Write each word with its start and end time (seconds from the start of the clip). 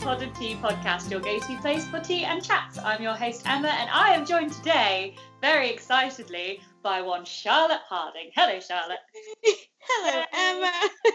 Pod 0.00 0.22
of 0.22 0.32
Tea 0.32 0.54
podcast, 0.54 1.10
your 1.10 1.20
go 1.20 1.38
to 1.38 1.58
place 1.58 1.86
for 1.86 2.00
tea 2.00 2.24
and 2.24 2.42
chats. 2.42 2.78
I'm 2.78 3.02
your 3.02 3.12
host, 3.12 3.42
Emma, 3.46 3.68
and 3.68 3.90
I 3.90 4.14
am 4.14 4.24
joined 4.24 4.50
today, 4.50 5.14
very 5.42 5.68
excitedly, 5.68 6.62
by 6.82 7.02
one 7.02 7.26
Charlotte 7.26 7.82
Harding. 7.86 8.30
Hello, 8.34 8.58
Charlotte. 8.60 8.98
Hello, 9.82 10.24
Emma. 10.32 10.72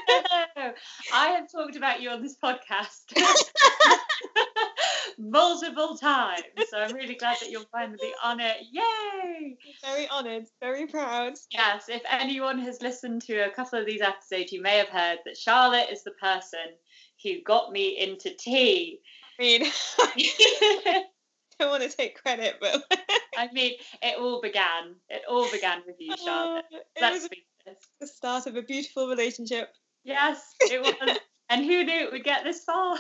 Hello. 0.08 0.72
I 1.12 1.27
have 1.30 1.52
talked 1.52 1.76
about 1.76 2.04
you 2.04 2.12
on 2.12 2.22
this 2.22 2.38
podcast 2.38 3.12
multiple 5.18 5.98
times, 5.98 6.44
so 6.70 6.77
I'm 6.77 6.94
really 6.94 7.16
glad 7.16 7.38
that 7.41 7.49
you're 7.49 7.66
finally 7.72 8.13
on 8.24 8.40
it. 8.40 8.58
Yay! 8.72 9.58
Very 9.84 10.08
honoured, 10.10 10.46
very 10.60 10.86
proud. 10.86 11.34
Yes, 11.49 11.90
if 11.90 12.04
anyone 12.08 12.60
has 12.60 12.84
listened 12.84 13.24
to 13.24 13.48
a 13.48 13.49
couple 13.49 13.80
of 13.80 13.88
these 13.88 14.02
episodes, 14.02 14.52
you 14.52 14.62
may 14.62 14.77
have 14.77 14.90
heard 14.90 15.20
that 15.26 15.38
Charlotte 15.38 15.90
is 15.91 16.04
the 16.04 16.12
person 16.12 16.60
who 17.24 17.42
got 17.44 17.72
me 17.72 17.98
into 18.00 18.32
tea. 18.36 19.00
I 19.40 19.44
mean, 19.44 19.64
I 20.00 21.04
don't 21.60 21.70
want 21.70 21.84
to 21.84 21.90
take 21.90 22.22
credit, 22.22 22.55
but 22.62 22.84
I 23.38 23.50
mean, 23.52 23.74
it 24.02 24.18
all 24.20 24.41
began. 24.41 24.96
It 25.10 25.24
all 25.30 25.50
began 25.52 25.82
with 25.86 25.96
you, 26.00 26.16
Charlotte. 26.18 26.66
Oh, 26.74 26.78
it 26.78 27.02
Let's 27.02 27.28
be 27.28 27.46
honest. 27.68 27.88
the 28.00 28.08
start 28.08 28.48
of 28.48 28.55
a 28.55 28.62
beautiful 28.62 29.08
relationship. 29.08 29.70
Yes, 30.04 30.54
it 30.62 30.82
was. 30.82 31.18
and 31.49 31.66
who 31.66 31.84
knew 31.84 31.93
it 32.05 32.12
would 32.12 32.24
get 32.24 32.43
this 32.43 32.63
far? 32.63 32.96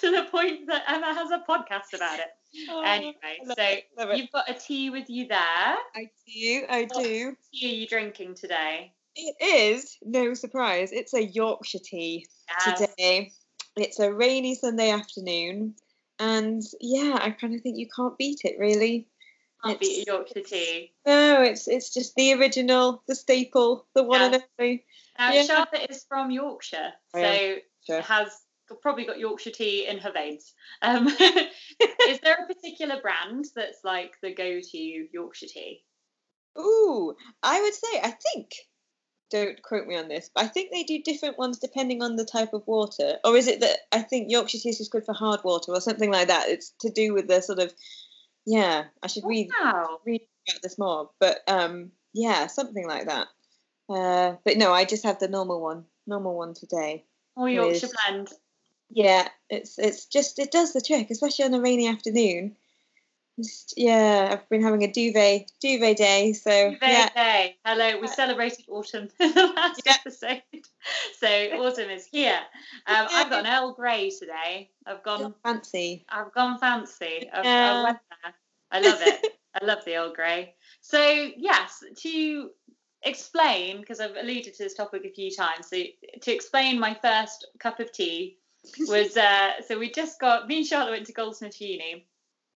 to 0.00 0.10
the 0.10 0.24
point 0.30 0.66
that 0.68 0.84
Emma 0.88 1.14
has 1.14 1.30
a 1.30 1.42
podcast 1.48 1.94
about 1.94 2.18
it. 2.18 2.26
Oh, 2.70 2.82
Anyway, 2.82 3.14
so 3.44 3.54
it, 3.58 3.84
you've 4.16 4.30
got 4.32 4.48
a 4.48 4.54
tea 4.54 4.90
with 4.90 5.08
you 5.10 5.28
there. 5.28 5.38
I 5.38 6.08
do, 6.26 6.64
I 6.68 6.86
What 6.90 7.04
do. 7.04 7.36
tea 7.52 7.66
are 7.66 7.74
you 7.74 7.86
drinking 7.86 8.34
today? 8.34 8.92
It 9.20 9.34
is 9.40 9.96
no 10.04 10.32
surprise. 10.34 10.92
It's 10.92 11.12
a 11.12 11.24
Yorkshire 11.24 11.80
tea 11.84 12.24
Yes. 12.48 12.78
today. 12.78 13.32
It's 13.76 13.98
a 13.98 14.12
rainy 14.12 14.54
Sunday 14.54 14.90
afternoon, 14.90 15.74
and 16.20 16.62
yeah, 16.80 17.18
I 17.20 17.30
kind 17.30 17.52
of 17.54 17.60
think 17.62 17.78
you 17.78 17.88
can't 17.94 18.16
beat 18.16 18.40
it, 18.44 18.56
really. 18.60 19.08
Can't 19.64 19.80
beat 19.80 19.88
a 19.98 20.00
It's- 20.02 20.06
Yorkshire 20.06 20.42
tea. 20.42 20.92
No, 21.04 21.42
it's 21.42 21.66
it's 21.66 21.92
just 21.92 22.14
the 22.14 22.32
original, 22.34 23.02
the 23.08 23.16
staple, 23.16 23.88
the 23.94 24.04
one 24.04 24.22
and 24.22 24.44
only. 24.58 24.84
Now, 25.18 25.32
Yeah. 25.32 25.42
Charlotte 25.42 25.90
is 25.90 26.04
from 26.04 26.30
Yorkshire, 26.30 26.92
I 27.12 27.20
so 27.20 27.26
am, 27.26 27.60
sure. 27.84 28.00
has 28.02 28.30
probably 28.82 29.04
got 29.04 29.18
Yorkshire 29.18 29.50
tea 29.50 29.86
in 29.88 29.98
her 29.98 30.12
veins. 30.12 30.54
Um, 30.82 31.08
is 32.08 32.20
there 32.20 32.36
a 32.44 32.46
particular 32.46 33.00
brand 33.00 33.46
that's 33.56 33.82
like 33.82 34.14
the 34.22 34.32
go-to 34.32 34.78
Yorkshire 35.12 35.46
tea? 35.48 35.84
Ooh, 36.56 37.16
I 37.42 37.60
would 37.60 37.74
say 37.74 38.00
I 38.00 38.10
think. 38.12 38.52
Don't 39.30 39.60
quote 39.62 39.86
me 39.86 39.96
on 39.96 40.08
this, 40.08 40.30
but 40.34 40.44
I 40.44 40.48
think 40.48 40.70
they 40.70 40.84
do 40.84 41.02
different 41.02 41.38
ones 41.38 41.58
depending 41.58 42.02
on 42.02 42.16
the 42.16 42.24
type 42.24 42.54
of 42.54 42.66
water. 42.66 43.18
Or 43.24 43.36
is 43.36 43.46
it 43.46 43.60
that 43.60 43.80
I 43.92 44.00
think 44.00 44.30
Yorkshire 44.30 44.58
tea 44.58 44.70
is 44.70 44.78
just 44.78 44.90
good 44.90 45.04
for 45.04 45.12
hard 45.12 45.40
water 45.44 45.72
or 45.72 45.80
something 45.80 46.10
like 46.10 46.28
that? 46.28 46.48
It's 46.48 46.70
to 46.80 46.90
do 46.90 47.12
with 47.12 47.28
the 47.28 47.42
sort 47.42 47.58
of 47.58 47.72
yeah. 48.46 48.84
I 49.02 49.06
should 49.06 49.24
read 49.26 49.50
Wow. 49.62 50.00
read 50.06 50.22
about 50.48 50.62
this 50.62 50.78
more, 50.78 51.10
but 51.18 51.40
um, 51.46 51.92
yeah, 52.14 52.46
something 52.46 52.86
like 52.86 53.06
that. 53.06 53.28
Uh, 53.90 54.36
but 54.44 54.56
no, 54.56 54.72
I 54.72 54.84
just 54.84 55.04
have 55.04 55.18
the 55.18 55.28
normal 55.28 55.60
one, 55.60 55.84
normal 56.06 56.36
one 56.36 56.54
today. 56.54 57.04
Or 57.36 57.48
Yorkshire 57.48 57.88
blend. 58.06 58.28
Yeah, 58.90 59.28
it's 59.50 59.78
it's 59.78 60.06
just 60.06 60.38
it 60.38 60.50
does 60.50 60.72
the 60.72 60.80
trick, 60.80 61.10
especially 61.10 61.44
on 61.44 61.54
a 61.54 61.60
rainy 61.60 61.88
afternoon. 61.88 62.56
Just, 63.38 63.74
yeah, 63.76 64.30
I've 64.32 64.48
been 64.48 64.62
having 64.62 64.82
a 64.82 64.90
duvet 64.90 65.52
duvet 65.60 65.96
day, 65.96 66.32
so 66.32 66.50
Duvet 66.50 66.80
yeah, 66.82 67.08
day. 67.14 67.56
Hello, 67.64 68.00
we 68.00 68.08
celebrated 68.08 68.64
autumn 68.68 69.08
in 69.20 69.32
the 69.32 69.46
last 69.54 69.80
Yeah. 69.86 69.94
episode. 69.94 70.42
So 71.20 71.28
autumn 71.28 71.90
is 71.90 72.06
here. 72.06 72.38
Um, 72.86 73.06
I've 73.10 73.28
got 73.28 73.44
an 73.44 73.52
Earl 73.52 73.74
Grey 73.74 74.10
today. 74.10 74.70
I've 74.86 75.02
gone 75.02 75.34
fancy. 75.44 76.04
I've 76.08 76.32
gone 76.32 76.58
fancy. 76.58 77.28
I've, 77.32 77.44
Yeah. 77.44 77.94
I 78.70 78.80
love 78.80 78.98
it. 79.02 79.32
I 79.60 79.64
love 79.64 79.84
the 79.84 79.96
Earl 79.96 80.14
Grey. 80.14 80.54
So 80.80 80.98
yes, 81.36 81.82
to 82.02 82.50
explain, 83.02 83.80
because 83.80 84.00
I've 84.00 84.16
alluded 84.16 84.54
to 84.54 84.62
this 84.64 84.74
topic 84.74 85.04
a 85.04 85.10
few 85.10 85.30
times, 85.30 85.68
so 85.68 85.76
to 86.22 86.32
explain 86.32 86.80
my 86.80 86.94
first 86.94 87.46
cup 87.58 87.80
of 87.80 87.92
tea 87.92 88.38
was 88.86 89.16
uh, 89.16 89.60
so 89.66 89.78
we 89.78 89.90
just 89.90 90.18
got 90.20 90.48
me 90.48 90.58
and 90.58 90.66
Charlotte 90.66 90.92
went 90.92 91.06
to 91.06 91.12
Goldsmith 91.12 91.60
Uni. 91.60 92.06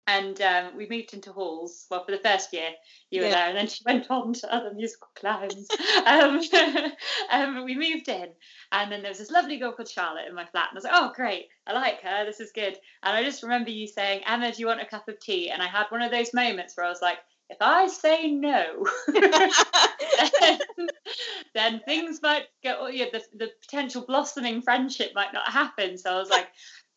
And 0.07 0.41
um, 0.43 0.77
we 0.77 0.89
moved 0.89 1.15
into 1.15 1.33
halls. 1.33 1.87
Well, 1.89 2.05
for 2.05 2.11
the 2.11 2.19
first 2.19 2.53
year, 2.53 2.71
you 3.11 3.21
were 3.21 3.29
Yeah. 3.29 3.35
there, 3.35 3.49
and 3.49 3.57
then 3.57 3.69
she 3.69 3.85
went 3.87 4.11
on 4.11 4.33
to 4.35 4.53
other 4.53 4.75
musical 4.75 5.09
clowns. 5.15 5.69
um, 6.07 6.41
um, 7.31 7.65
we 7.65 7.77
moved 7.77 8.09
in, 8.09 8.29
and 8.73 8.91
then 8.91 9.03
there 9.03 9.11
was 9.11 9.19
this 9.19 9.31
lovely 9.31 9.59
girl 9.59 9.73
called 9.73 9.89
Charlotte 9.89 10.27
in 10.29 10.35
my 10.35 10.45
flat, 10.47 10.69
and 10.71 10.77
I 10.77 10.79
was 10.79 10.85
like, 10.85 10.93
"Oh, 10.97 11.13
great! 11.15 11.47
I 11.69 11.73
like 11.73 12.01
her. 12.03 12.25
This 12.25 12.41
is 12.41 12.51
good." 12.53 12.77
And 13.05 13.17
I 13.17 13.23
just 13.23 13.45
remember 13.45 13.71
you 13.71 13.87
saying, 13.87 14.23
"Emma, 14.27 14.51
do 14.53 14.59
you 14.59 14.67
want 14.67 14.81
a 14.83 14.87
cup 14.87 15.09
of 15.09 15.21
tea?" 15.21 15.51
And 15.51 15.63
I 15.63 15.69
had 15.69 15.87
one 15.91 16.03
of 16.03 16.11
those 16.11 16.35
moments 16.35 16.77
where 16.77 16.87
I 16.87 16.91
was 16.91 17.01
like, 17.03 17.19
"If 17.49 17.59
I 17.61 17.87
say 17.87 18.27
no, 18.33 18.85
then 21.55 21.81
things 21.87 22.21
might 22.23 22.47
go. 22.65 22.89
Yeah, 22.89 23.07
the 23.13 23.23
the 23.35 23.51
potential 23.61 24.05
blossoming 24.05 24.63
friendship 24.63 25.13
might 25.15 25.33
not 25.33 25.51
happen." 25.53 25.97
So 25.97 26.11
I 26.13 26.19
was 26.19 26.31
like, 26.31 26.49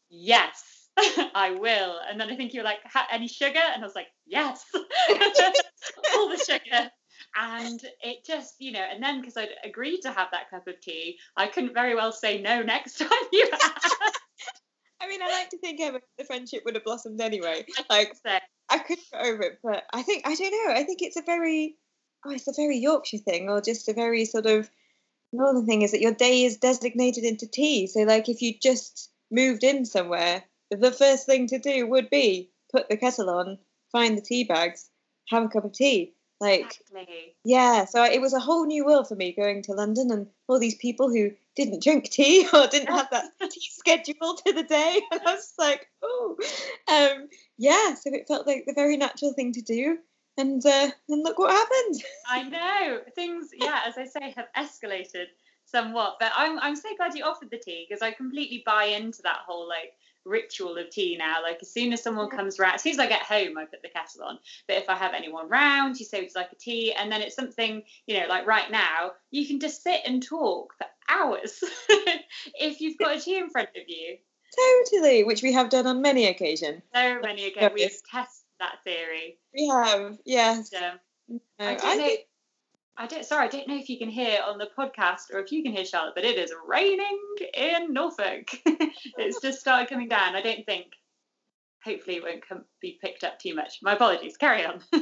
"Yes." 0.10 0.75
I 1.36 1.52
will. 1.60 2.00
And 2.10 2.20
then 2.20 2.30
I 2.30 2.36
think 2.36 2.54
you 2.54 2.62
were 2.62 2.66
like, 2.66 2.80
any 3.12 3.28
sugar? 3.28 3.60
And 3.74 3.84
I 3.84 3.86
was 3.86 3.96
like, 3.96 4.08
yes, 4.26 4.64
all 4.74 6.30
the 6.30 6.38
sugar. 6.38 6.90
And 7.38 7.82
it 8.02 8.26
just, 8.26 8.56
you 8.60 8.72
know, 8.72 8.82
and 8.92 9.04
then 9.04 9.20
because 9.22 9.38
I'd 9.38 9.50
agreed 9.64 10.02
to 10.02 10.12
have 10.12 10.30
that 10.32 10.50
cup 10.50 10.68
of 10.68 10.80
tea, 10.82 11.18
I 11.38 11.48
couldn't 11.48 11.74
very 11.74 11.96
well 11.96 12.12
say 12.12 12.42
no 12.42 12.62
next 12.62 12.98
time 13.00 13.10
you 13.32 13.50
asked. 13.52 13.96
I 15.02 15.08
mean, 15.08 15.22
I 15.22 15.30
like 15.30 15.50
to 15.50 15.58
think 15.60 15.80
Emma, 15.82 16.00
the 16.18 16.26
friendship 16.26 16.64
would 16.66 16.76
have 16.76 16.84
blossomed 16.86 17.22
anyway. 17.22 17.66
Like 17.90 18.14
So, 18.26 18.38
I 18.70 18.80
couldn't 18.80 19.06
get 19.12 19.26
over 19.26 19.44
it, 19.44 19.60
but 19.64 19.84
I 19.94 20.02
think 20.04 20.24
I 20.28 20.36
don't 20.36 20.52
know. 20.52 20.74
I 20.74 20.84
think 20.84 21.02
it's 21.02 21.18
a 21.18 21.22
very, 21.22 21.78
oh, 22.26 22.32
it's 22.32 22.48
a 22.48 22.54
very 22.56 22.78
Yorkshire 22.78 23.20
thing, 23.20 23.50
or 23.50 23.62
just 23.62 23.90
a 23.90 23.94
very 23.94 24.26
sort 24.26 24.46
of. 24.46 24.70
northern 25.34 25.66
thing 25.66 25.82
is 25.84 25.92
that 25.92 26.02
your 26.02 26.14
day 26.14 26.44
is 26.46 26.58
designated 26.58 27.24
into 27.24 27.48
tea. 27.48 27.88
So, 27.88 28.02
like, 28.02 28.30
if 28.30 28.42
you 28.42 28.54
just 28.62 29.12
moved 29.32 29.64
in 29.64 29.86
somewhere, 29.86 30.44
the 30.72 30.92
first 30.92 31.26
thing 31.26 31.48
to 31.48 31.60
do 31.60 31.88
would 31.88 32.10
be 32.10 32.50
put 32.72 32.90
the 32.90 32.98
kettle 32.98 33.30
on, 33.30 33.58
find 33.92 34.18
the 34.18 34.22
tea 34.22 34.44
bags, 34.44 34.90
have 35.30 35.44
a 35.44 35.50
cup 35.50 35.66
of 35.66 35.74
tea. 35.74 36.14
Like, 36.42 36.82
exactly. 36.82 37.36
yeah, 37.46 37.86
so 37.86 38.04
it 38.04 38.20
was 38.20 38.34
a 38.34 38.42
whole 38.42 38.66
new 38.66 38.86
world 38.86 39.08
for 39.08 39.16
me 39.16 39.32
going 39.32 39.62
to 39.64 39.72
London 39.72 40.12
and 40.12 40.28
all 40.50 40.60
these 40.60 40.76
people 40.76 41.10
who 41.10 41.32
didn't 41.56 41.82
drink 41.82 42.10
tea 42.10 42.46
or 42.54 42.68
didn't 42.68 42.94
have 42.94 43.10
that 43.12 43.32
tea 43.52 43.70
schedule 43.72 44.36
to 44.46 44.54
the 44.54 44.64
day. 44.64 45.02
And 45.12 45.22
I 45.26 45.34
was 45.34 45.54
like, 45.58 45.88
oh, 46.02 46.36
um, 46.90 47.30
yeah, 47.58 47.96
so 47.96 48.14
it 48.14 48.28
felt 48.28 48.48
like 48.48 48.66
the 48.68 48.74
very 48.74 48.98
natural 48.98 49.34
thing 49.34 49.54
to 49.54 49.62
do. 49.62 49.98
And 50.38 50.66
uh, 50.66 50.92
and 51.08 51.24
look 51.24 51.40
what 51.40 51.52
happened. 51.52 52.04
I 52.28 52.44
know 52.44 53.00
things, 53.16 53.52
yeah, 53.54 53.80
as 53.88 53.98
I 53.98 54.04
say, 54.04 54.34
have 54.36 54.48
escalated 54.58 55.28
somewhat. 55.64 56.18
But 56.20 56.34
I'm 56.36 56.60
I'm 56.60 56.76
so 56.76 56.90
glad 56.98 57.16
you 57.16 57.24
offered 57.24 57.52
the 57.52 57.58
tea 57.58 57.86
because 57.88 58.02
I 58.02 58.12
completely 58.12 58.62
buy 58.66 58.84
into 58.84 59.22
that 59.22 59.40
whole 59.48 59.66
like 59.66 59.94
ritual 60.26 60.78
of 60.78 60.90
tea 60.90 61.16
now. 61.18 61.42
Like 61.44 61.60
as 61.62 61.72
soon 61.72 61.94
as 61.94 62.02
someone 62.04 62.30
comes 62.30 62.60
round, 62.60 62.76
as 62.76 62.84
soon 62.84 62.94
as 62.94 63.00
I 63.00 63.08
get 63.08 63.22
home, 63.22 63.58
I 63.58 63.66
put 63.66 63.82
the 63.82 63.90
kettle 63.90 64.24
on. 64.24 64.40
But 64.68 64.78
if 64.78 64.90
I 64.90 64.96
have 64.96 65.14
anyone 65.14 65.48
round, 65.48 65.98
you 66.00 66.06
say 66.06 66.22
you 66.22 66.30
like 66.36 66.52
a 66.52 66.56
tea, 66.56 66.94
and 66.94 67.12
then 67.12 67.22
it's 67.22 67.36
something 67.36 67.84
you 68.08 68.20
know, 68.20 68.28
like 68.28 68.46
right 68.48 68.70
now, 68.70 69.12
you 69.32 69.48
can 69.48 69.60
just 69.60 69.84
sit 69.84 70.02
and 70.06 70.22
talk 70.22 70.74
for 70.78 70.88
hours 71.08 71.64
if 72.60 72.82
you've 72.82 72.98
got 72.98 73.16
a 73.16 73.20
tea 73.20 73.38
in 73.38 73.50
front 73.50 73.70
of 73.70 73.84
you. 73.88 74.18
Totally, 74.90 75.24
which 75.24 75.44
we 75.44 75.54
have 75.54 75.70
done 75.70 75.86
on 75.88 76.02
many 76.02 76.28
occasions. 76.28 76.82
So 76.94 77.20
many 77.22 77.48
again, 77.48 77.72
we've 77.74 77.92
tested 78.12 78.46
that 78.60 78.78
theory. 78.84 79.38
We 79.54 79.68
have, 79.68 80.18
yes. 80.26 80.70
So, 80.70 80.92
No, 81.28 81.40
I 81.60 81.74
I 81.76 81.78
think- 81.98 82.22
I 82.98 83.08
don't. 83.08 83.26
Sorry, 83.26 83.46
I 83.46 83.50
don't 83.50 83.68
know 83.68 83.78
if 83.78 83.90
you 83.90 83.98
can 83.98 84.10
hear 84.10 84.40
on 84.48 84.58
the 84.58 84.70
podcast 84.78 85.34
or 85.34 85.40
if 85.40 85.52
you 85.52 85.64
can 85.64 85.74
hear 85.74 85.86
Charlotte, 85.86 86.16
but 86.16 86.24
it 86.24 86.38
is 86.38 86.54
raining 86.68 87.20
in 87.54 87.94
Norfolk. 87.94 88.50
it's 88.66 89.42
just 89.42 89.60
started 89.60 89.90
coming 89.90 90.08
down. 90.08 90.36
I 90.36 90.42
don't 90.42 90.66
think. 90.66 90.88
Hopefully, 91.84 92.16
it 92.16 92.24
won't 92.24 92.48
come, 92.48 92.64
be 92.82 92.98
picked 93.00 93.24
up 93.24 93.38
too 93.38 93.54
much. 93.54 93.80
My 93.84 93.94
apologies. 93.94 94.38
Carry 94.38 94.66
on. 94.66 94.82
no, 94.94 95.02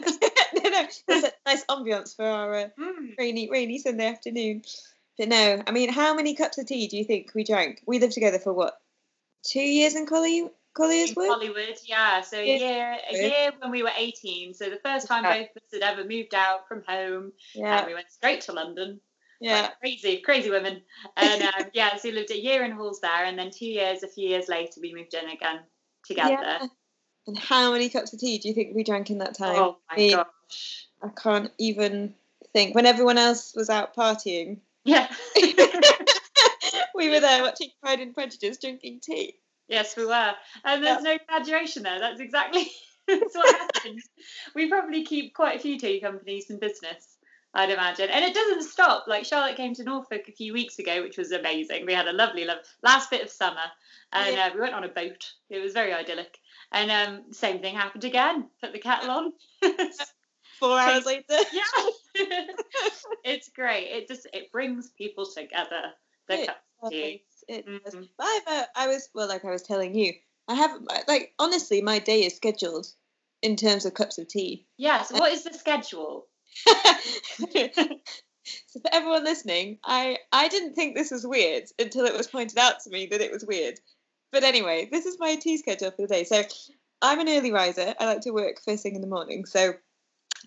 no, 0.69 0.85
there's 1.07 1.23
a 1.23 1.31
nice 1.45 1.63
ambience 1.65 2.15
for 2.15 2.25
our 2.25 2.55
uh, 2.55 2.67
Mm. 2.79 3.13
rainy, 3.17 3.49
rainy 3.49 3.77
Sunday 3.77 4.07
afternoon. 4.07 4.63
But 5.17 5.29
no, 5.29 5.63
I 5.65 5.71
mean, 5.71 5.89
how 5.93 6.13
many 6.15 6.35
cups 6.35 6.57
of 6.57 6.65
tea 6.65 6.87
do 6.87 6.97
you 6.97 7.05
think 7.05 7.31
we 7.35 7.43
drank? 7.43 7.81
We 7.85 7.99
lived 7.99 8.13
together 8.13 8.39
for 8.39 8.51
what? 8.51 8.73
Two 9.43 9.61
years 9.61 9.95
in 9.95 10.07
Collier, 10.07 10.49
Collier's 10.73 11.09
In 11.09 11.15
Wood? 11.15 11.29
Hollywood, 11.29 11.77
yeah. 11.85 12.21
So 12.21 12.37
a 12.37 12.45
Yeah. 12.45 12.57
year, 12.57 12.97
a 13.09 13.13
year 13.13 13.51
when 13.59 13.71
we 13.71 13.83
were 13.83 13.91
eighteen. 13.95 14.53
So 14.53 14.69
the 14.69 14.79
first 14.83 15.07
time 15.07 15.23
Yeah. 15.23 15.39
both 15.39 15.49
of 15.55 15.63
us 15.63 15.73
had 15.73 15.81
ever 15.83 16.03
moved 16.03 16.33
out 16.33 16.67
from 16.67 16.83
home, 16.83 17.33
and 17.55 17.63
Yeah, 17.63 17.85
we 17.85 17.93
went 17.93 18.11
straight 18.11 18.41
to 18.41 18.53
London. 18.53 18.99
yeah. 19.39 19.61
Like 19.61 19.79
crazy, 19.79 20.17
crazy 20.21 20.49
women. 20.49 20.81
And 21.17 21.41
um, 21.43 21.65
yeah, 21.73 21.95
so 21.97 22.09
we 22.09 22.15
lived 22.15 22.31
a 22.31 22.39
year 22.39 22.63
in 22.63 22.71
Halls 22.71 23.01
there, 23.01 23.25
and 23.25 23.37
then 23.37 23.51
two 23.51 23.65
years, 23.67 24.03
a 24.03 24.07
few 24.07 24.27
years 24.27 24.47
later, 24.49 24.81
we 24.81 24.93
moved 24.93 25.13
in 25.13 25.29
again 25.29 25.59
together. 26.05 26.31
Yeah. 26.41 26.67
And 27.25 27.37
how 27.37 27.71
many 27.71 27.89
cups 27.89 28.11
of 28.11 28.19
tea 28.19 28.37
do 28.37 28.49
you 28.49 28.53
think 28.53 28.75
we 28.75 28.83
drank 28.83 29.09
in 29.09 29.19
that 29.19 29.37
time? 29.37 29.55
Oh 29.57 29.77
my 29.89 30.09
gosh. 30.11 30.87
I 31.01 31.09
can't 31.09 31.51
even 31.57 32.15
think. 32.51 32.75
When 32.75 32.85
everyone 32.85 33.17
else 33.17 33.53
was 33.55 33.69
out 33.69 33.95
partying, 33.95 34.59
Yeah. 34.83 35.13
we 36.95 37.09
were 37.09 37.19
there 37.19 37.43
watching 37.43 37.69
Pride 37.81 37.99
and 38.01 38.13
Prejudice, 38.13 38.57
drinking 38.57 38.99
tea. 39.01 39.35
Yes, 39.73 39.97
we 39.97 40.05
were. 40.05 40.33
And 40.63 40.83
there's 40.83 41.01
no 41.01 41.13
exaggeration 41.13 41.83
there. 41.83 41.99
That's 41.99 42.19
exactly 42.19 42.71
that's 43.07 43.35
what 43.35 43.55
happened. 43.55 44.01
We 44.55 44.69
probably 44.69 45.03
keep 45.03 45.33
quite 45.33 45.57
a 45.57 45.59
few 45.59 45.79
tea 45.79 45.99
companies 45.99 46.49
in 46.49 46.59
business, 46.59 47.17
I'd 47.53 47.71
imagine. 47.71 48.09
And 48.09 48.23
it 48.23 48.33
doesn't 48.33 48.63
stop. 48.63 49.05
Like 49.07 49.25
Charlotte 49.25 49.57
came 49.57 49.73
to 49.75 49.83
Norfolk 49.83 50.27
a 50.27 50.31
few 50.31 50.53
weeks 50.53 50.79
ago, 50.79 51.01
which 51.01 51.17
was 51.17 51.31
amazing. 51.31 51.85
We 51.85 51.93
had 51.93 52.07
a 52.07 52.13
lovely, 52.13 52.45
love 52.45 52.59
last 52.81 53.09
bit 53.09 53.23
of 53.23 53.29
summer, 53.29 53.65
and 54.11 54.35
Yeah. 54.35 54.47
uh, 54.47 54.53
we 54.53 54.61
went 54.61 54.75
on 54.75 54.83
a 54.83 54.89
boat. 54.89 55.31
It 55.49 55.59
was 55.59 55.73
very 55.73 55.93
idyllic. 55.93 56.37
And 56.71 56.91
um, 56.91 57.33
same 57.33 57.59
thing 57.59 57.75
happened 57.75 58.03
again. 58.03 58.49
Put 58.61 58.73
the 58.73 58.79
kettle 58.79 59.11
on. 59.11 59.33
Four 60.59 60.79
hours 60.79 61.05
later. 61.05 61.23
yeah, 61.53 62.45
it's 63.23 63.49
great. 63.49 63.87
It 63.87 64.07
just 64.07 64.27
it 64.33 64.51
brings 64.51 64.89
people 64.91 65.25
together. 65.25 65.93
The 66.27 66.45
cup 66.45 66.63
of 66.81 66.91
tea. 66.91 67.23
It 67.47 67.65
does. 67.65 67.95
Mhm. 67.95 68.09
But 68.17 68.25
I've, 68.25 68.47
uh, 68.47 68.65
I 68.75 68.87
was 68.87 69.09
well, 69.13 69.27
like 69.27 69.45
I 69.45 69.51
was 69.51 69.63
telling 69.63 69.95
you, 69.95 70.13
I 70.47 70.55
have 70.55 70.81
like 71.07 71.33
honestly, 71.39 71.81
my 71.81 71.99
day 71.99 72.25
is 72.25 72.35
scheduled 72.35 72.87
in 73.41 73.55
terms 73.55 73.85
of 73.85 73.93
cups 73.93 74.17
of 74.17 74.27
tea. 74.27 74.67
Yeah. 74.77 75.03
So 75.03 75.17
what 75.17 75.31
is 75.31 75.43
the 75.43 75.53
schedule? 75.53 76.27
so 76.65 76.79
for 78.81 78.93
everyone 78.93 79.23
listening, 79.23 79.79
I 79.83 80.17
I 80.31 80.47
didn't 80.47 80.73
think 80.73 80.95
this 80.95 81.11
was 81.11 81.25
weird 81.25 81.63
until 81.79 82.05
it 82.05 82.15
was 82.15 82.27
pointed 82.27 82.57
out 82.57 82.81
to 82.81 82.89
me 82.89 83.07
that 83.07 83.21
it 83.21 83.31
was 83.31 83.45
weird. 83.45 83.79
But 84.31 84.43
anyway, 84.43 84.89
this 84.91 85.05
is 85.05 85.19
my 85.19 85.35
tea 85.35 85.57
schedule 85.57 85.91
for 85.91 86.03
the 86.03 86.07
day. 86.07 86.23
So 86.23 86.43
I'm 87.01 87.19
an 87.19 87.29
early 87.29 87.51
riser. 87.51 87.93
I 87.99 88.05
like 88.05 88.21
to 88.21 88.31
work 88.31 88.61
first 88.61 88.83
thing 88.83 88.95
in 88.95 89.01
the 89.01 89.07
morning. 89.07 89.45
So 89.45 89.73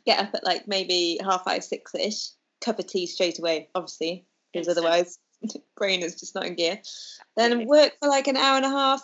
get 0.04 0.18
up 0.20 0.34
at 0.34 0.44
like 0.44 0.66
maybe 0.66 1.18
half 1.22 1.44
five, 1.44 1.64
six 1.64 1.94
ish. 1.94 2.28
Cup 2.62 2.78
of 2.78 2.86
tea 2.86 3.06
straight 3.06 3.38
away, 3.38 3.68
obviously, 3.74 4.26
because 4.50 4.66
otherwise 4.66 5.18
brain 5.76 6.02
is 6.02 6.18
just 6.18 6.34
not 6.34 6.46
in 6.46 6.54
gear. 6.54 6.80
Then 7.36 7.66
work 7.66 7.92
for 8.00 8.08
like 8.08 8.26
an 8.28 8.36
hour 8.36 8.56
and 8.56 8.66
a 8.66 8.70
half. 8.70 9.02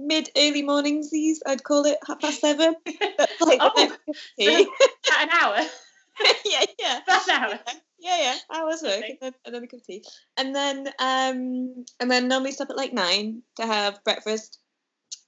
Mid 0.00 0.28
early 0.36 0.62
mornings, 0.62 1.10
these 1.12 1.40
I'd 1.46 1.62
call 1.62 1.84
it 1.86 1.98
half 2.06 2.20
past 2.20 2.40
seven. 2.40 2.74
That's 3.16 3.40
like 3.40 3.58
Oh, 3.62 3.70
next 3.76 3.92
cup 3.92 4.08
of 4.08 4.16
tea. 4.38 4.68
At 5.12 5.22
an 5.22 5.30
hour. 5.40 5.56
yeah, 6.44 6.64
yeah. 6.80 7.00
About 7.06 7.28
an 7.28 7.34
hour. 7.42 7.58
Yeah, 8.00 8.18
yeah. 8.20 8.36
Hours 8.52 8.82
work 8.82 9.04
and 9.08 9.18
then, 9.20 9.34
a 9.46 9.66
cup 9.66 9.72
of 9.80 9.86
tea. 9.86 10.04
And 10.36 10.54
then 10.54 10.88
um 10.98 11.84
and 12.00 12.10
then 12.10 12.28
normally 12.28 12.52
stop 12.52 12.70
at 12.70 12.76
like 12.76 12.92
nine 12.92 13.42
to 13.56 13.66
have 13.66 14.02
breakfast, 14.04 14.58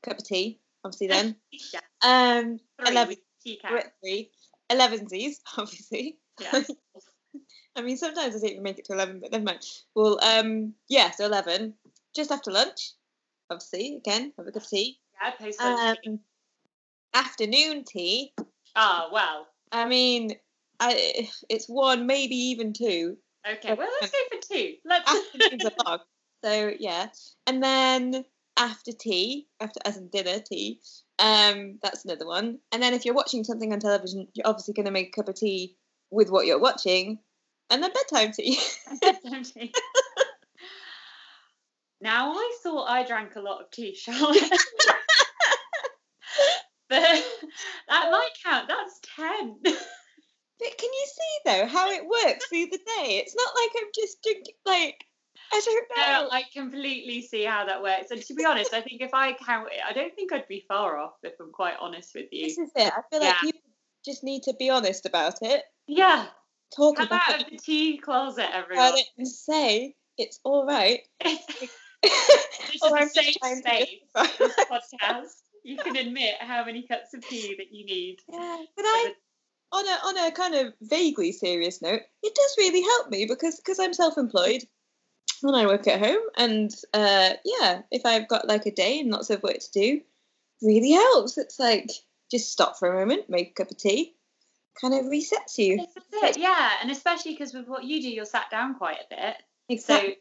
cup 0.03 0.19
of 0.19 0.25
tea, 0.25 0.61
obviously 0.85 1.07
then. 1.07 1.37
Yeah. 1.73 1.81
Um 2.03 2.59
Three 2.81 2.91
eleven 2.91 3.17
tea 3.45 3.59
cat. 3.63 3.73
at 3.73 3.93
three. 4.03 4.31
Elevensies, 4.71 5.37
obviously. 5.57 6.19
Yeah. 6.41 6.63
I 7.77 7.83
mean 7.83 7.97
sometimes 7.97 8.35
I 8.35 8.49
don't 8.49 8.63
make 8.63 8.79
it 8.79 8.87
to 8.87 8.95
eleven, 8.95 9.21
but 9.21 9.33
never 9.33 9.45
mind. 9.45 9.65
Well, 9.95 10.19
um 10.23 10.75
yeah, 10.89 11.11
so 11.11 11.27
eleven. 11.27 11.75
Just 12.15 12.33
after 12.33 12.51
lunch, 12.51 12.93
obviously, 13.51 13.97
again, 13.97 14.33
have 14.37 14.47
a 14.47 14.53
cup 14.53 14.63
of 14.63 14.69
tea. 14.69 14.99
Yeah, 15.23 15.31
post 15.33 15.61
lunch. 15.61 15.99
Um 16.07 16.21
afternoon 17.15 17.85
tea. 17.85 18.33
Ah, 18.75 19.09
well. 19.13 19.47
I 19.71 19.87
mean 19.87 20.37
I 20.81 21.29
it's 21.49 21.69
one, 21.69 22.07
maybe 22.07 22.37
even 22.37 22.73
two. 22.73 23.17
Okay, 23.49 23.75
well, 23.75 23.89
let's 24.01 24.13
go 24.13 24.19
for 24.37 24.55
two. 24.55 24.75
Let's. 24.85 25.11
afternoons 25.11 25.65
are 25.65 25.85
long. 25.87 25.99
So 26.45 26.73
yeah, 26.79 27.09
and 27.47 27.63
then 27.63 28.25
after 28.57 28.93
tea, 28.93 29.47
after 29.61 29.81
as 29.85 29.97
in 29.97 30.09
dinner 30.09 30.41
tea, 30.41 30.81
um, 31.19 31.79
that's 31.83 32.05
another 32.05 32.27
one. 32.27 32.59
And 32.73 32.83
then 32.83 32.95
if 32.95 33.05
you're 33.05 33.15
watching 33.15 33.45
something 33.45 33.73
on 33.73 33.81
television, 33.81 34.29
you're 34.35 34.47
obviously 34.47 34.75
going 34.75 34.87
to 34.87 34.93
make 34.93 35.09
a 35.09 35.11
cup 35.11 35.29
of 35.29 35.35
tea 35.35 35.77
with 36.11 36.31
what 36.31 36.47
you're 36.47 36.61
watching, 36.61 37.19
and 37.71 37.83
then 37.83 37.93
bedtime 37.93 38.33
tea. 38.33 38.59
Bedtime 39.01 39.45
tea. 39.55 39.73
now, 42.01 42.33
I 42.33 42.57
thought 42.63 42.89
I 42.89 43.05
drank 43.05 43.37
a 43.37 43.41
lot 43.41 43.61
of 43.61 43.71
tea, 43.71 43.95
Charlotte. 43.95 44.37
but 46.89 47.01
that 47.01 47.25
oh. 47.91 48.11
might 48.11 48.31
count. 48.45 48.69
That's 48.69 49.01
10. 49.17 49.57
but 49.63 49.73
can 50.61 50.91
you 50.93 51.07
see 51.07 51.39
though 51.45 51.67
how 51.67 51.91
it 51.91 52.05
works 52.05 52.47
through 52.47 52.67
the 52.67 52.79
day? 52.79 53.23
It's 53.23 53.35
not 53.35 53.55
like 53.55 53.71
I'm 53.77 53.89
just 53.95 54.23
drinking 54.23 54.55
like 54.65 55.05
I 55.53 55.61
don't 55.65 55.89
know. 55.97 56.23
No, 56.23 56.29
I 56.33 56.43
completely 56.53 57.23
see 57.23 57.45
how 57.45 57.67
that 57.67 57.83
works. 57.83 58.11
And 58.11 58.21
to 58.23 58.35
be 58.35 58.45
honest, 58.45 58.75
I 58.75 58.81
think 58.81 59.01
if 59.01 59.15
I 59.15 59.33
count 59.35 59.69
it, 59.73 59.81
I 59.89 59.93
don't 59.93 60.15
think 60.15 60.33
I'd 60.33 60.49
be 60.49 60.65
far 60.67 60.99
off, 60.99 61.15
if 61.23 61.35
I'm 61.41 61.53
quite 61.53 61.75
honest 61.81 62.15
with 62.15 62.27
you. 62.33 62.47
this 62.47 62.59
is 62.59 62.71
it. 62.75 62.93
I 62.93 63.01
feel 63.11 63.21
like 63.21 63.35
Yeah. 63.35 63.41
people 63.41 63.61
just 64.05 64.25
need 64.25 64.43
to 64.45 64.55
be 64.55 64.71
honest 64.71 65.07
about 65.07 65.43
it. 65.43 65.63
Yeah, 65.87 66.27
Talk 66.75 66.99
about 66.99 67.13
out 67.13 67.41
it, 67.41 67.47
of 67.47 67.51
the 67.51 67.59
tea 67.59 67.99
closet, 67.99 68.49
everyone. 68.53 68.89
about 68.89 68.99
it 68.99 69.07
and 69.17 69.29
say 69.29 69.95
it's 70.19 70.41
all 70.45 70.67
right. 70.67 71.01
this 71.25 71.41
is 72.03 72.83
a 72.83 73.09
safe 73.09 73.35
space. 73.35 73.89
This 74.39 74.57
podcast. 74.71 75.43
You 75.63 75.77
can 75.77 75.97
admit 75.97 76.35
how 76.41 76.65
many 76.65 76.83
cups 76.83 77.13
of 77.15 77.27
tea 77.27 77.57
that 77.59 77.73
you 77.73 77.85
need. 77.85 78.19
Yeah, 78.31 78.63
but 78.77 78.83
I, 78.85 79.13
on 79.73 79.85
a 79.87 79.91
on 79.91 80.29
a 80.29 80.33
kind 80.33 80.55
of 80.55 80.75
vaguely 80.81 81.33
serious 81.33 81.83
note, 81.83 82.03
it 82.23 82.35
does 82.35 82.55
really 82.59 82.83
help 82.83 83.11
me 83.11 83.27
because 83.27 83.57
because 83.57 83.81
I'm 83.81 83.93
self-employed 83.93 84.63
and 85.43 85.57
I 85.57 85.67
work 85.67 85.87
at 85.89 85.99
home, 85.99 86.23
and 86.37 86.73
uh, 86.95 87.31
yeah, 87.45 87.83
if 87.91 88.07
I've 88.07 88.29
got 88.29 88.47
like 88.47 88.67
a 88.67 88.71
day 88.71 89.01
and 89.01 89.11
lots 89.11 89.31
of 89.31 89.43
work 89.43 89.59
to 89.59 89.73
do, 89.73 90.01
really 90.63 90.93
helps. 90.93 91.37
It's 91.37 91.59
like 91.59 91.91
just 92.31 92.53
stop 92.53 92.79
for 92.79 92.89
a 92.89 92.99
moment, 92.99 93.29
make 93.29 93.51
a 93.51 93.55
cup 93.55 93.71
of 93.71 93.77
tea, 93.77 94.15
kind 94.81 94.95
of 94.95 95.07
resets 95.07 95.59
you. 95.59 95.85
It, 96.13 96.39
yeah. 96.39 96.73
And 96.81 96.91
especially 96.91 97.33
because 97.33 97.53
with 97.53 97.69
what 97.69 97.85
you 97.85 98.01
do, 98.01 98.09
you're 98.09 98.25
sat 98.25 98.51
down 98.51 98.75
quite 98.75 98.99
a 98.99 99.15
bit. 99.15 99.37
Exactly. 99.69 100.11
So 100.11 100.15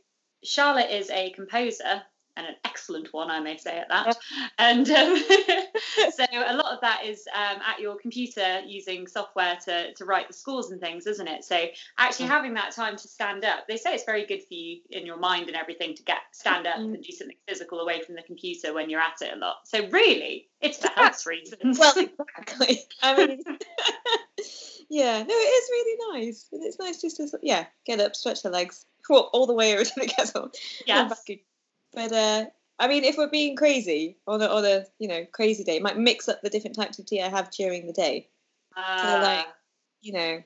Charlotte 0.43 0.91
is 0.91 1.09
a 1.09 1.31
composer 1.31 2.03
and 2.37 2.45
an 2.47 2.55
excellent 2.65 3.13
one, 3.13 3.29
I 3.31 3.39
may 3.39 3.57
say 3.57 3.77
at 3.77 3.89
that. 3.89 4.17
And 4.57 4.89
um, 4.89 5.17
so 6.11 6.25
a 6.33 6.55
lot 6.55 6.73
of 6.73 6.81
that 6.81 7.05
is 7.05 7.27
um, 7.33 7.59
at 7.65 7.79
your 7.79 7.95
computer 7.97 8.61
using 8.65 9.07
software 9.07 9.57
to, 9.65 9.93
to 9.93 10.05
write 10.05 10.27
the 10.27 10.33
scores 10.33 10.71
and 10.71 10.81
things, 10.81 11.07
isn't 11.07 11.27
it? 11.27 11.43
So 11.43 11.65
actually 11.98 12.25
Mm. 12.25 12.29
having 12.29 12.53
that 12.55 12.71
time 12.74 12.95
to 12.98 13.07
stand 13.07 13.43
up, 13.45 13.67
they 13.67 13.77
say 13.77 13.93
it's 13.93 14.03
very 14.05 14.25
good 14.25 14.41
for 14.41 14.53
you 14.53 14.79
in 14.89 15.05
your 15.05 15.17
mind 15.17 15.48
and 15.48 15.55
everything 15.55 15.95
to 15.95 16.03
get 16.03 16.17
stand 16.31 16.65
up 16.67 16.77
Mm. 16.77 16.95
and 16.95 17.03
do 17.03 17.12
something 17.12 17.38
physical 17.48 17.79
away 17.79 18.01
from 18.01 18.15
the 18.15 18.21
computer 18.24 18.74
when 18.74 18.89
you're 18.89 19.01
at 19.01 19.21
it 19.21 19.33
a 19.33 19.38
lot. 19.38 19.57
So 19.65 19.88
really, 19.89 20.48
it's 20.62 20.77
for 20.79 20.89
health 20.89 21.25
reasons. 21.27 21.77
well, 21.79 21.93
exactly. 21.98 22.79
I 23.01 23.15
mean, 23.27 23.43
yeah, 24.89 25.19
no, 25.24 25.25
it 25.29 25.31
is 25.31 25.69
really 25.71 26.19
nice, 26.25 26.48
it's 26.51 26.79
nice 26.79 27.01
just 27.01 27.17
to 27.17 27.27
yeah 27.41 27.65
get 27.86 28.00
up, 28.00 28.15
stretch 28.15 28.43
the 28.43 28.50
legs, 28.50 28.86
walk 29.10 29.29
all 29.33 29.45
the 29.48 29.53
way 29.53 29.74
over 29.74 29.83
to 29.86 30.00
the 30.00 30.07
kettle, 30.07 30.43
and 30.43 30.51
yes. 30.88 31.10
back 31.10 31.19
again. 31.29 31.43
But 31.95 32.11
uh, 32.11 32.45
I 32.77 32.87
mean, 32.87 33.03
if 33.03 33.17
we're 33.17 33.29
being 33.29 33.55
crazy 33.55 34.17
on 34.27 34.41
a, 34.41 34.47
on 34.47 34.65
a 34.65 34.85
you 34.99 35.07
know 35.07 35.25
crazy 35.31 35.63
day, 35.63 35.79
might 35.79 35.97
mix 35.97 36.27
up 36.27 36.41
the 36.41 36.49
different 36.49 36.75
types 36.75 36.99
of 36.99 37.05
tea 37.05 37.21
I 37.21 37.29
have 37.29 37.51
during 37.51 37.87
the 37.87 37.93
day. 37.93 38.29
Uh, 38.75 39.19
like, 39.23 39.47
You 40.01 40.13
know, 40.13 40.43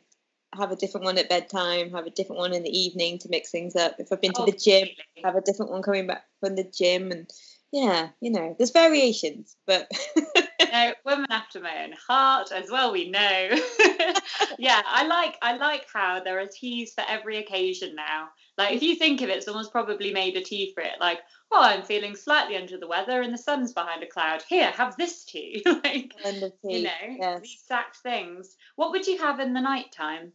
have 0.53 0.71
a 0.71 0.75
different 0.75 1.05
one 1.05 1.17
at 1.17 1.29
bedtime, 1.29 1.91
have 1.91 2.05
a 2.05 2.11
different 2.11 2.39
one 2.39 2.53
in 2.53 2.63
the 2.63 2.77
evening 2.77 3.17
to 3.19 3.29
mix 3.29 3.51
things 3.51 3.75
up. 3.75 3.95
If 3.99 4.11
I've 4.11 4.21
been 4.21 4.33
to 4.33 4.43
oh, 4.43 4.45
the 4.45 4.51
gym, 4.51 4.87
completely. 4.87 5.23
have 5.23 5.35
a 5.35 5.41
different 5.41 5.71
one 5.71 5.81
coming 5.81 6.07
back 6.07 6.25
from 6.39 6.55
the 6.55 6.63
gym, 6.63 7.11
and 7.11 7.29
yeah, 7.71 8.09
you 8.21 8.31
know, 8.31 8.55
there's 8.57 8.71
variations, 8.71 9.55
but 9.65 9.91
no, 10.71 10.93
woman 11.05 11.27
after 11.31 11.59
my 11.59 11.83
own 11.83 11.93
heart 12.07 12.51
as 12.51 12.69
well. 12.69 12.91
We 12.91 13.09
know. 13.09 13.49
yeah, 14.59 14.81
I 14.85 15.05
like 15.07 15.37
I 15.41 15.57
like 15.57 15.85
how 15.93 16.21
there 16.21 16.39
are 16.39 16.47
teas 16.47 16.93
for 16.93 17.03
every 17.07 17.37
occasion 17.37 17.95
now. 17.95 18.29
Like 18.57 18.73
if 18.75 18.83
you 18.83 18.95
think 18.95 19.21
of 19.21 19.29
it, 19.29 19.43
someone's 19.43 19.69
probably 19.69 20.11
made 20.13 20.35
a 20.35 20.41
tea 20.41 20.71
for 20.73 20.81
it. 20.81 20.99
Like, 20.99 21.19
oh, 21.51 21.61
I'm 21.61 21.83
feeling 21.83 22.15
slightly 22.15 22.57
under 22.57 22.77
the 22.77 22.87
weather 22.87 23.21
and 23.21 23.33
the 23.33 23.37
sun's 23.37 23.73
behind 23.73 24.03
a 24.03 24.07
cloud. 24.07 24.43
Here, 24.47 24.71
have 24.71 24.97
this 24.97 25.23
tea. 25.23 25.63
like, 25.65 26.13
tea. 26.23 26.51
you 26.63 26.83
know, 26.83 26.89
yes. 27.01 27.41
the 27.41 27.49
exact 27.53 27.97
things. 27.97 28.55
What 28.75 28.91
would 28.91 29.07
you 29.07 29.17
have 29.19 29.39
in 29.39 29.53
the 29.53 29.61
night 29.61 29.91
time? 29.91 30.33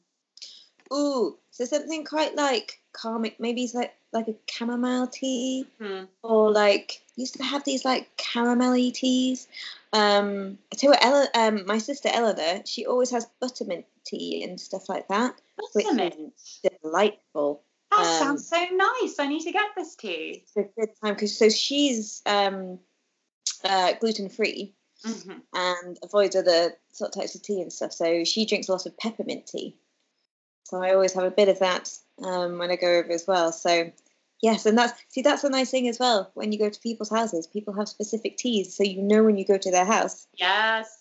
Ooh, 0.93 1.38
so 1.50 1.64
something 1.64 2.05
quite 2.05 2.35
like 2.37 2.81
calming. 2.93 3.33
Maybe 3.38 3.64
it's 3.64 3.75
like 3.75 3.95
like 4.12 4.29
a 4.29 4.35
chamomile 4.50 5.07
tea, 5.07 5.67
Hmm. 5.81 6.05
or 6.23 6.53
like 6.53 7.03
used 7.16 7.37
to 7.37 7.42
have 7.42 7.64
these 7.64 7.85
like 7.85 8.16
caramelly 8.16 8.92
teas. 8.92 9.49
Um, 9.92 10.59
I 10.73 10.76
tell 10.76 10.90
you 10.90 10.97
what, 10.97 11.04
Ella, 11.04 11.28
um, 11.35 11.66
my 11.66 11.78
sister 11.78 12.09
Eleanor, 12.12 12.62
she 12.64 12.87
always 12.87 13.11
has 13.11 13.26
buttermint 13.40 13.87
tea 14.04 14.42
and 14.42 14.61
stuff 14.61 14.88
like 14.88 15.09
that. 15.09 15.40
Buttermint. 15.75 16.33
Delightful. 16.83 17.62
That 17.90 18.00
um, 18.00 18.06
sounds 18.06 18.49
so 18.49 18.56
nice. 18.56 19.18
I 19.18 19.28
need 19.28 19.42
to 19.42 19.52
get 19.52 19.71
this 19.76 19.94
tea. 19.94 20.42
It's 20.42 20.56
a 20.56 20.64
good 20.78 20.90
time 21.02 21.14
because 21.14 21.37
so 21.37 21.49
she's 21.49 22.23
um, 22.26 22.80
uh, 23.64 23.92
gluten 24.00 24.28
free 24.28 24.75
hmm 25.04 25.33
and 25.52 25.99
avoids 26.02 26.35
other 26.35 26.73
sort 26.92 27.14
of 27.14 27.21
types 27.21 27.35
of 27.35 27.42
tea 27.42 27.61
and 27.61 27.73
stuff. 27.73 27.92
So 27.92 28.25
she 28.25 28.47
drinks 28.47 28.68
a 28.68 28.73
lot 28.73 28.87
of 28.87 28.97
peppermint 28.97 29.47
tea. 29.47 29.76
So 30.64 30.83
I 30.83 30.94
always 30.94 31.12
have 31.12 31.25
a 31.25 31.30
bit 31.30 31.49
of 31.49 31.59
that 31.61 31.90
um, 32.23 32.59
when 32.59 32.71
I 32.71 32.76
go 32.76 32.88
over 32.88 33.12
as 33.12 33.26
well. 33.26 33.52
So 33.52 33.92
yes, 34.43 34.67
and 34.67 34.76
that's 34.79 34.93
see 35.09 35.23
that's 35.23 35.45
a 35.45 35.50
nice 35.50 35.71
thing 35.71 35.88
as 35.88 35.99
well. 35.99 36.31
When 36.35 36.53
you 36.53 36.59
go 36.59 36.69
to 36.71 36.81
people's 36.81 37.11
houses, 37.11 37.47
people 37.47 37.75
have 37.75 37.88
specific 37.88 38.37
teas, 38.37 38.75
so 38.76 38.83
you 38.85 39.03
know 39.03 39.23
when 39.25 39.37
you 39.38 39.45
go 39.45 39.59
to 39.59 39.71
their 39.71 39.85
house. 39.85 40.26
Yes. 40.35 41.00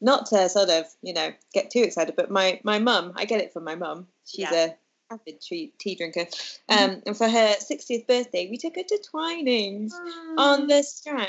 Not 0.00 0.26
to 0.26 0.48
sort 0.48 0.68
of 0.68 0.86
you 1.02 1.12
know 1.14 1.32
get 1.54 1.70
too 1.70 1.82
excited, 1.82 2.16
but 2.16 2.30
my 2.30 2.60
my 2.64 2.78
mum, 2.80 3.12
I 3.16 3.24
get 3.24 3.40
it 3.40 3.52
from 3.52 3.64
my 3.64 3.76
mum. 3.76 4.08
She's 4.26 4.40
Yeah. 4.50 4.54
a 5.10 5.14
avid 5.14 5.40
tea, 5.40 5.72
tea 5.78 5.94
drinker. 5.94 6.26
Um, 6.68 7.02
and 7.06 7.16
for 7.16 7.28
her 7.28 7.54
60th 7.60 8.06
birthday, 8.06 8.48
we 8.50 8.56
took 8.56 8.74
her 8.76 8.82
to 8.82 8.98
Twinings 9.12 9.92
on 10.38 10.66
the 10.68 10.82
Strand, 10.82 11.28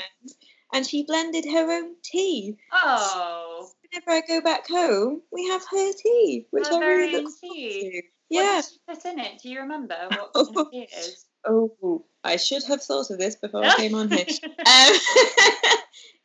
and 0.72 0.86
she 0.86 1.04
blended 1.04 1.44
her 1.44 1.70
own 1.70 1.94
tea. 2.02 2.56
Oh, 2.72 3.70
Whenever 3.92 4.10
I 4.10 4.22
go 4.26 4.40
back 4.40 4.66
home, 4.66 5.22
we 5.30 5.46
have 5.48 5.62
her 5.70 5.92
tea, 5.92 6.46
which 6.50 6.66
I 6.66 6.78
really 6.78 7.12
look 7.12 7.30
forward 7.40 7.56
to. 7.56 8.02
what 8.28 8.42
Yeah. 8.42 8.56
did 8.62 8.64
she 8.72 8.78
put 9.04 9.12
in 9.12 9.18
it? 9.18 9.40
Do 9.42 9.48
you 9.48 9.60
remember 9.60 9.96
what 10.10 10.32
tea 10.72 10.82
it 10.90 10.98
is? 10.98 11.26
Oh, 11.46 12.04
I 12.22 12.36
should 12.36 12.64
have 12.64 12.82
thought 12.82 13.10
of 13.10 13.18
this 13.18 13.36
before 13.36 13.64
I 13.64 13.74
came 13.76 13.94
on 13.94 14.08
here. 14.08 14.26
Um, 14.66 14.92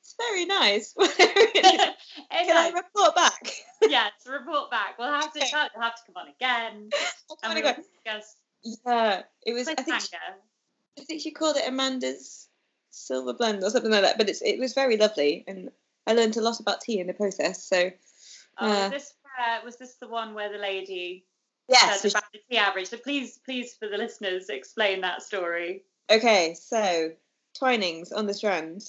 it's 0.01 0.15
very 0.17 0.45
nice. 0.45 0.93
Can 0.93 1.93
I 2.31 2.71
report 2.73 3.15
back? 3.15 3.51
yes, 3.81 4.11
report 4.25 4.71
back. 4.71 4.97
We'll 4.97 5.11
have 5.11 5.31
to. 5.33 5.39
You'll 5.39 5.83
have 5.83 5.95
to 5.95 6.01
come 6.07 6.15
on 6.17 6.27
again, 6.29 6.89
Oh 7.29 7.35
and 7.43 7.53
we'll 7.53 7.63
God. 7.63 7.75
discuss 7.75 8.35
Yeah, 8.63 9.21
it 9.45 9.53
was. 9.53 9.67
I 9.67 9.75
think 9.75 10.01
she. 10.01 10.07
I 10.99 11.03
think 11.03 11.21
she 11.21 11.31
called 11.31 11.57
it 11.57 11.67
Amanda's 11.67 12.47
silver 12.91 13.33
blend 13.33 13.63
or 13.63 13.69
something 13.69 13.91
like 13.91 14.01
that. 14.03 14.17
But 14.17 14.29
it's 14.29 14.41
it 14.41 14.57
was 14.59 14.73
very 14.73 14.97
lovely, 14.97 15.43
and 15.47 15.69
I 16.07 16.13
learned 16.13 16.37
a 16.37 16.41
lot 16.41 16.59
about 16.59 16.81
tea 16.81 16.99
in 16.99 17.07
the 17.07 17.13
process. 17.13 17.63
So 17.63 17.91
Oh, 18.57 18.65
Uh, 18.67 18.89
was 18.89 18.91
this 18.91 19.13
uh, 19.39 19.59
was 19.63 19.77
this 19.77 19.95
the 19.95 20.07
one 20.07 20.33
where 20.33 20.51
the 20.51 20.57
lady 20.57 21.25
yes. 21.69 22.01
the 22.01 22.21
tea 22.49 22.57
average? 22.57 22.87
So 22.87 22.97
please, 22.97 23.39
please, 23.45 23.75
for 23.75 23.87
the 23.87 23.97
listeners, 23.97 24.49
explain 24.49 25.01
that 25.01 25.21
story. 25.21 25.83
Okay, 26.09 26.55
so 26.55 27.11
Twinings 27.57 28.11
on 28.11 28.25
the 28.25 28.33
Strand, 28.33 28.83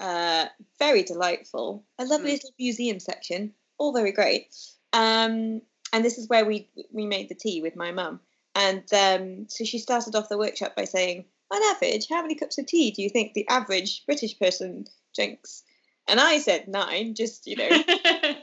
uh, 0.00 0.46
very 0.78 1.02
delightful. 1.02 1.84
A 1.98 2.04
lovely 2.04 2.30
Mm. 2.30 2.34
little 2.34 2.50
museum 2.58 3.00
section, 3.00 3.54
all 3.78 3.92
very 3.92 4.12
great. 4.12 4.54
Um, 4.92 5.62
and 5.92 6.04
this 6.04 6.18
is 6.18 6.28
where 6.28 6.44
we 6.44 6.68
we 6.92 7.06
made 7.06 7.28
the 7.28 7.34
tea 7.34 7.60
with 7.60 7.76
my 7.76 7.92
mum. 7.92 8.20
And 8.54 8.84
um, 8.92 9.48
so 9.48 9.64
she 9.64 9.78
started 9.78 10.14
off 10.14 10.28
the 10.28 10.38
workshop 10.38 10.76
by 10.76 10.84
saying, 10.84 11.24
on 11.50 11.62
average, 11.74 12.08
how 12.08 12.22
many 12.22 12.34
cups 12.34 12.58
of 12.58 12.66
tea 12.66 12.90
do 12.90 13.02
you 13.02 13.08
think 13.10 13.32
the 13.32 13.48
average 13.48 14.04
British 14.06 14.38
person 14.38 14.86
drinks? 15.14 15.62
And 16.08 16.18
I 16.20 16.38
said 16.38 16.68
nine, 16.68 17.14
just 17.14 17.46
you 17.46 17.56
know, 17.56 17.68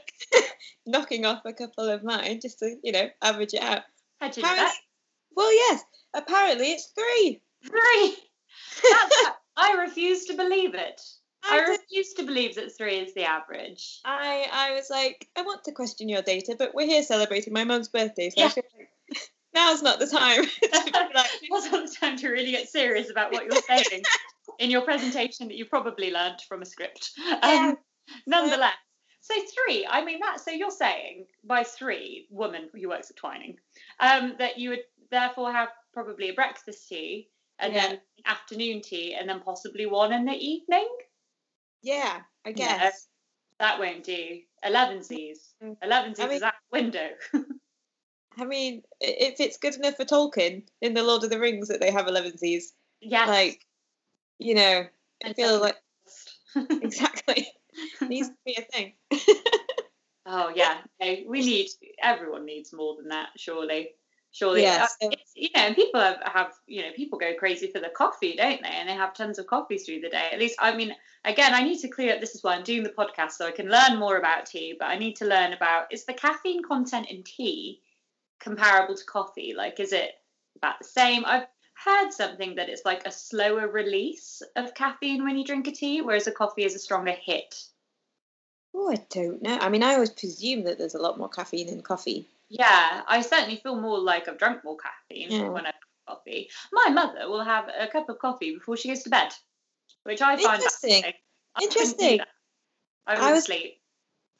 knocking 0.90 1.24
off 1.26 1.42
a 1.44 1.52
couple 1.52 1.88
of 1.88 2.02
mine, 2.04 2.40
just 2.40 2.58
to 2.60 2.76
you 2.82 2.92
know 2.92 3.08
average 3.22 3.54
it 3.54 3.62
out. 3.62 3.82
How'd 4.20 4.36
you 4.36 4.42
Apparently, 4.42 4.64
that? 4.66 4.74
well, 5.36 5.52
yes, 5.52 5.82
apparently 6.14 6.72
it's 6.72 6.86
three. 6.94 7.40
Three. 7.66 8.16
I 9.56 9.76
refuse 9.86 10.26
to 10.26 10.36
believe 10.36 10.74
it. 10.74 11.00
I 11.42 11.58
I 11.58 11.70
refuse 11.70 12.12
to 12.14 12.22
believe 12.24 12.56
that 12.56 12.76
three 12.76 12.98
is 12.98 13.14
the 13.14 13.24
average. 13.24 14.00
I 14.04 14.46
I 14.52 14.72
was 14.72 14.90
like, 14.90 15.28
I 15.36 15.42
want 15.42 15.64
to 15.64 15.72
question 15.72 16.08
your 16.08 16.22
data, 16.22 16.54
but 16.58 16.74
we're 16.74 16.86
here 16.86 17.02
celebrating 17.02 17.52
my 17.52 17.64
mum's 17.64 17.88
birthday, 17.88 18.30
so 18.30 18.40
Yeah. 18.42 18.46
like 18.56 18.90
now's 19.54 19.82
not 19.82 19.98
the 19.98 20.06
time. 20.06 20.42
like, 21.14 21.30
Wasn't 21.50 21.88
the 21.90 21.94
time 21.98 22.16
to 22.18 22.28
really 22.28 22.50
get 22.52 22.68
serious 22.68 23.10
about 23.10 23.32
what 23.32 23.44
you're 23.46 23.62
saying 23.62 24.02
in 24.58 24.70
your 24.70 24.82
presentation 24.82 25.48
that 25.48 25.56
you 25.56 25.64
probably 25.64 26.10
learned 26.12 26.40
from 26.48 26.62
a 26.62 26.66
script. 26.66 27.12
Yeah. 27.18 27.38
Um, 27.70 27.78
nonetheless, 28.26 28.74
so 29.20 29.34
three. 29.66 29.86
I 29.88 30.04
mean 30.04 30.20
that. 30.20 30.40
So 30.40 30.50
you're 30.50 30.70
saying 30.70 31.26
by 31.44 31.62
three, 31.64 32.26
woman 32.30 32.68
who 32.74 32.88
works 32.88 33.10
at 33.10 33.16
Twining, 33.16 33.56
um, 34.00 34.34
that 34.38 34.58
you 34.58 34.70
would 34.70 34.80
therefore 35.10 35.52
have 35.52 35.68
probably 35.92 36.28
a 36.30 36.34
breakfast 36.34 36.88
tea 36.88 37.28
and 37.58 37.74
Yeah. 37.74 37.88
then 37.88 38.00
afternoon 38.26 38.80
tea 38.82 39.14
and 39.14 39.28
then 39.28 39.40
possibly 39.40 39.86
one 39.86 40.12
in 40.12 40.24
the 40.24 40.32
evening. 40.32 40.88
yeah, 41.82 42.20
I 42.44 42.52
guess. 42.52 43.08
That 43.58 43.78
won't 43.78 44.04
do. 44.04 44.40
Elevensies. 44.64 45.52
Mm. 45.62 45.76
Elevensies 45.82 46.20
I 46.20 46.26
mean- 46.26 46.32
is 46.36 46.40
the 46.40 46.52
window. 46.72 47.08
I 48.38 48.44
mean, 48.44 48.82
if 49.00 49.40
it's 49.40 49.58
good 49.58 49.74
enough 49.74 49.96
for 49.96 50.04
Tolkien 50.04 50.62
in 50.80 50.94
the 50.94 51.02
Lord 51.02 51.24
of 51.24 51.30
the 51.30 51.38
Rings 51.40 51.68
that 51.68 51.80
they 51.80 51.90
have 51.90 52.06
elevensies, 52.06 52.72
yeah, 53.00 53.26
like, 53.26 53.66
you 54.38 54.54
know, 54.54 54.84
I 55.24 55.32
feel 55.34 55.60
like 55.60 55.76
exactly 56.80 57.48
needs 58.08 58.28
to 58.28 58.34
be 58.44 58.56
a 58.58 58.62
thing. 58.62 58.92
Oh 60.26 60.52
yeah, 60.54 60.78
no, 61.00 61.16
we 61.26 61.40
need 61.40 61.68
everyone 62.00 62.44
needs 62.44 62.72
more 62.72 62.94
than 62.96 63.08
that, 63.08 63.30
surely. 63.36 63.90
Surely, 64.32 64.62
Yeah, 64.62 64.86
Uh, 65.02 65.10
you 65.34 65.48
know, 65.56 65.62
and 65.62 65.74
people 65.74 66.00
have, 66.00 66.22
have, 66.24 66.52
you 66.68 66.82
know, 66.82 66.92
people 66.94 67.18
go 67.18 67.34
crazy 67.34 67.68
for 67.72 67.80
the 67.80 67.88
coffee, 67.88 68.36
don't 68.36 68.62
they? 68.62 68.68
And 68.68 68.88
they 68.88 68.92
have 68.92 69.12
tons 69.12 69.40
of 69.40 69.48
coffees 69.48 69.84
through 69.84 70.00
the 70.00 70.08
day. 70.08 70.28
At 70.30 70.38
least, 70.38 70.54
I 70.60 70.76
mean, 70.76 70.94
again, 71.24 71.52
I 71.52 71.64
need 71.64 71.80
to 71.80 71.88
clear 71.88 72.14
up. 72.14 72.20
This 72.20 72.36
is 72.36 72.44
why 72.44 72.54
I'm 72.54 72.62
doing 72.62 72.84
the 72.84 72.90
podcast, 72.90 73.32
so 73.32 73.46
I 73.46 73.50
can 73.50 73.68
learn 73.68 73.98
more 73.98 74.18
about 74.18 74.46
tea. 74.46 74.76
But 74.78 74.86
I 74.86 74.98
need 74.98 75.16
to 75.16 75.24
learn 75.24 75.52
about 75.52 75.92
is 75.92 76.04
the 76.04 76.14
caffeine 76.14 76.62
content 76.62 77.10
in 77.10 77.24
tea 77.24 77.80
comparable 78.38 78.94
to 78.94 79.04
coffee? 79.04 79.52
Like, 79.56 79.80
is 79.80 79.92
it 79.92 80.12
about 80.56 80.78
the 80.78 80.86
same? 80.86 81.24
I've 81.24 81.46
heard 81.84 82.12
something 82.12 82.54
that 82.56 82.68
it's 82.68 82.84
like 82.84 83.06
a 83.06 83.10
slower 83.12 83.68
release 83.68 84.42
of 84.56 84.74
caffeine 84.74 85.24
when 85.24 85.36
you 85.36 85.44
drink 85.44 85.66
a 85.68 85.72
tea, 85.72 86.00
whereas 86.02 86.26
a 86.26 86.32
coffee 86.32 86.64
is 86.64 86.74
a 86.74 86.78
stronger 86.78 87.12
hit. 87.12 87.54
Oh, 88.74 88.90
I 88.92 88.96
don't 89.10 89.42
know. 89.42 89.58
I 89.60 89.68
mean, 89.68 89.82
I 89.82 89.94
always 89.94 90.10
presume 90.10 90.64
that 90.64 90.78
there's 90.78 90.94
a 90.94 91.00
lot 91.02 91.18
more 91.18 91.28
caffeine 91.28 91.68
in 91.68 91.82
coffee. 91.82 92.28
Yeah, 92.48 93.02
I 93.06 93.20
certainly 93.22 93.56
feel 93.56 93.76
more 93.80 93.98
like 93.98 94.28
I've 94.28 94.38
drunk 94.38 94.62
more 94.64 94.76
caffeine 94.76 95.30
Yeah. 95.30 95.48
when 95.48 95.64
I 95.66 95.68
have 95.68 95.74
coffee. 96.16 96.50
My 96.72 96.88
mother 96.90 97.28
will 97.28 97.44
have 97.44 97.68
a 97.78 97.86
cup 97.86 98.08
of 98.08 98.18
coffee 98.18 98.54
before 98.54 98.76
she 98.76 98.88
goes 98.88 99.02
to 99.04 99.10
bed, 99.10 99.32
which 100.04 100.20
I 100.22 100.36
find 100.36 100.56
Interesting. 100.62 101.04
I 101.04 101.62
Interesting. 101.62 102.20
I 103.06 103.14
I 103.14 103.32
was- 103.32 103.44
sleep. 103.44 103.76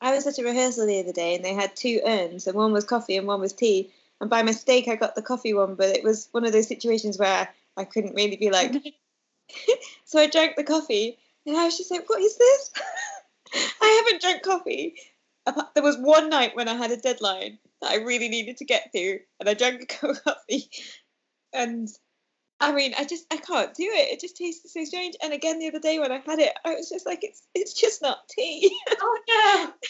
I 0.03 0.15
was 0.15 0.27
at 0.27 0.39
a 0.39 0.43
rehearsal 0.45 0.87
the 0.87 1.01
other 1.01 1.13
day 1.13 1.35
and 1.35 1.45
they 1.45 1.53
had 1.53 1.77
two 1.77 2.01
urns 2.07 2.47
and 2.47 2.57
one 2.57 2.73
was 2.73 2.85
coffee 2.85 3.17
and 3.19 3.27
one 3.27 3.41
was 3.41 3.53
tea. 3.53 3.93
And 4.21 4.29
by 4.29 4.43
mistake, 4.43 4.87
I 4.89 4.97
got 4.97 5.15
the 5.15 5.23
coffee 5.23 5.55
one, 5.55 5.75
but 5.75 5.97
it 5.97 6.05
was 6.05 6.29
one 6.33 6.45
of 6.45 6.53
those 6.53 6.69
situations 6.69 7.19
where 7.19 7.49
I 7.77 7.85
couldn't 7.85 8.15
really 8.15 8.37
be 8.37 8.51
like, 8.51 8.73
so 10.05 10.19
I 10.19 10.27
drank 10.27 10.57
the 10.57 10.65
coffee 10.65 11.19
and 11.47 11.57
I 11.57 11.65
was 11.65 11.79
just 11.79 11.91
like, 11.91 12.09
what 12.09 12.21
is 12.21 12.37
this? 12.37 12.71
I 13.83 14.03
haven't 14.05 14.23
drank 14.23 14.43
coffee. 14.43 14.95
There 15.75 15.83
was 15.83 15.97
one 15.99 16.29
night 16.29 16.55
when 16.55 16.69
I 16.69 16.75
had 16.75 16.91
a 16.91 16.97
deadline 16.97 17.59
that 17.81 17.91
I 17.91 17.97
really 17.97 18.29
needed 18.29 18.59
to 18.59 18.65
get 18.65 18.93
to 18.93 19.19
and 19.41 19.49
I 19.49 19.55
drank 19.55 19.83
a 19.83 19.87
cup 19.87 20.11
of 20.11 20.25
coffee. 20.25 20.71
And 21.53 21.89
I 22.61 22.73
mean, 22.73 22.93
I 22.99 23.05
just, 23.05 23.25
I 23.33 23.39
can't 23.39 23.75
do 23.75 23.85
it. 23.85 24.13
It 24.13 24.21
just 24.21 24.37
tastes 24.37 24.73
so 24.73 24.85
strange. 24.85 25.17
And 25.23 25.33
again, 25.33 25.59
the 25.59 25.69
other 25.69 25.79
day 25.79 25.99
when 25.99 26.13
I 26.13 26.19
had 26.19 26.39
it, 26.39 26.53
I 26.65 26.75
was 26.75 26.89
just 26.91 27.07
like, 27.07 27.21
it's, 27.23 27.43
it's 27.55 27.73
just 27.73 28.03
not 28.03 28.29
tea. 28.29 28.71
oh 29.01 29.19
no! 29.29 29.73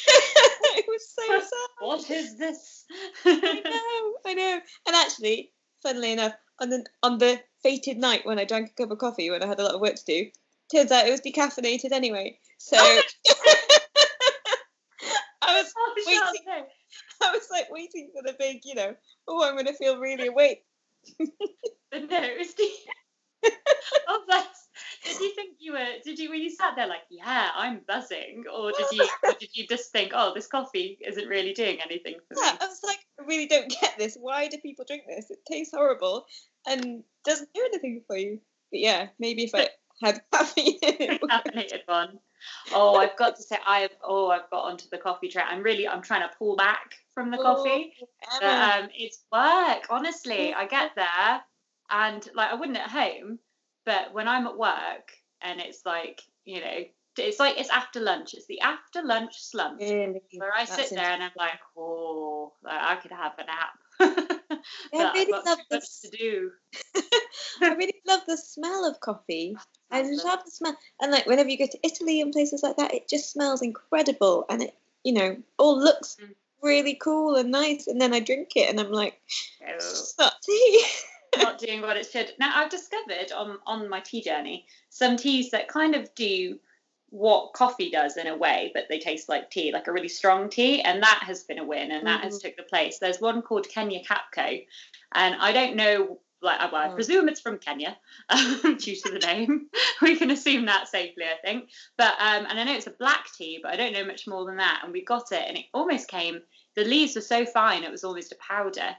it 0.76 0.84
was 0.86 1.08
so 1.08 1.40
sad. 1.40 1.50
What 1.80 2.10
is 2.10 2.38
this? 2.38 2.84
I 3.24 3.60
know, 3.64 4.30
I 4.30 4.34
know. 4.34 4.60
And 4.86 4.96
actually, 4.96 5.50
funnily 5.82 6.12
enough, 6.12 6.34
on 6.60 6.70
the 6.70 6.84
on 7.02 7.18
the 7.18 7.40
fated 7.62 7.98
night 7.98 8.24
when 8.24 8.38
I 8.38 8.44
drank 8.44 8.70
a 8.70 8.74
cup 8.74 8.90
of 8.90 8.98
coffee 8.98 9.30
when 9.30 9.42
I 9.42 9.46
had 9.46 9.58
a 9.58 9.64
lot 9.64 9.74
of 9.74 9.80
work 9.80 9.96
to 9.96 10.04
do, 10.04 10.30
turns 10.70 10.92
out 10.92 11.06
it 11.06 11.10
was 11.10 11.20
decaffeinated 11.20 11.92
anyway. 11.92 12.38
So 12.58 12.76
Oh, 12.78 13.02
I 15.42 15.60
was 15.60 15.72
oh, 15.76 15.94
waiting. 16.06 16.66
I 17.22 17.30
was 17.32 17.48
like 17.50 17.70
waiting 17.70 18.10
for 18.14 18.22
the 18.22 18.36
big, 18.38 18.60
you 18.64 18.74
know, 18.74 18.94
oh, 19.26 19.48
I'm 19.48 19.56
gonna 19.56 19.74
feel 19.74 19.98
really 19.98 20.28
awake. 20.28 20.64
But 21.90 22.10
no, 22.10 22.22
it 22.22 22.38
was 22.38 22.54
the. 22.54 22.68
oh, 24.08 24.24
that's. 24.28 24.68
Did 25.04 25.20
you 25.20 25.34
think 25.34 25.56
you 25.58 25.72
were? 25.72 25.86
Did 26.04 26.18
you 26.18 26.30
when 26.30 26.40
you 26.40 26.50
sat 26.50 26.76
there 26.76 26.86
like, 26.86 27.02
yeah, 27.10 27.50
I'm 27.54 27.80
buzzing, 27.86 28.44
or 28.52 28.72
did 28.72 28.86
you? 28.92 29.08
Or 29.24 29.32
did 29.38 29.50
you 29.54 29.66
just 29.66 29.92
think, 29.92 30.12
oh, 30.14 30.32
this 30.34 30.46
coffee 30.46 30.98
isn't 31.06 31.26
really 31.26 31.52
doing 31.52 31.78
anything 31.84 32.16
for 32.28 32.34
me? 32.34 32.40
Yeah, 32.44 32.56
I 32.60 32.66
was 32.66 32.80
like, 32.84 32.98
I 33.18 33.24
really 33.24 33.46
don't 33.46 33.70
get 33.80 33.96
this. 33.98 34.16
Why 34.20 34.48
do 34.48 34.58
people 34.58 34.84
drink 34.86 35.04
this? 35.08 35.30
It 35.30 35.38
tastes 35.50 35.74
horrible 35.74 36.26
and 36.66 37.02
doesn't 37.24 37.52
do 37.54 37.62
anything 37.66 38.02
for 38.06 38.16
you. 38.16 38.40
But 38.70 38.80
yeah, 38.80 39.08
maybe 39.18 39.44
if 39.44 39.54
I 39.54 39.68
had 40.02 40.22
caffeine 40.32 40.78
in 40.82 40.94
it. 40.94 41.00
it 41.00 41.22
caffeinated 41.22 41.80
one. 41.86 42.18
Oh, 42.72 42.96
I've 42.96 43.16
got 43.16 43.36
to 43.36 43.42
say, 43.42 43.56
I 43.66 43.80
have. 43.80 43.90
Oh, 44.02 44.30
I've 44.30 44.48
got 44.50 44.64
onto 44.64 44.88
the 44.90 44.98
coffee 44.98 45.28
train. 45.28 45.46
I'm 45.48 45.62
really, 45.62 45.86
I'm 45.86 46.02
trying 46.02 46.22
to 46.22 46.34
pull 46.38 46.56
back 46.56 46.94
from 47.14 47.30
the 47.30 47.36
coffee. 47.36 47.92
But, 48.40 48.44
um, 48.44 48.88
it's 48.94 49.24
work. 49.32 49.86
Honestly, 49.90 50.54
I 50.54 50.66
get 50.66 50.92
there, 50.96 51.42
and 51.90 52.26
like 52.34 52.50
I 52.50 52.54
wouldn't 52.54 52.78
at 52.78 52.90
home, 52.90 53.38
but 53.84 54.12
when 54.14 54.28
I'm 54.28 54.46
at 54.46 54.56
work, 54.58 55.12
and 55.42 55.60
it's 55.60 55.84
like 55.86 56.22
you 56.44 56.60
know, 56.60 56.84
it's 57.18 57.38
like 57.40 57.58
it's 57.58 57.70
after 57.70 58.00
lunch. 58.00 58.34
It's 58.34 58.46
the 58.46 58.60
after 58.60 59.02
lunch 59.02 59.38
slump 59.40 59.80
Really? 59.80 60.22
where 60.36 60.52
I 60.54 60.64
That's 60.64 60.88
sit 60.88 60.96
there 60.96 61.10
and 61.10 61.22
I'm 61.22 61.30
like, 61.36 61.58
oh, 61.76 62.52
like, 62.62 62.80
I 62.80 62.96
could 62.96 63.12
have 63.12 63.32
a 63.38 63.44
nap. 63.44 63.70
Yeah, 64.92 65.10
I 65.12 65.12
really 65.14 65.32
love 65.44 65.58
this. 65.70 66.00
to 66.00 66.10
do. 66.16 66.50
I 67.62 67.74
really 67.74 68.00
love 68.06 68.20
the 68.26 68.36
smell 68.36 68.86
of 68.88 69.00
coffee. 69.00 69.56
I 69.90 70.02
love 70.02 70.44
the 70.44 70.50
smell. 70.50 70.76
And 71.00 71.12
like 71.12 71.26
whenever 71.26 71.48
you 71.50 71.58
go 71.58 71.66
to 71.66 71.78
Italy 71.86 72.20
and 72.20 72.32
places 72.32 72.62
like 72.62 72.76
that, 72.76 72.94
it 72.94 73.08
just 73.08 73.30
smells 73.30 73.60
incredible 73.62 74.46
and 74.48 74.62
it, 74.62 74.74
you 75.04 75.12
know, 75.12 75.36
all 75.58 75.78
looks 75.78 76.16
Mm. 76.22 76.34
really 76.62 76.94
cool 76.94 77.36
and 77.36 77.50
nice. 77.50 77.86
And 77.86 78.00
then 78.00 78.14
I 78.14 78.20
drink 78.20 78.50
it 78.56 78.70
and 78.70 78.80
I'm 78.80 78.92
like, 78.92 79.20
Oh. 79.62 79.74
it's 79.74 80.14
not 80.18 80.34
tea. 80.42 80.84
not 81.36 81.58
doing 81.58 81.82
what 81.82 81.96
it 81.96 82.10
should. 82.10 82.32
Now 82.38 82.52
I've 82.54 82.70
discovered 82.70 83.32
on 83.34 83.58
on 83.66 83.88
my 83.88 84.00
tea 84.00 84.22
journey 84.22 84.66
some 84.88 85.16
teas 85.16 85.50
that 85.50 85.68
kind 85.68 85.94
of 85.94 86.14
do 86.14 86.58
what 87.10 87.52
coffee 87.52 87.90
does 87.90 88.16
in 88.16 88.28
a 88.28 88.36
way, 88.36 88.70
but 88.72 88.86
they 88.88 88.98
taste 88.98 89.28
like 89.28 89.50
tea, 89.50 89.72
like 89.72 89.88
a 89.88 89.92
really 89.92 90.08
strong 90.08 90.48
tea, 90.48 90.80
and 90.80 91.02
that 91.02 91.22
has 91.26 91.42
been 91.42 91.58
a 91.58 91.64
win, 91.64 91.90
and 91.90 92.06
that 92.06 92.20
mm. 92.20 92.24
has 92.24 92.38
took 92.38 92.56
the 92.56 92.62
place. 92.62 92.98
There's 92.98 93.20
one 93.20 93.42
called 93.42 93.68
Kenya 93.68 94.02
Capco, 94.02 94.64
and 95.12 95.34
I 95.34 95.52
don't 95.52 95.76
know. 95.76 96.20
Like, 96.42 96.72
well, 96.72 96.82
I 96.82 96.88
mm. 96.88 96.94
presume 96.94 97.28
it's 97.28 97.40
from 97.40 97.58
Kenya 97.58 97.98
um, 98.30 98.76
due 98.78 98.96
to 98.96 99.10
the 99.10 99.18
name. 99.18 99.66
we 100.02 100.16
can 100.16 100.30
assume 100.30 100.64
that 100.66 100.88
safely, 100.88 101.24
I 101.24 101.36
think. 101.44 101.68
But 101.98 102.14
um, 102.18 102.46
and 102.48 102.58
I 102.58 102.64
know 102.64 102.74
it's 102.74 102.86
a 102.86 102.92
black 102.92 103.26
tea, 103.36 103.60
but 103.62 103.72
I 103.72 103.76
don't 103.76 103.92
know 103.92 104.06
much 104.06 104.26
more 104.26 104.46
than 104.46 104.56
that. 104.56 104.80
And 104.82 104.92
we 104.92 105.04
got 105.04 105.32
it, 105.32 105.44
and 105.46 105.58
it 105.58 105.66
almost 105.74 106.08
came. 106.08 106.40
The 106.76 106.84
leaves 106.84 107.16
were 107.16 107.20
so 107.20 107.44
fine; 107.44 107.82
it 107.82 107.90
was 107.90 108.04
almost 108.04 108.32
a 108.32 108.36
powder 108.36 108.96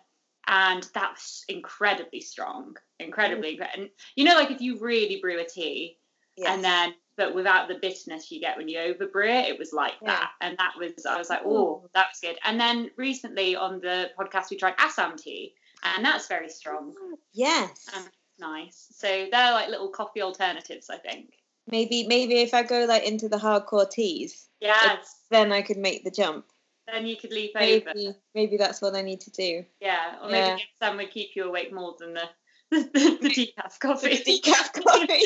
and 0.48 0.88
that 0.94 1.12
was 1.12 1.46
incredibly 1.48 2.22
strong, 2.22 2.76
incredibly. 3.00 3.58
Mm. 3.58 3.68
And 3.74 3.90
you 4.16 4.26
know, 4.26 4.36
like 4.36 4.52
if 4.52 4.62
you 4.62 4.80
really 4.80 5.20
brew 5.22 5.40
a 5.40 5.46
tea, 5.46 5.98
yes. 6.38 6.48
and 6.50 6.64
then 6.64 6.94
but 7.18 7.36
without 7.36 7.68
the 7.68 7.76
bitterness 7.76 8.32
you 8.32 8.40
get 8.40 8.58
when 8.58 8.68
you 8.68 8.80
overbrew 8.80 9.30
it, 9.30 9.50
it 9.50 9.60
was 9.60 9.74
like 9.74 9.94
yeah. 10.02 10.08
that. 10.08 10.32
And 10.42 10.58
that 10.58 10.74
was, 10.78 11.06
I 11.06 11.18
was 11.18 11.30
like, 11.30 11.42
oh, 11.46 11.88
that 11.94 12.08
was 12.12 12.20
good. 12.22 12.38
And 12.44 12.60
then 12.60 12.90
recently 12.98 13.56
on 13.56 13.80
the 13.80 14.10
podcast, 14.20 14.50
we 14.50 14.58
tried 14.58 14.76
Assam 14.78 15.18
tea, 15.18 15.54
and 15.84 16.04
that's 16.04 16.28
very 16.28 16.50
strong. 16.50 16.94
Yes. 17.34 17.88
And 17.96 18.10
nice. 18.40 18.88
So 18.96 19.28
they're 19.32 19.52
like 19.52 19.70
little 19.70 19.90
coffee 19.90 20.22
alternatives, 20.22 20.90
I 20.90 20.98
think. 20.98 21.34
Maybe, 21.68 22.08
maybe 22.08 22.40
if 22.40 22.54
I 22.54 22.64
go 22.64 22.86
like 22.86 23.04
into 23.04 23.30
the 23.30 23.38
hardcore 23.38 23.90
teas, 23.90 24.48
yes, 24.60 25.18
then 25.30 25.52
I 25.52 25.62
could 25.62 25.78
make 25.78 26.04
the 26.04 26.12
jump. 26.12 26.46
Then 26.88 27.06
you 27.06 27.16
could 27.16 27.32
leap 27.32 27.52
maybe, 27.56 27.86
over. 27.88 28.16
Maybe 28.34 28.58
that's 28.58 28.82
what 28.82 28.96
I 28.96 29.02
need 29.02 29.22
to 29.22 29.32
do. 29.32 29.66
Yeah, 29.80 30.16
or 30.22 30.30
maybe 30.30 30.48
yeah. 30.48 30.58
Sam 30.80 30.98
would 30.98 31.12
keep 31.12 31.32
you 31.36 31.46
awake 31.46 31.74
more 31.74 31.96
than 32.00 32.14
the 32.14 32.30
the, 32.72 33.18
the 33.22 33.30
decaf 33.30 33.80
coffee. 33.80 34.16
The 34.16 34.42
decaf 34.44 34.84
coffee. 34.84 35.24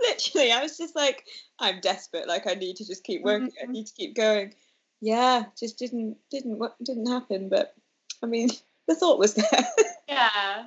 Literally, 0.00 0.52
I 0.52 0.62
was 0.62 0.76
just 0.78 0.96
like, 0.96 1.24
I'm 1.58 1.80
desperate. 1.80 2.26
Like, 2.26 2.46
I 2.46 2.54
need 2.54 2.76
to 2.76 2.86
just 2.86 3.04
keep 3.04 3.22
working. 3.22 3.48
Mm-hmm. 3.48 3.68
I 3.68 3.72
need 3.72 3.86
to 3.86 3.94
keep 3.94 4.14
going. 4.14 4.54
Yeah, 5.00 5.44
just 5.58 5.78
didn't 5.78 6.16
didn't 6.30 6.58
what 6.58 6.76
didn't 6.82 7.06
happen. 7.06 7.48
But 7.48 7.74
I 8.22 8.26
mean, 8.26 8.50
the 8.88 8.94
thought 8.94 9.18
was 9.18 9.34
there. 9.34 9.66
yeah, 10.08 10.66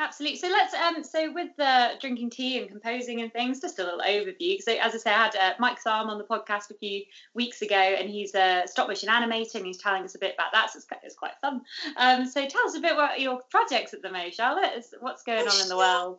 Absolutely. 0.00 0.38
So 0.38 0.48
let's 0.48 0.72
um 0.72 1.04
so 1.04 1.30
with 1.30 1.50
the 1.58 1.90
drinking 2.00 2.30
tea 2.30 2.58
and 2.58 2.70
composing 2.70 3.20
and 3.20 3.30
things, 3.30 3.60
just 3.60 3.78
a 3.78 3.84
little 3.84 4.00
overview. 4.00 4.58
So 4.62 4.72
as 4.72 4.94
I 4.94 4.98
say, 4.98 5.10
I 5.10 5.24
had 5.24 5.36
uh, 5.36 5.52
Mike 5.58 5.76
on 5.84 6.16
the 6.16 6.24
podcast 6.24 6.70
a 6.70 6.74
few 6.74 7.02
weeks 7.34 7.60
ago, 7.60 7.76
and 7.76 8.08
he's 8.08 8.34
a 8.34 8.62
stop 8.64 8.88
motion 8.88 9.10
animator, 9.10 9.56
and 9.56 9.66
he's 9.66 9.76
telling 9.76 10.02
us 10.02 10.14
a 10.14 10.18
bit 10.18 10.34
about 10.34 10.52
that. 10.52 10.70
So 10.70 10.78
it's, 10.78 10.86
it's 11.02 11.16
quite 11.16 11.38
fun. 11.42 11.60
Um, 11.98 12.26
so 12.26 12.46
tell 12.46 12.66
us 12.66 12.74
a 12.76 12.80
bit 12.80 12.92
about 12.92 13.20
your 13.20 13.42
projects 13.50 13.92
at 13.92 14.00
the 14.00 14.10
moment, 14.10 14.32
Charlotte. 14.32 14.86
What's 15.00 15.22
going 15.22 15.46
on 15.46 15.60
in 15.60 15.68
the 15.68 15.76
world? 15.76 16.18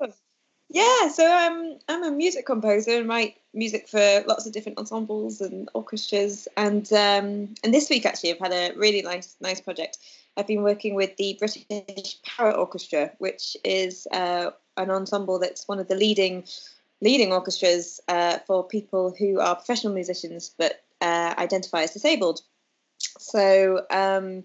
Yeah, 0.70 1.10
so 1.10 1.30
I'm 1.30 1.80
I'm 1.90 2.04
a 2.04 2.12
music 2.12 2.46
composer 2.46 3.00
and 3.00 3.10
write 3.10 3.38
music 3.52 3.90
for 3.90 4.24
lots 4.28 4.46
of 4.46 4.54
different 4.54 4.78
ensembles 4.78 5.42
and 5.42 5.70
orchestras. 5.74 6.48
And 6.56 6.86
um, 6.94 7.56
and 7.64 7.74
this 7.74 7.90
week 7.90 8.06
actually, 8.06 8.32
I've 8.32 8.40
had 8.40 8.54
a 8.54 8.78
really 8.78 9.02
nice 9.02 9.36
nice 9.42 9.60
project. 9.60 9.98
I've 10.38 10.48
been 10.48 10.64
working 10.64 10.96
with 10.96 11.18
the 11.18 11.36
British 11.38 12.22
Paraorchestra, 12.22 13.12
which 13.20 13.58
is 13.64 14.08
uh, 14.12 14.52
an 14.78 14.90
ensemble 14.90 15.40
that's 15.40 15.68
one 15.68 15.80
of 15.80 15.88
the 15.88 15.96
leading 15.96 16.46
leading 17.02 17.34
orchestras 17.34 18.00
uh, 18.08 18.38
for 18.46 18.64
people 18.64 19.14
who 19.18 19.40
are 19.40 19.56
professional 19.56 19.94
musicians 19.94 20.54
but 20.58 20.84
uh, 21.02 21.34
identify 21.38 21.82
as 21.82 21.94
disabled. 21.94 22.42
So 23.00 23.86
um, 23.90 24.44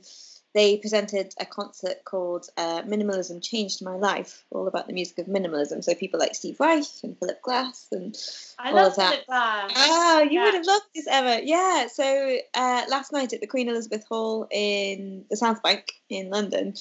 they 0.56 0.78
presented 0.78 1.34
a 1.38 1.44
concert 1.44 2.02
called 2.06 2.48
uh, 2.56 2.80
Minimalism 2.80 3.42
Changed 3.42 3.84
My 3.84 3.94
Life, 3.94 4.42
all 4.50 4.66
about 4.66 4.86
the 4.86 4.94
music 4.94 5.18
of 5.18 5.26
minimalism. 5.26 5.84
So 5.84 5.94
people 5.94 6.18
like 6.18 6.34
Steve 6.34 6.58
Reich 6.58 6.86
and 7.02 7.14
Philip 7.18 7.42
Glass 7.42 7.88
and 7.92 8.16
I 8.58 8.70
all 8.70 8.76
love 8.76 8.92
of 8.92 8.96
that. 8.96 9.10
Philip 9.10 9.26
Glass. 9.26 9.72
Oh, 9.76 10.22
you 10.22 10.40
yeah. 10.40 10.44
would 10.44 10.54
have 10.54 10.64
loved 10.64 10.86
this, 10.94 11.06
Emma. 11.06 11.40
Yeah. 11.44 11.88
So 11.88 12.38
uh, 12.54 12.82
last 12.88 13.12
night 13.12 13.34
at 13.34 13.42
the 13.42 13.46
Queen 13.46 13.68
Elizabeth 13.68 14.06
Hall 14.08 14.48
in 14.50 15.26
the 15.28 15.36
South 15.36 15.62
Bank 15.62 15.92
in 16.08 16.30
London, 16.30 16.72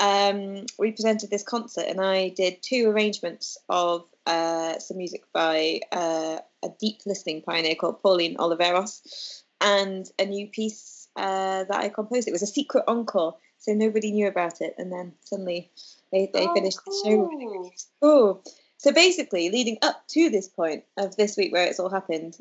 um, 0.00 0.66
we 0.76 0.90
presented 0.90 1.30
this 1.30 1.44
concert, 1.44 1.84
and 1.86 2.00
I 2.00 2.30
did 2.30 2.60
two 2.62 2.90
arrangements 2.90 3.58
of 3.68 4.06
uh, 4.26 4.80
some 4.80 4.96
music 4.96 5.22
by 5.32 5.82
uh, 5.92 6.38
a 6.64 6.68
deep 6.80 7.02
listening 7.06 7.42
pioneer 7.42 7.76
called 7.76 8.02
Pauline 8.02 8.38
Oliveros, 8.38 9.44
and 9.60 10.04
a 10.18 10.24
new 10.24 10.48
piece 10.48 10.99
uh, 11.20 11.64
that 11.64 11.80
I 11.80 11.88
composed. 11.90 12.26
It 12.26 12.32
was 12.32 12.42
a 12.42 12.46
secret 12.46 12.84
encore, 12.88 13.36
so 13.58 13.72
nobody 13.74 14.10
knew 14.10 14.26
about 14.26 14.60
it. 14.62 14.74
And 14.78 14.90
then 14.90 15.12
suddenly 15.24 15.70
they, 16.10 16.30
they 16.32 16.46
oh, 16.46 16.54
finished 16.54 16.78
cool. 16.82 16.94
the 17.04 17.10
show. 17.10 17.70
Cool. 18.00 18.44
So 18.78 18.92
basically, 18.92 19.50
leading 19.50 19.76
up 19.82 20.02
to 20.08 20.30
this 20.30 20.48
point 20.48 20.84
of 20.96 21.14
this 21.16 21.36
week 21.36 21.52
where 21.52 21.66
it's 21.66 21.78
all 21.78 21.90
happened, 21.90 22.38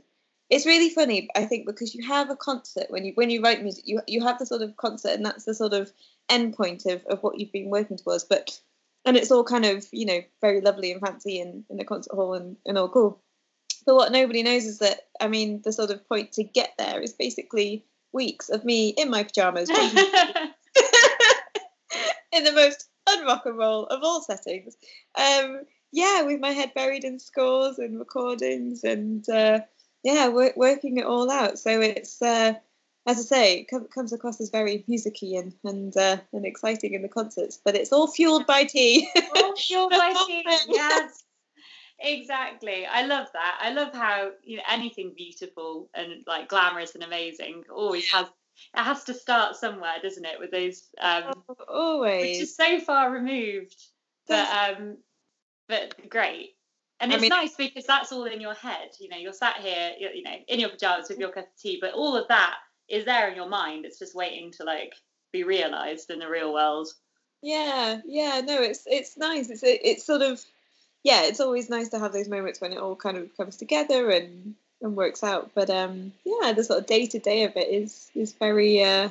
it's 0.49 0.65
really 0.65 0.89
funny. 0.89 1.27
I 1.35 1.45
think 1.45 1.65
because 1.65 1.93
you 1.93 2.07
have 2.07 2.29
a 2.29 2.37
concert 2.37 2.85
when 2.89 3.03
you 3.03 3.11
when 3.15 3.29
you 3.29 3.41
write 3.41 3.61
music, 3.61 3.83
you 3.85 4.01
you 4.07 4.23
have 4.23 4.39
the 4.39 4.45
sort 4.45 4.61
of 4.61 4.77
concert, 4.77 5.11
and 5.11 5.25
that's 5.25 5.43
the 5.43 5.53
sort 5.53 5.73
of 5.73 5.91
end 6.29 6.55
point 6.55 6.85
of, 6.85 7.05
of 7.07 7.21
what 7.21 7.37
you've 7.37 7.51
been 7.51 7.69
working 7.69 7.97
towards. 7.97 8.23
But 8.23 8.57
and 9.05 9.17
it's 9.17 9.31
all 9.31 9.43
kind 9.43 9.65
of 9.65 9.85
you 9.91 10.05
know 10.05 10.21
very 10.39 10.61
lovely 10.61 10.93
and 10.93 11.01
fancy 11.01 11.41
in, 11.41 11.65
in 11.69 11.75
the 11.75 11.83
concert 11.83 12.15
hall 12.15 12.33
and, 12.33 12.55
and 12.65 12.77
all 12.77 12.87
cool. 12.87 13.21
But 13.85 13.95
what 13.95 14.13
nobody 14.13 14.41
knows 14.41 14.63
is 14.63 14.79
that 14.79 15.01
I 15.19 15.27
mean 15.27 15.61
the 15.65 15.73
sort 15.73 15.91
of 15.91 16.07
point 16.07 16.31
to 16.33 16.43
get 16.45 16.73
there 16.77 17.01
is 17.01 17.11
basically 17.11 17.85
weeks 18.11 18.49
of 18.49 18.65
me 18.65 18.89
in 18.89 19.09
my 19.09 19.23
pajamas 19.23 19.69
in 19.73 19.75
the 22.43 22.51
most 22.51 22.89
unrock 23.07 23.45
and 23.45 23.57
roll 23.57 23.85
of 23.87 24.03
all 24.03 24.21
settings. 24.21 24.75
Um, 25.15 25.61
yeah, 25.91 26.21
with 26.21 26.39
my 26.39 26.51
head 26.51 26.73
buried 26.73 27.03
in 27.03 27.19
scores 27.19 27.79
and 27.79 27.97
recordings 27.97 28.83
and 28.83 29.27
uh, 29.29 29.61
yeah, 30.03 30.29
work, 30.29 30.55
working 30.55 30.97
it 30.97 31.05
all 31.05 31.31
out. 31.31 31.57
So 31.57 31.81
it's 31.81 32.21
uh, 32.21 32.53
as 33.07 33.17
I 33.17 33.21
say, 33.21 33.67
it 33.71 33.91
comes 33.91 34.13
across 34.13 34.39
as 34.39 34.49
very 34.49 34.83
musicy 34.87 35.35
and 35.35 35.53
and 35.63 35.95
uh, 35.97 36.17
and 36.31 36.45
exciting 36.45 36.93
in 36.93 37.01
the 37.01 37.09
concerts, 37.09 37.59
but 37.63 37.75
it's 37.75 37.91
all 37.91 38.07
fueled 38.07 38.45
by 38.45 38.65
tea. 38.65 39.09
All 39.35 39.55
fueled 39.55 39.91
by 39.91 40.13
tea. 40.27 40.43
Yes. 40.67 41.23
Exactly. 42.01 42.85
I 42.85 43.05
love 43.05 43.27
that. 43.33 43.59
I 43.61 43.71
love 43.71 43.93
how 43.93 44.31
you 44.43 44.57
know 44.57 44.63
anything 44.69 45.13
beautiful 45.15 45.89
and 45.93 46.23
like 46.27 46.47
glamorous 46.47 46.95
and 46.95 47.03
amazing 47.03 47.63
always 47.73 48.09
has 48.11 48.27
it 48.75 48.81
has 48.81 49.03
to 49.05 49.13
start 49.13 49.55
somewhere, 49.55 49.95
doesn't 50.01 50.25
it? 50.25 50.39
With 50.39 50.51
those 50.51 50.89
um 50.99 51.43
oh, 51.49 51.55
always 51.67 52.21
which 52.21 52.41
is 52.41 52.55
so 52.55 52.79
far 52.79 53.11
removed. 53.11 53.75
But 54.27 54.47
um 54.49 54.97
but 55.67 56.09
great. 56.09 56.55
And 57.01 57.13
it's 57.13 57.19
I 57.19 57.21
mean, 57.21 57.29
nice 57.29 57.55
because 57.55 57.85
that's 57.85 58.11
all 58.11 58.25
in 58.25 58.41
your 58.41 58.53
head. 58.53 58.89
You 58.99 59.07
know, 59.09 59.17
you're 59.17 59.31
sat 59.31 59.57
here, 59.57 59.93
you're, 59.97 60.11
you 60.11 60.23
know, 60.23 60.35
in 60.49 60.59
your 60.59 60.69
pajamas 60.69 61.07
with 61.07 61.17
your 61.17 61.31
cup 61.31 61.45
of 61.45 61.61
tea, 61.61 61.77
but 61.79 61.93
all 61.93 62.17
of 62.17 62.27
that 62.27 62.55
is 62.89 63.05
there 63.05 63.29
in 63.29 63.37
your 63.37 63.47
mind. 63.47 63.85
It's 63.85 63.99
just 63.99 64.15
waiting 64.15 64.51
to 64.53 64.63
like 64.65 64.93
be 65.31 65.43
realized 65.43 66.09
in 66.09 66.19
the 66.19 66.29
real 66.29 66.53
world. 66.53 66.89
Yeah, 67.41 68.01
yeah, 68.05 68.41
no, 68.43 68.61
it's 68.61 68.83
it's 68.85 69.17
nice. 69.17 69.49
It's 69.49 69.63
it's 69.63 70.05
sort 70.05 70.21
of 70.21 70.43
yeah, 71.03 71.23
it's 71.23 71.39
always 71.39 71.69
nice 71.69 71.89
to 71.89 71.99
have 71.99 72.13
those 72.13 72.27
moments 72.27 72.59
when 72.59 72.73
it 72.73 72.79
all 72.79 72.95
kind 72.95 73.17
of 73.17 73.35
comes 73.37 73.57
together 73.57 74.09
and 74.09 74.55
and 74.81 74.95
works 74.95 75.23
out. 75.23 75.51
But 75.53 75.69
um, 75.69 76.13
yeah, 76.23 76.53
the 76.53 76.63
sort 76.63 76.79
of 76.79 76.85
day 76.87 77.05
to 77.07 77.19
day 77.19 77.43
of 77.43 77.55
it 77.55 77.69
is 77.69 78.09
is 78.15 78.33
very 78.33 78.83
uh, 78.83 79.09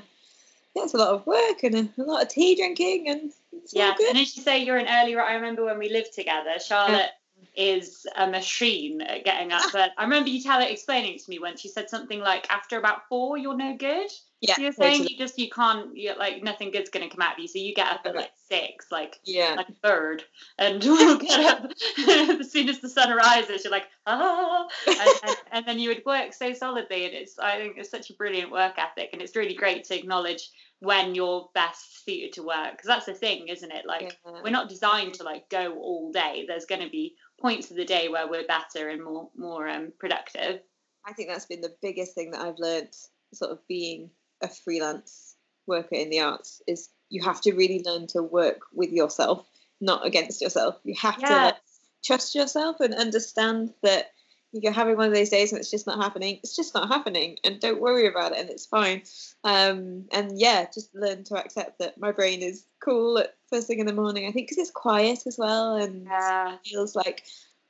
yeah, 0.74 0.84
it's 0.84 0.94
a 0.94 0.98
lot 0.98 1.14
of 1.14 1.26
work 1.26 1.62
and 1.62 1.74
a, 1.74 2.02
a 2.02 2.04
lot 2.04 2.22
of 2.22 2.28
tea 2.28 2.56
drinking 2.56 3.08
and 3.08 3.32
yeah. 3.72 3.94
And 4.08 4.18
as 4.18 4.36
you 4.36 4.42
say, 4.42 4.64
you're 4.64 4.76
an 4.76 4.86
early. 4.88 5.16
I 5.16 5.34
remember 5.34 5.64
when 5.64 5.78
we 5.78 5.90
lived 5.90 6.14
together, 6.14 6.58
Charlotte 6.64 7.10
is 7.56 8.06
a 8.16 8.26
machine 8.26 9.02
at 9.02 9.24
getting 9.24 9.52
up. 9.52 9.64
But 9.72 9.92
I 9.98 10.04
remember 10.04 10.30
you 10.30 10.42
tell 10.42 10.60
it 10.60 10.70
explaining 10.70 11.14
it 11.14 11.24
to 11.24 11.30
me 11.30 11.38
once. 11.38 11.64
You 11.64 11.70
said 11.70 11.90
something 11.90 12.20
like, 12.20 12.50
"After 12.50 12.78
about 12.78 13.08
four, 13.08 13.36
you're 13.36 13.56
no 13.56 13.76
good." 13.76 14.10
Yeah, 14.40 14.54
you're 14.58 14.72
saying 14.72 14.98
totally. 14.98 15.12
you 15.12 15.18
just 15.18 15.38
you 15.38 15.50
can't 15.50 15.96
you 15.96 16.16
like 16.16 16.44
nothing 16.44 16.70
good's 16.70 16.90
gonna 16.90 17.10
come 17.10 17.20
out 17.20 17.34
of 17.34 17.38
you. 17.40 17.48
So 17.48 17.58
you 17.58 17.74
get 17.74 17.88
up 17.88 18.02
at 18.04 18.14
like 18.14 18.30
six, 18.48 18.86
like 18.92 19.18
yeah, 19.24 19.54
like 19.56 19.68
a 19.68 19.72
bird, 19.82 20.22
and 20.58 20.80
we'll 20.84 21.18
get 21.18 21.40
up 21.40 21.72
as 22.08 22.52
soon 22.52 22.68
as 22.68 22.80
the 22.80 22.88
sun 22.88 23.10
rises. 23.16 23.64
You're 23.64 23.72
like 23.72 23.88
ah, 24.06 24.68
and, 24.86 24.98
and, 25.24 25.36
and, 25.52 25.66
then 25.66 25.80
you 25.80 25.88
would 25.88 26.04
work 26.06 26.32
so 26.32 26.52
solidly, 26.52 27.04
and 27.04 27.14
it's 27.14 27.36
I 27.38 27.56
think 27.58 27.78
it's 27.78 27.90
such 27.90 28.10
a 28.10 28.14
brilliant 28.14 28.52
work 28.52 28.74
ethic, 28.78 29.10
and 29.12 29.20
it's 29.20 29.34
really 29.34 29.54
great 29.54 29.84
to 29.84 29.98
acknowledge 29.98 30.50
when 30.80 31.16
you're 31.16 31.48
best 31.54 32.04
suited 32.04 32.32
to 32.34 32.44
work 32.44 32.72
because 32.72 32.86
that's 32.86 33.06
the 33.06 33.14
thing, 33.14 33.48
isn't 33.48 33.72
it? 33.72 33.86
Like 33.86 34.16
yeah. 34.24 34.40
we're 34.44 34.50
not 34.50 34.68
designed 34.68 35.14
to 35.14 35.24
like 35.24 35.48
go 35.50 35.74
all 35.74 36.12
day. 36.12 36.44
There's 36.46 36.66
going 36.66 36.82
to 36.82 36.90
be 36.90 37.16
points 37.40 37.72
of 37.72 37.76
the 37.76 37.84
day 37.84 38.08
where 38.08 38.28
we're 38.28 38.46
better 38.46 38.88
and 38.88 39.02
more 39.02 39.30
more 39.36 39.68
um, 39.68 39.92
productive. 39.98 40.60
I 41.04 41.12
think 41.12 41.28
that's 41.28 41.46
been 41.46 41.60
the 41.60 41.74
biggest 41.82 42.14
thing 42.14 42.30
that 42.32 42.40
I've 42.40 42.58
learned, 42.58 42.94
sort 43.32 43.50
of 43.50 43.66
being 43.66 44.10
a 44.42 44.48
freelance 44.48 45.36
worker 45.66 45.94
in 45.94 46.10
the 46.10 46.20
arts, 46.20 46.62
is 46.66 46.88
you 47.08 47.22
have 47.22 47.40
to 47.42 47.52
really 47.52 47.82
learn 47.84 48.06
to 48.08 48.22
work 48.22 48.60
with 48.72 48.92
yourself, 48.92 49.46
not 49.80 50.06
against 50.06 50.40
yourself. 50.40 50.78
You 50.84 50.94
have 51.00 51.18
to 51.18 51.34
like, 51.34 51.56
trust 52.04 52.34
yourself 52.34 52.80
and 52.80 52.94
understand 52.94 53.72
that 53.82 54.12
you're 54.52 54.72
having 54.72 54.96
one 54.96 55.08
of 55.08 55.14
those 55.14 55.28
days 55.28 55.52
and 55.52 55.60
it's 55.60 55.70
just 55.70 55.86
not 55.86 56.02
happening. 56.02 56.38
It's 56.42 56.56
just 56.56 56.74
not 56.74 56.88
happening, 56.88 57.36
and 57.44 57.60
don't 57.60 57.80
worry 57.80 58.06
about 58.06 58.32
it, 58.32 58.38
and 58.38 58.50
it's 58.50 58.66
fine. 58.66 59.02
Um, 59.44 60.06
and 60.12 60.38
yeah, 60.40 60.66
just 60.72 60.94
learn 60.94 61.24
to 61.24 61.36
accept 61.36 61.78
that 61.80 61.98
my 61.98 62.12
brain 62.12 62.42
is 62.42 62.64
cool 62.80 63.18
at 63.18 63.34
first 63.50 63.66
thing 63.66 63.78
in 63.78 63.86
the 63.86 63.92
morning. 63.92 64.26
I 64.26 64.32
think 64.32 64.48
because 64.48 64.58
it's 64.58 64.70
quiet 64.70 65.26
as 65.26 65.36
well, 65.38 65.76
and 65.76 66.04
yeah. 66.04 66.56
feels 66.64 66.96
like 66.96 67.24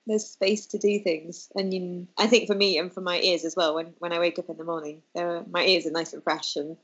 there's 0.09 0.27
space 0.27 0.67
to 0.69 0.79
do 0.79 0.99
things, 0.99 1.49
and 1.55 1.73
you, 1.73 2.09
I 2.19 2.27
think 2.27 2.49
for 2.49 2.55
me 2.55 2.79
and 2.79 2.93
for 2.93 3.01
my 3.01 3.21
ears 3.21 3.45
as 3.45 3.55
well. 3.55 3.75
When 3.75 3.95
when 3.99 4.13
I 4.13 4.19
wake 4.19 4.39
up 4.39 4.49
in 4.49 4.57
the 4.57 4.65
morning, 4.65 5.03
my 5.15 5.65
ears 5.65 5.87
are 5.87 5.93
nice 5.93 6.13
and 6.13 6.23
fresh, 6.25 6.57
and 6.57 6.77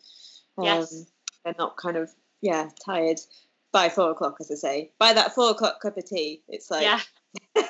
um, 0.58 0.64
yes. 0.64 1.04
they're 1.44 1.54
not 1.58 1.76
kind 1.76 1.96
of 1.96 2.10
yeah 2.40 2.68
tired 2.84 3.18
by 3.72 3.88
four 3.88 4.10
o'clock, 4.10 4.36
as 4.40 4.50
I 4.50 4.54
say. 4.54 4.92
By 4.98 5.14
that 5.14 5.34
four 5.34 5.50
o'clock 5.50 5.80
cup 5.80 5.96
of 5.96 6.04
tea, 6.04 6.42
it's 6.48 6.70
like 6.70 6.82
yeah. 6.82 7.00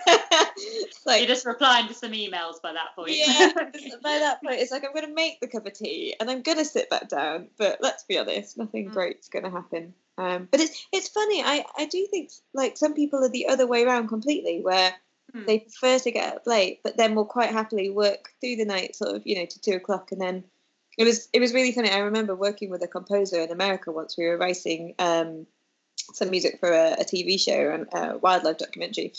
like 1.06 1.20
you're 1.20 1.28
just 1.28 1.46
replying 1.46 1.88
to 1.88 1.94
some 1.94 2.12
emails 2.12 2.60
by 2.62 2.72
that 2.72 2.94
point. 2.94 3.12
yeah, 3.12 3.52
by 4.02 4.18
that 4.18 4.42
point, 4.42 4.60
it's 4.60 4.70
like 4.70 4.84
I'm 4.84 4.92
going 4.92 5.06
to 5.06 5.14
make 5.14 5.40
the 5.40 5.48
cup 5.48 5.66
of 5.66 5.72
tea 5.72 6.14
and 6.20 6.30
I'm 6.30 6.42
going 6.42 6.58
to 6.58 6.64
sit 6.64 6.90
back 6.90 7.08
down. 7.08 7.48
But 7.58 7.78
let's 7.80 8.04
be 8.04 8.18
honest, 8.18 8.58
nothing 8.58 8.90
mm. 8.90 8.92
great's 8.92 9.28
going 9.28 9.44
to 9.44 9.50
happen. 9.50 9.94
Um, 10.18 10.48
but 10.50 10.60
it's 10.60 10.86
it's 10.92 11.08
funny. 11.08 11.42
I 11.42 11.64
I 11.76 11.86
do 11.86 12.06
think 12.10 12.30
like 12.52 12.76
some 12.76 12.94
people 12.94 13.24
are 13.24 13.30
the 13.30 13.48
other 13.48 13.66
way 13.66 13.84
around 13.84 14.08
completely, 14.08 14.60
where 14.60 14.94
mm. 15.34 15.46
they 15.46 15.60
prefer 15.60 15.98
to 15.98 16.10
get 16.10 16.34
up 16.34 16.46
late, 16.46 16.80
but 16.82 16.96
then 16.96 17.14
will 17.14 17.24
quite 17.24 17.50
happily 17.50 17.90
work 17.90 18.30
through 18.40 18.56
the 18.56 18.64
night, 18.64 18.96
sort 18.96 19.14
of 19.14 19.26
you 19.26 19.36
know 19.36 19.46
to 19.46 19.60
two 19.60 19.72
o'clock, 19.72 20.12
and 20.12 20.20
then 20.20 20.44
it 20.98 21.04
was 21.04 21.28
it 21.32 21.40
was 21.40 21.54
really 21.54 21.72
funny. 21.72 21.90
I 21.90 21.98
remember 21.98 22.34
working 22.34 22.70
with 22.70 22.82
a 22.82 22.88
composer 22.88 23.40
in 23.40 23.50
America 23.50 23.92
once. 23.92 24.16
We 24.16 24.26
were 24.26 24.38
writing 24.38 24.94
um, 24.98 25.46
some 26.12 26.30
music 26.30 26.58
for 26.60 26.70
a, 26.70 26.96
a 27.00 27.04
TV 27.04 27.40
show 27.40 27.70
and 27.70 27.86
a 27.92 28.18
wildlife 28.18 28.58
documentary, 28.58 29.12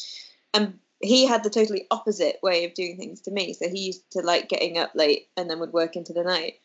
and 0.53 0.79
he 1.01 1.25
had 1.25 1.43
the 1.43 1.49
totally 1.49 1.87
opposite 1.91 2.39
way 2.41 2.65
of 2.65 2.73
doing 2.73 2.97
things 2.97 3.21
to 3.21 3.31
me. 3.31 3.53
So 3.53 3.69
he 3.69 3.79
used 3.79 4.09
to 4.11 4.21
like 4.21 4.49
getting 4.49 4.77
up 4.77 4.91
late 4.95 5.27
and 5.35 5.49
then 5.49 5.59
would 5.59 5.73
work 5.73 5.95
into 5.95 6.13
the 6.13 6.23
night. 6.23 6.55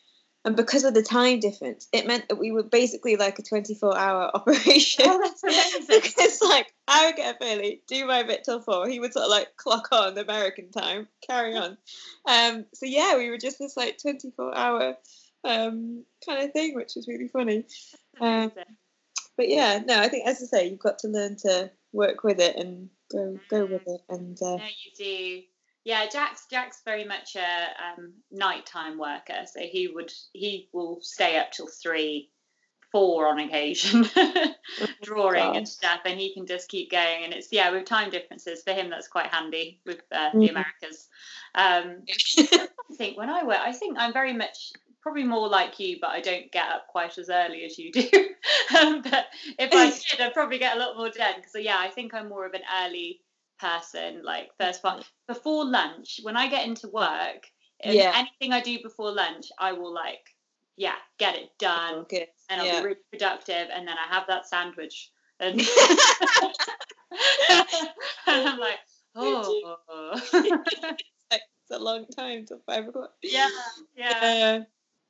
And 0.43 0.55
because 0.55 0.83
of 0.83 0.95
the 0.95 1.03
time 1.03 1.39
difference, 1.39 1.87
it 1.93 2.07
meant 2.07 2.27
that 2.29 2.37
we 2.39 2.51
were 2.51 2.63
basically 2.63 3.15
like 3.15 3.37
a 3.37 3.43
24 3.43 3.95
hour 3.95 4.31
operation. 4.33 5.05
Oh, 5.07 5.19
that's 5.21 5.43
amazing. 5.43 6.11
it's 6.17 6.41
like, 6.41 6.73
I 6.87 7.05
would 7.05 7.15
get 7.15 7.35
up 7.35 7.41
early, 7.41 7.81
do 7.87 8.05
my 8.05 8.23
bit 8.23 8.43
till 8.43 8.61
four. 8.61 8.87
He 8.87 8.99
would 8.99 9.13
sort 9.13 9.25
of 9.25 9.31
like 9.31 9.55
clock 9.55 9.89
on 9.91 10.17
American 10.17 10.71
time, 10.71 11.07
carry 11.27 11.55
on. 11.55 11.77
Um, 12.25 12.65
so 12.73 12.85
yeah, 12.85 13.17
we 13.17 13.29
were 13.29 13.37
just 13.37 13.59
this 13.59 13.77
like 13.77 13.99
24 13.99 14.57
hour 14.57 14.97
um, 15.43 16.03
kind 16.25 16.43
of 16.43 16.51
thing, 16.53 16.75
which 16.75 16.93
was 16.95 17.07
really 17.07 17.27
funny. 17.27 17.65
Um, 18.19 18.51
but 19.37 19.47
yeah, 19.47 19.81
no, 19.85 19.99
I 19.99 20.07
think 20.07 20.27
as 20.27 20.41
I 20.41 20.45
say, 20.45 20.69
you've 20.69 20.79
got 20.79 20.99
to 20.99 21.07
learn 21.07 21.35
to 21.43 21.71
work 21.93 22.23
with 22.23 22.39
it 22.39 22.55
and 22.55 22.89
go 23.11 23.39
go 23.49 23.65
with 23.65 23.83
it. 23.87 24.01
And 24.09 24.37
uh, 24.41 24.57
no, 24.57 24.63
you 24.65 24.91
do. 24.97 25.41
Yeah, 25.83 26.05
Jack's 26.07 26.45
Jack's 26.49 26.81
very 26.85 27.05
much 27.05 27.35
a 27.35 27.39
um, 27.41 28.13
nighttime 28.31 28.99
worker, 28.99 29.45
so 29.51 29.61
he 29.61 29.87
would 29.87 30.13
he 30.33 30.69
will 30.73 30.99
stay 31.01 31.37
up 31.37 31.51
till 31.51 31.67
three, 31.67 32.29
four 32.91 33.27
on 33.27 33.39
occasion, 33.39 34.05
drawing 35.01 35.43
oh, 35.43 35.53
and 35.53 35.67
stuff, 35.67 36.01
and 36.05 36.19
he 36.19 36.33
can 36.33 36.45
just 36.45 36.69
keep 36.69 36.91
going. 36.91 37.23
And 37.23 37.33
it's 37.33 37.51
yeah, 37.51 37.71
with 37.71 37.85
time 37.85 38.11
differences 38.11 38.61
for 38.61 38.73
him, 38.73 38.91
that's 38.91 39.07
quite 39.07 39.27
handy 39.27 39.79
with 39.85 40.01
uh, 40.11 40.29
mm-hmm. 40.29 40.39
the 40.39 40.49
Americas. 40.49 41.07
Um, 41.55 42.03
I 42.07 42.67
think 42.95 43.17
when 43.17 43.31
I 43.31 43.43
work, 43.43 43.59
I 43.59 43.73
think 43.73 43.97
I'm 43.97 44.13
very 44.13 44.33
much 44.33 44.73
probably 45.01 45.23
more 45.23 45.49
like 45.49 45.79
you, 45.79 45.97
but 45.99 46.11
I 46.11 46.21
don't 46.21 46.51
get 46.51 46.67
up 46.67 46.87
quite 46.87 47.17
as 47.17 47.29
early 47.29 47.65
as 47.65 47.77
you 47.77 47.91
do. 47.91 48.07
um, 48.79 49.01
but 49.01 49.25
if 49.57 49.73
I 49.73 49.89
did, 50.11 50.21
I'd 50.21 50.33
probably 50.33 50.59
get 50.59 50.77
a 50.77 50.79
lot 50.79 50.95
more 50.95 51.09
done 51.09 51.35
because 51.37 51.53
yeah, 51.59 51.77
I 51.79 51.89
think 51.89 52.13
I'm 52.13 52.29
more 52.29 52.45
of 52.45 52.53
an 52.53 52.61
early 52.83 53.19
person. 53.61 54.23
Like 54.23 54.49
first 54.59 54.81
part 54.81 55.05
before 55.27 55.65
lunch, 55.65 56.19
when 56.23 56.35
I 56.35 56.49
get 56.49 56.67
into 56.67 56.87
work, 56.89 57.47
yeah. 57.83 58.11
anything 58.15 58.51
I 58.53 58.61
do 58.61 58.79
before 58.81 59.11
lunch, 59.11 59.47
I 59.57 59.73
will 59.73 59.93
like 59.93 60.35
yeah 60.77 60.95
get 61.19 61.35
it 61.35 61.49
done, 61.59 62.05
oh, 62.11 62.17
and 62.49 62.61
I'll 62.61 62.65
yeah. 62.65 62.79
be 62.79 62.87
really 62.87 62.99
productive, 63.11 63.67
and 63.73 63.87
then 63.87 63.95
I 63.97 64.13
have 64.13 64.25
that 64.27 64.47
sandwich, 64.47 65.11
and, 65.39 65.59
and 68.27 68.47
I'm 68.47 68.59
like 68.59 68.79
oh. 69.15 70.21
it's 71.31 71.71
a 71.71 71.79
long 71.79 72.05
time 72.07 72.45
till 72.45 72.61
five 72.65 72.87
o'clock. 72.87 73.13
Yeah, 73.21 73.49
yeah. 73.95 74.63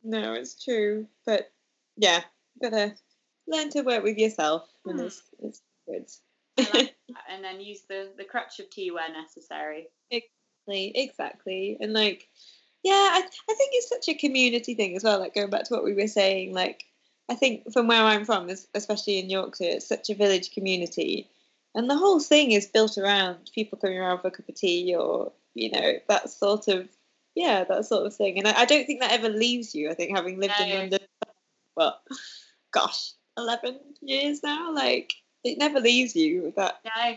No, 0.04 0.34
it's 0.34 0.64
true. 0.64 1.08
But 1.26 1.52
yeah, 1.98 2.22
gotta 2.62 2.96
learn 3.48 3.70
to 3.72 3.82
work 3.82 4.04
with 4.04 4.18
yourself 4.18 4.68
and 4.86 5.00
mm. 5.00 5.06
it's, 5.06 5.22
it's 5.40 5.62
good. 5.86 6.10
Like 6.58 6.96
uh, 7.10 7.20
and 7.30 7.44
then 7.44 7.62
use 7.62 7.82
the, 7.88 8.10
the 8.18 8.24
crutch 8.24 8.60
of 8.60 8.70
tea 8.70 8.92
where 8.92 9.12
necessary. 9.12 9.88
Exactly, 10.10 10.92
exactly. 10.96 11.78
And 11.80 11.94
like, 11.94 12.28
yeah, 12.84 12.94
I, 12.94 13.22
I 13.50 13.54
think 13.54 13.72
it's 13.74 13.90
such 13.90 14.10
a 14.10 14.18
community 14.18 14.76
thing 14.76 14.96
as 14.96 15.04
well. 15.04 15.20
Like 15.20 15.36
going 15.36 15.50
back 15.50 15.66
to 15.66 15.74
what 15.74 15.84
we 15.84 15.94
were 15.94 16.08
saying, 16.08 16.54
like 16.54 16.86
I 17.30 17.36
think 17.36 17.72
from 17.72 17.88
where 17.88 18.04
I'm 18.04 18.26
from, 18.26 18.50
especially 18.74 19.20
in 19.20 19.30
Yorkshire, 19.30 19.64
it's 19.64 19.88
such 19.88 20.10
a 20.10 20.16
village 20.16 20.52
community. 20.52 21.30
And 21.74 21.90
the 21.90 21.98
whole 21.98 22.20
thing 22.20 22.52
is 22.52 22.68
built 22.68 22.98
around 22.98 23.50
people 23.56 23.78
coming 23.78 23.98
around 23.98 24.20
for 24.20 24.28
a 24.28 24.32
cup 24.32 24.50
of 24.50 24.56
tea 24.56 24.94
or, 24.94 25.32
you 25.54 25.72
know, 25.72 25.94
that 26.10 26.30
sort 26.30 26.68
of 26.68 26.90
yeah, 27.36 27.64
that 27.64 27.86
sort 27.86 28.06
of 28.06 28.16
thing. 28.16 28.38
And 28.38 28.48
I, 28.48 28.62
I, 28.62 28.66
don't 28.66 28.86
think 28.86 29.00
that 29.00 29.14
ever 29.14 29.30
leaves 29.30 29.74
you. 29.74 29.90
I 29.90 29.94
think 29.94 30.16
having 30.16 30.40
lived 30.40 30.54
no. 30.60 30.66
in 30.66 30.80
London, 30.80 31.00
well, 31.76 32.02
gosh, 32.74 33.12
eleven 33.38 33.80
years 34.02 34.44
now, 34.44 34.74
like 34.74 35.14
it 35.43 35.58
never 35.58 35.80
leaves 35.80 36.15
you 36.15 36.43
with 36.43 36.56
that 36.56 36.80
no. 36.86 37.15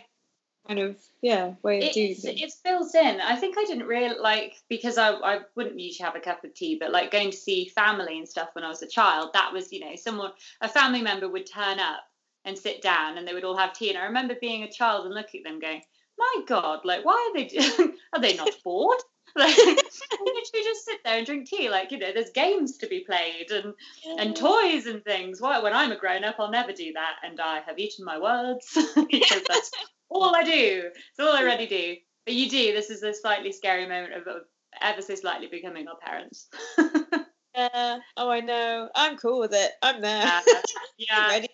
kind 0.66 0.80
of 0.80 0.96
yeah 1.22 1.54
way 1.62 1.78
of 1.78 1.84
it, 1.84 1.94
doing 1.94 2.10
it's, 2.12 2.22
things. 2.22 2.40
It's 2.42 2.56
built 2.56 2.94
in. 2.94 3.20
I 3.20 3.36
think 3.36 3.56
I 3.58 3.64
didn't 3.64 3.86
really 3.86 4.18
like 4.18 4.56
because 4.68 4.98
I 4.98 5.10
I 5.10 5.40
wouldn't 5.54 5.78
usually 5.78 6.04
have 6.04 6.16
a 6.16 6.20
cup 6.20 6.44
of 6.44 6.54
tea, 6.54 6.76
but 6.78 6.92
like 6.92 7.10
going 7.10 7.30
to 7.30 7.36
see 7.36 7.66
family 7.66 8.18
and 8.18 8.28
stuff 8.28 8.50
when 8.52 8.64
I 8.64 8.68
was 8.68 8.82
a 8.82 8.88
child, 8.88 9.30
that 9.34 9.52
was 9.52 9.72
you 9.72 9.80
know 9.80 9.96
someone 9.96 10.32
a 10.60 10.68
family 10.68 11.02
member 11.02 11.28
would 11.28 11.46
turn 11.46 11.78
up 11.78 12.04
and 12.44 12.58
sit 12.58 12.82
down 12.82 13.18
and 13.18 13.26
they 13.26 13.34
would 13.34 13.44
all 13.44 13.56
have 13.56 13.72
tea. 13.72 13.88
And 13.90 13.98
I 13.98 14.04
remember 14.04 14.34
being 14.40 14.62
a 14.62 14.70
child 14.70 15.06
and 15.06 15.14
looking 15.14 15.40
at 15.40 15.50
them 15.50 15.60
going, 15.60 15.82
my 16.18 16.42
God, 16.46 16.80
like, 16.84 17.04
why 17.04 17.32
are 17.34 17.38
they, 17.38 17.58
are 18.12 18.20
they 18.20 18.36
not 18.36 18.50
bored? 18.62 18.98
Like 19.36 19.56
literally 19.56 20.64
just 20.64 20.84
sit 20.84 21.00
there 21.04 21.18
and 21.18 21.26
drink 21.26 21.48
tea 21.48 21.68
like 21.68 21.90
you 21.90 21.98
know 21.98 22.12
there's 22.12 22.30
games 22.30 22.78
to 22.78 22.86
be 22.86 23.00
played 23.00 23.50
and 23.50 23.74
yeah. 24.04 24.16
and 24.18 24.36
toys 24.36 24.86
and 24.86 25.04
things. 25.04 25.40
Well 25.40 25.62
when 25.62 25.74
i'm 25.74 25.92
a 25.92 25.96
grown-up 25.96 26.36
i'll 26.38 26.50
never 26.50 26.72
do 26.72 26.92
that 26.92 27.16
and 27.22 27.40
i 27.40 27.60
have 27.60 27.78
eaten 27.78 28.04
my 28.04 28.18
words 28.18 28.66
because 29.10 29.42
that's 29.48 29.70
all 30.08 30.34
i 30.34 30.42
do. 30.42 30.90
It's 30.94 31.20
all 31.20 31.32
i 31.32 31.42
really 31.42 31.66
do. 31.66 31.96
But 32.24 32.34
you 32.34 32.48
do 32.48 32.72
this 32.72 32.90
is 32.90 33.02
a 33.02 33.12
slightly 33.12 33.52
scary 33.52 33.86
moment 33.86 34.14
of, 34.14 34.26
of 34.26 34.42
ever 34.80 35.02
so 35.02 35.14
slightly 35.14 35.46
becoming 35.46 35.86
our 35.88 35.96
parents. 35.96 36.48
Yeah. 37.54 37.98
Oh 38.16 38.30
i 38.30 38.40
know. 38.40 38.88
I'm 38.96 39.16
cool 39.16 39.38
with 39.38 39.52
it. 39.54 39.70
I'm 39.80 40.00
there. 40.00 40.26
Uh, 40.26 40.40
yeah. 40.98 41.28
ready 41.28 41.48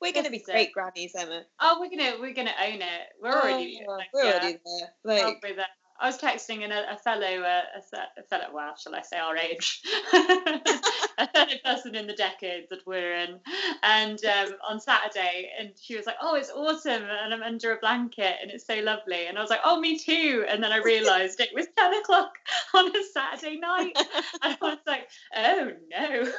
we're 0.00 0.12
gonna 0.12 0.30
be 0.30 0.38
great 0.38 0.72
grannies, 0.72 1.12
Emma. 1.16 1.42
Oh, 1.60 1.78
we're 1.80 1.90
gonna 1.90 2.20
we're 2.20 2.34
gonna 2.34 2.54
own 2.64 2.80
it. 2.80 3.06
We're 3.22 3.30
oh, 3.30 3.40
already 3.40 3.80
like, 3.86 4.08
we're 4.12 4.24
yeah, 4.24 4.30
already 4.32 4.58
there. 4.64 4.88
Like, 5.04 5.40
there. 5.42 5.66
I 6.00 6.06
was 6.06 6.18
texting 6.18 6.62
in 6.62 6.70
a, 6.70 6.96
fellow, 7.02 7.42
uh, 7.42 7.62
a, 7.76 8.22
fellow, 8.24 8.46
well, 8.52 8.76
shall 8.76 8.94
I 8.94 9.02
say 9.02 9.18
our 9.18 9.36
age, 9.36 9.82
a 11.18 11.26
fellow 11.28 11.54
person 11.64 11.94
in 11.94 12.06
the 12.06 12.14
decades 12.14 12.68
that 12.70 12.86
we're 12.86 13.14
in, 13.14 13.40
and 13.82 14.24
um, 14.24 14.54
on 14.68 14.80
Saturday, 14.80 15.50
and 15.58 15.72
she 15.80 15.96
was 15.96 16.06
like, 16.06 16.16
"Oh, 16.20 16.34
it's 16.34 16.50
autumn, 16.50 17.04
and 17.04 17.34
I'm 17.34 17.42
under 17.42 17.72
a 17.72 17.78
blanket, 17.78 18.36
and 18.40 18.50
it's 18.50 18.66
so 18.66 18.76
lovely," 18.76 19.26
and 19.26 19.36
I 19.36 19.40
was 19.40 19.50
like, 19.50 19.60
"Oh, 19.64 19.80
me 19.80 19.98
too," 19.98 20.44
and 20.48 20.62
then 20.62 20.72
I 20.72 20.78
realised 20.78 21.40
it 21.40 21.54
was 21.54 21.66
ten 21.76 21.94
o'clock 21.94 22.32
on 22.74 22.94
a 22.94 23.04
Saturday 23.12 23.58
night, 23.58 23.92
and 24.42 24.56
I 24.60 24.66
was 24.66 24.78
like, 24.86 25.08
"Oh 25.36 25.72
no." 25.90 26.32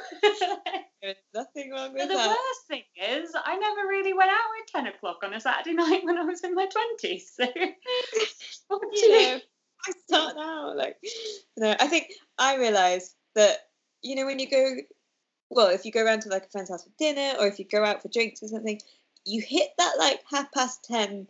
There's 1.02 1.16
nothing 1.34 1.72
wrong 1.72 1.94
with 1.94 2.02
but 2.02 2.08
the 2.10 2.16
that. 2.16 2.28
worst 2.28 2.68
thing 2.68 2.84
is, 3.02 3.32
I 3.34 3.58
never 3.58 3.88
really 3.88 4.14
went 4.14 4.32
out 4.32 4.38
at 4.62 4.68
ten 4.68 4.88
o'clock 4.88 5.20
on 5.24 5.34
a 5.34 5.40
Saturday 5.40 5.74
night 5.74 6.04
when 6.04 6.18
I 6.18 6.24
was 6.24 6.42
in 6.44 6.56
my 6.56 6.68
twenties. 6.68 7.32
So, 7.36 7.46
what 8.68 8.82
do 8.82 9.00
you 9.00 9.12
know? 9.12 9.40
I 9.88 9.92
start 10.08 10.36
now. 10.36 10.76
Like, 10.76 10.98
no, 11.58 11.76
I 11.80 11.88
think 11.88 12.12
I 12.38 12.58
realised 12.58 13.16
that 13.36 13.60
you 14.02 14.16
know 14.16 14.26
when 14.26 14.40
you 14.40 14.50
go, 14.50 14.76
well, 15.50 15.68
if 15.68 15.86
you 15.86 15.92
go 15.92 16.04
around 16.04 16.22
to 16.22 16.30
like 16.30 16.46
a 16.46 16.50
friend's 16.50 16.70
house 16.70 16.84
for 16.84 16.92
dinner, 16.98 17.38
or 17.40 17.48
if 17.48 17.60
you 17.60 17.66
go 17.66 17.84
out 17.84 18.02
for 18.02 18.10
drinks 18.10 18.44
or 18.44 18.48
something, 18.48 18.80
you 19.26 19.42
hit 19.42 19.70
that 19.78 19.96
like 19.98 20.22
half 20.30 20.52
past 20.52 20.84
ten 20.84 21.28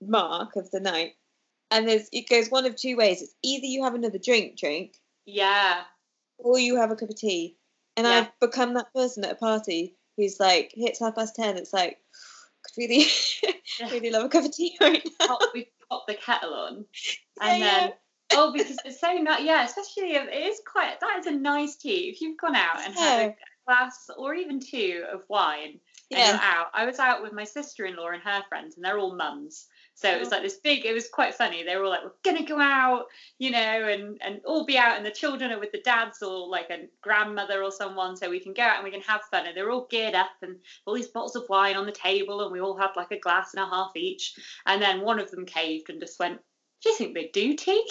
mark 0.00 0.56
of 0.56 0.70
the 0.70 0.80
night, 0.80 1.14
and 1.70 1.88
there's 1.88 2.08
it 2.12 2.28
goes 2.28 2.50
one 2.50 2.66
of 2.66 2.76
two 2.76 2.96
ways. 2.96 3.22
It's 3.22 3.34
either 3.42 3.66
you 3.66 3.84
have 3.84 3.94
another 3.94 4.18
drink, 4.18 4.58
drink, 4.58 4.96
yeah, 5.26 5.82
or 6.38 6.58
you 6.58 6.76
have 6.76 6.90
a 6.90 6.96
cup 6.96 7.10
of 7.10 7.16
tea. 7.16 7.56
And 7.96 8.06
yeah. 8.06 8.20
I've 8.20 8.40
become 8.40 8.74
that 8.74 8.92
person 8.94 9.24
at 9.24 9.32
a 9.32 9.36
party 9.36 9.96
who's 10.16 10.40
like 10.40 10.72
hits 10.74 11.00
half 11.00 11.14
past 11.14 11.36
ten. 11.36 11.56
It's 11.56 11.72
like 11.72 11.98
could 12.64 12.80
really, 12.80 13.06
really 13.90 14.10
love 14.10 14.24
a 14.24 14.28
cup 14.28 14.44
of 14.44 14.54
tea 14.54 14.76
right 14.80 15.06
now. 15.20 15.38
we 15.54 15.68
pop 15.88 16.06
the 16.06 16.14
kettle 16.14 16.54
on, 16.54 16.84
and 17.40 17.58
yeah, 17.58 17.58
then 17.58 17.88
yeah. 17.88 17.94
Oh, 18.32 18.52
because 18.52 18.76
it's 18.84 19.00
so 19.00 19.12
nice. 19.12 19.42
Yeah, 19.42 19.64
especially 19.64 20.14
if 20.14 20.28
it 20.28 20.34
is 20.34 20.60
quite. 20.66 21.00
That 21.00 21.18
is 21.20 21.26
a 21.26 21.32
nice 21.32 21.76
tea. 21.76 22.10
If 22.10 22.20
you've 22.20 22.38
gone 22.38 22.56
out 22.56 22.80
and 22.84 22.94
had 22.94 23.30
a 23.30 23.34
glass 23.66 24.08
or 24.16 24.34
even 24.34 24.60
two 24.60 25.04
of 25.12 25.22
wine 25.28 25.80
and 26.10 26.28
you're 26.28 26.42
out. 26.42 26.66
I 26.74 26.86
was 26.86 26.98
out 26.98 27.22
with 27.22 27.32
my 27.32 27.44
sister-in-law 27.44 28.08
and 28.08 28.22
her 28.22 28.42
friends, 28.48 28.76
and 28.76 28.84
they're 28.84 28.98
all 28.98 29.14
mums. 29.14 29.68
So 29.94 30.10
it 30.10 30.18
was 30.18 30.28
oh. 30.28 30.30
like 30.32 30.42
this 30.42 30.56
big. 30.56 30.84
It 30.84 30.94
was 30.94 31.08
quite 31.08 31.34
funny. 31.34 31.62
They 31.62 31.76
were 31.76 31.84
all 31.84 31.90
like, 31.90 32.02
"We're 32.02 32.32
gonna 32.32 32.46
go 32.46 32.58
out," 32.58 33.06
you 33.38 33.50
know, 33.50 33.58
and 33.58 34.18
and 34.22 34.40
all 34.44 34.64
be 34.64 34.78
out, 34.78 34.96
and 34.96 35.04
the 35.04 35.10
children 35.10 35.52
are 35.52 35.60
with 35.60 35.72
the 35.72 35.82
dads 35.82 36.22
or 36.22 36.48
like 36.48 36.70
a 36.70 36.88
grandmother 37.02 37.62
or 37.62 37.70
someone, 37.70 38.16
so 38.16 38.30
we 38.30 38.40
can 38.40 38.54
go 38.54 38.62
out 38.62 38.76
and 38.76 38.84
we 38.84 38.90
can 38.90 39.02
have 39.02 39.22
fun. 39.30 39.46
And 39.46 39.56
they're 39.56 39.70
all 39.70 39.86
geared 39.90 40.14
up, 40.14 40.30
and 40.42 40.56
all 40.86 40.94
these 40.94 41.08
bottles 41.08 41.36
of 41.36 41.48
wine 41.48 41.76
on 41.76 41.86
the 41.86 41.92
table, 41.92 42.42
and 42.42 42.52
we 42.52 42.60
all 42.60 42.76
had 42.76 42.96
like 42.96 43.12
a 43.12 43.18
glass 43.18 43.54
and 43.54 43.62
a 43.62 43.66
half 43.66 43.92
each. 43.94 44.34
And 44.66 44.80
then 44.80 45.02
one 45.02 45.20
of 45.20 45.30
them 45.30 45.46
caved 45.46 45.90
and 45.90 46.00
just 46.00 46.18
went, 46.18 46.40
you 46.88 46.96
think 46.96 47.14
they 47.14 47.30
do 47.32 47.54
tea? 47.54 47.84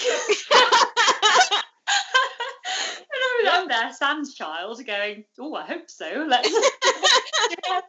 and 3.41 3.49
I'm 3.49 3.67
there, 3.67 3.93
Sans 3.93 4.33
child, 4.33 4.85
going, 4.85 5.25
"Oh, 5.39 5.55
I 5.55 5.65
hope 5.65 5.89
so. 5.89 6.25
Let's." 6.27 6.49
yeah, 7.69 7.81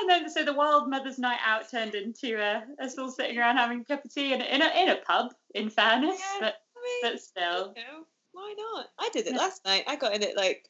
and 0.00 0.10
then 0.10 0.30
so 0.30 0.44
the 0.44 0.52
wild 0.52 0.88
mother's 0.88 1.18
night 1.18 1.40
out 1.44 1.70
turned 1.70 1.94
into 1.94 2.36
a, 2.38 2.64
us 2.82 2.98
all 2.98 3.10
sitting 3.10 3.38
around 3.38 3.56
having 3.56 3.80
a 3.80 3.84
cup 3.84 4.04
of 4.04 4.12
tea 4.12 4.32
in 4.32 4.40
a, 4.40 4.44
in 4.44 4.62
a, 4.62 4.82
in 4.82 4.88
a 4.90 4.96
pub. 4.96 5.32
In 5.54 5.70
fairness, 5.70 6.18
Yeah, 6.18 6.40
but 6.40 6.54
I 6.76 6.80
mean, 6.84 7.12
but 7.12 7.20
still, 7.20 7.74
you 7.76 7.82
know, 7.82 8.04
why 8.32 8.54
not? 8.56 8.86
I 8.98 9.10
did 9.12 9.26
it 9.26 9.34
last 9.34 9.64
night. 9.64 9.84
I 9.86 9.96
got 9.96 10.14
in 10.14 10.22
at 10.22 10.36
like 10.36 10.68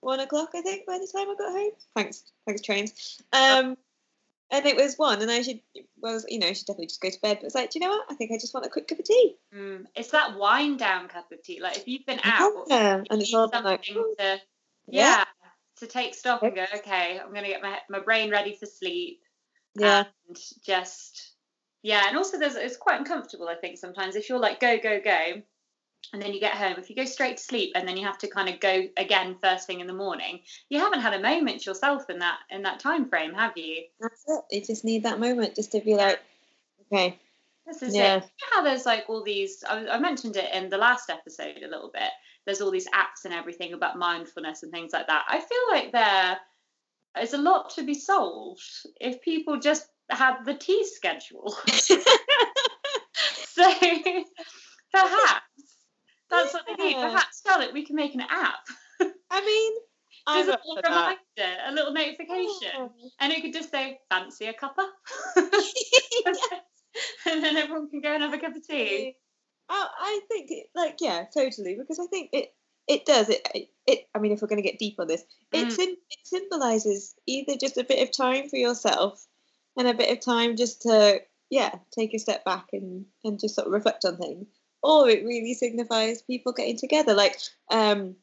one 0.00 0.20
o'clock, 0.20 0.50
I 0.54 0.60
think, 0.60 0.86
by 0.86 0.98
the 0.98 1.08
time 1.12 1.30
I 1.30 1.34
got 1.36 1.52
home. 1.52 1.70
Thanks, 1.94 2.24
thanks, 2.46 2.62
trains. 2.62 3.20
Um, 3.32 3.76
and 4.56 4.66
it 4.66 4.76
was 4.76 4.96
one, 4.96 5.20
and 5.22 5.30
I 5.30 5.42
should, 5.42 5.60
well, 6.00 6.20
you 6.28 6.38
know, 6.38 6.46
I 6.48 6.52
should 6.52 6.66
definitely 6.66 6.86
just 6.86 7.00
go 7.00 7.10
to 7.10 7.20
bed. 7.20 7.38
But 7.40 7.46
it's 7.46 7.54
like, 7.54 7.70
do 7.70 7.78
you 7.78 7.84
know 7.86 7.90
what? 7.92 8.06
I 8.10 8.14
think 8.14 8.32
I 8.32 8.36
just 8.38 8.54
want 8.54 8.66
a 8.66 8.70
quick 8.70 8.88
cup 8.88 8.98
of 8.98 9.04
tea. 9.04 9.36
mm, 9.54 9.84
it's 9.94 10.10
that 10.10 10.36
wind 10.38 10.78
down 10.78 11.08
cup 11.08 11.30
of 11.32 11.42
tea. 11.42 11.60
Like 11.60 11.76
if 11.76 11.88
you've 11.88 12.06
been 12.06 12.20
out, 12.24 12.64
Yeah, 12.68 13.02
and 13.10 13.20
it's 13.22 13.32
all 13.34 13.48
something 13.50 13.64
like, 13.64 13.82
to 13.84 14.14
Yeah. 14.16 14.38
yeah 14.86 15.24
to 15.78 15.86
take 15.86 16.14
stock 16.14 16.42
and 16.42 16.54
go. 16.54 16.64
Okay, 16.76 17.18
I'm 17.18 17.32
gonna 17.34 17.48
get 17.48 17.62
my 17.62 17.78
my 17.90 18.00
brain 18.00 18.30
ready 18.30 18.54
for 18.54 18.66
sleep. 18.66 19.20
yeah, 19.74 20.04
and 20.28 20.36
just 20.64 21.32
yeah 21.82 22.04
and 22.08 22.16
also 22.16 22.38
there's 22.38 22.54
it's 22.54 22.76
quite 22.78 22.98
uncomfortable 22.98 23.46
i 23.48 23.54
think 23.54 23.76
sometimes 23.76 24.16
if 24.16 24.28
you're 24.28 24.38
like 24.38 24.58
go 24.60 24.78
go 24.78 25.00
go 25.04 25.42
and 26.12 26.20
then 26.20 26.32
you 26.32 26.40
get 26.40 26.54
home. 26.54 26.76
If 26.78 26.90
you 26.90 26.96
go 26.96 27.04
straight 27.04 27.38
to 27.38 27.42
sleep 27.42 27.72
and 27.74 27.86
then 27.86 27.96
you 27.96 28.06
have 28.06 28.18
to 28.18 28.28
kind 28.28 28.48
of 28.48 28.60
go 28.60 28.84
again 28.96 29.36
first 29.42 29.66
thing 29.66 29.80
in 29.80 29.86
the 29.86 29.92
morning 29.92 30.40
you 30.68 30.78
haven't 30.78 31.00
had 31.00 31.14
a 31.14 31.20
moment 31.20 31.66
yourself 31.66 32.08
in 32.10 32.18
that 32.20 32.38
in 32.50 32.62
that 32.62 32.80
time 32.80 33.08
frame 33.08 33.34
have 33.34 33.56
you? 33.56 33.84
That's 34.00 34.24
it. 34.26 34.44
You 34.50 34.64
just 34.64 34.84
need 34.84 35.04
that 35.04 35.20
moment 35.20 35.54
just 35.54 35.72
to 35.72 35.80
be 35.80 35.94
like, 35.94 36.20
okay, 36.92 37.18
this 37.66 37.82
is 37.82 37.94
Yeah. 37.94 38.16
it 38.16 38.22
you 38.22 38.50
know 38.50 38.56
how 38.56 38.62
there's 38.62 38.86
like 38.86 39.04
all 39.08 39.22
these 39.22 39.62
I, 39.68 39.88
I 39.88 39.98
mentioned 39.98 40.36
it 40.36 40.52
in 40.54 40.68
the 40.68 40.78
last 40.78 41.10
episode 41.10 41.58
a 41.58 41.68
little 41.68 41.90
bit. 41.92 42.10
There's 42.44 42.60
all 42.60 42.70
these 42.70 42.88
apps 42.88 43.24
and 43.24 43.32
everything 43.32 43.72
about 43.72 43.98
mindfulness 43.98 44.62
and 44.62 44.72
things 44.72 44.92
like 44.92 45.06
that. 45.06 45.24
I 45.28 45.40
feel 45.40 45.70
like 45.70 45.92
there 45.92 46.38
is 47.22 47.32
a 47.32 47.38
lot 47.38 47.70
to 47.76 47.84
be 47.84 47.94
solved 47.94 48.62
if 49.00 49.22
people 49.22 49.58
just 49.58 49.86
had 50.10 50.44
the 50.44 50.54
tea 50.54 50.84
schedule. 50.84 51.56
So 53.54 53.72
perhaps 54.92 55.53
that's 56.30 56.52
what 56.54 56.64
they 56.66 56.74
need. 56.82 56.96
Yeah. 56.96 57.08
Perhaps, 57.10 57.42
Charlotte, 57.46 57.72
we 57.72 57.84
can 57.84 57.96
make 57.96 58.14
an 58.14 58.22
app. 58.22 58.60
I 59.30 59.40
mean, 59.44 59.72
There's 60.26 60.48
I'm 60.48 60.54
a 60.54 60.58
little 60.64 60.76
for 60.76 60.82
that. 60.82 61.18
reminder, 61.38 61.62
a 61.66 61.72
little 61.72 61.92
notification, 61.92 62.70
Yeah. 62.72 62.88
and 63.20 63.32
it 63.32 63.42
could 63.42 63.52
just 63.52 63.70
say 63.70 63.98
"Fancy 64.10 64.46
a 64.46 64.54
cuppa," 64.54 64.86
and 67.26 67.42
then 67.44 67.56
everyone 67.56 67.90
can 67.90 68.00
go 68.00 68.12
and 68.14 68.22
have 68.22 68.32
a 68.32 68.38
cup 68.38 68.56
of 68.56 68.66
tea. 68.66 69.16
Oh, 69.68 69.86
I 69.98 70.20
think 70.28 70.50
like 70.74 70.96
yeah, 71.00 71.24
totally. 71.34 71.76
Because 71.78 71.98
I 71.98 72.06
think 72.06 72.30
it 72.32 72.54
it 72.86 73.04
does 73.06 73.28
it 73.28 73.46
it. 73.54 73.68
it 73.86 74.08
I 74.14 74.18
mean, 74.18 74.32
if 74.32 74.40
we're 74.42 74.48
going 74.48 74.62
to 74.62 74.68
get 74.68 74.78
deep 74.78 74.96
on 74.98 75.08
this, 75.08 75.24
it 75.52 75.68
Mm. 75.68 75.72
sim- 75.72 75.96
it 76.10 76.18
symbolizes 76.24 77.14
either 77.26 77.56
just 77.56 77.76
a 77.78 77.84
bit 77.84 78.02
of 78.06 78.14
time 78.16 78.48
for 78.48 78.56
yourself 78.56 79.26
and 79.76 79.88
a 79.88 79.94
bit 79.94 80.10
of 80.10 80.20
time 80.20 80.56
just 80.56 80.82
to 80.82 81.20
yeah 81.50 81.74
take 81.98 82.14
a 82.14 82.18
step 82.18 82.44
back 82.44 82.66
and 82.72 83.06
and 83.24 83.40
just 83.40 83.54
sort 83.56 83.66
of 83.66 83.72
reflect 83.72 84.04
on 84.04 84.16
things, 84.16 84.46
or 84.84 85.08
it 85.08 85.24
really 85.24 85.54
signifies 85.54 86.22
people 86.22 86.52
getting 86.52 86.76
together. 86.76 87.14
Like 87.14 87.38
um, 87.70 88.16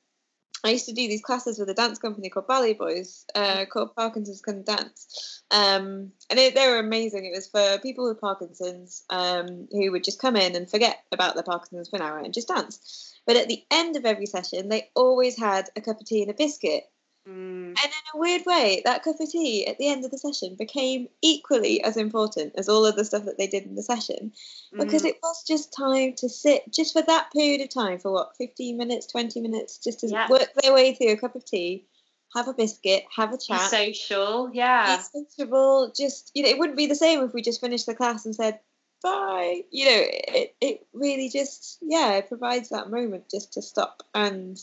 I 0.64 0.70
used 0.70 0.86
to 0.86 0.94
do 0.94 1.08
these 1.08 1.24
classes 1.24 1.58
with 1.58 1.70
a 1.70 1.74
dance 1.74 1.98
company 1.98 2.30
called 2.30 2.48
BalletBoyz, 2.48 3.26
uh, 3.34 3.66
called 3.66 3.96
Parkinson's 3.96 4.42
Can 4.42 4.64
Dance. 4.64 5.44
Um, 5.50 6.12
and 6.30 6.40
it, 6.40 6.54
they 6.54 6.70
were 6.70 6.78
amazing. 6.78 7.26
It 7.26 7.36
was 7.36 7.48
for 7.48 7.80
people 7.82 8.08
with 8.08 8.22
Parkinson's 8.22 9.04
um, 9.10 9.68
who 9.72 9.92
would 9.92 10.04
just 10.04 10.22
come 10.22 10.36
in 10.36 10.56
and 10.56 10.70
forget 10.70 11.00
about 11.12 11.34
their 11.34 11.44
Parkinson's 11.44 11.90
for 11.90 11.96
an 11.96 12.04
hour 12.04 12.20
and 12.20 12.34
just 12.34 12.50
dance. 12.50 13.12
But 13.26 13.38
at 13.38 13.48
the 13.48 13.64
end 13.72 13.96
of 13.96 14.06
every 14.06 14.28
session, 14.28 14.70
they 14.70 14.90
always 14.96 15.38
had 15.38 15.70
a 15.76 15.82
cup 15.82 16.00
of 16.00 16.06
tea 16.06 16.22
and 16.22 16.32
a 16.32 16.36
biscuit. 16.36 16.84
Mm. 17.28 17.68
And 17.68 17.78
in 17.78 18.16
a 18.16 18.18
weird 18.18 18.46
way, 18.46 18.82
that 18.84 19.04
cup 19.04 19.20
of 19.20 19.32
tea 19.32 19.68
at 19.68 19.78
the 19.78 19.88
end 19.88 20.04
of 20.04 20.12
the 20.12 20.18
session 20.18 20.56
became 20.56 21.08
equally 21.22 21.84
as 21.84 21.96
important 21.96 22.54
as 22.58 22.68
all 22.68 22.86
of 22.86 22.96
the 22.96 23.06
stuff 23.06 23.26
that 23.26 23.38
they 23.38 23.48
did 23.48 23.64
in 23.66 23.76
the 23.76 23.84
session 23.84 24.34
because 24.78 25.04
Mm. 25.04 25.10
it 25.10 25.18
was 25.22 25.44
just 25.48 25.72
time 25.74 26.14
to 26.16 26.28
sit 26.30 26.64
just 26.72 26.94
for 26.94 27.02
that 27.04 27.32
period 27.32 27.62
of 27.62 27.70
time 27.70 28.00
for 28.00 28.12
what 28.12 28.36
15 28.38 28.76
minutes 28.76 29.06
20 29.06 29.40
minutes 29.40 29.78
just 29.78 30.00
to 30.00 30.08
Yeah. 30.08 30.28
work 30.30 30.52
their 30.62 30.74
way 30.74 30.94
through 30.96 31.12
a 31.12 31.18
cup 31.18 31.36
of 31.36 31.46
tea 31.46 31.86
have 32.34 32.48
a 32.48 32.54
biscuit 32.54 33.04
have 33.16 33.34
a 33.34 33.38
Be 33.38 33.44
chat 33.48 33.70
social, 33.70 34.50
yeah. 34.54 34.98
be 34.98 35.04
sociable 35.28 35.92
just 35.96 36.32
you 36.34 36.42
know 36.44 36.50
it 36.50 36.58
wouldn't 36.58 36.78
be 36.78 36.88
the 36.88 36.96
same 36.96 37.22
if 37.22 37.34
we 37.34 37.42
just 37.42 37.62
finished 37.62 37.86
the 37.86 37.94
class 37.96 38.26
and 38.26 38.36
said 38.36 38.60
bye 39.04 39.64
you 39.72 39.86
know 39.86 40.04
it, 40.08 40.56
it 40.62 40.88
really 40.94 41.30
just 41.30 41.78
yeah 41.82 42.14
it 42.14 42.28
provides 42.30 42.70
that 42.70 42.90
moment 42.90 43.30
just 43.30 43.54
to 43.54 43.62
stop 43.62 44.02
and 44.16 44.60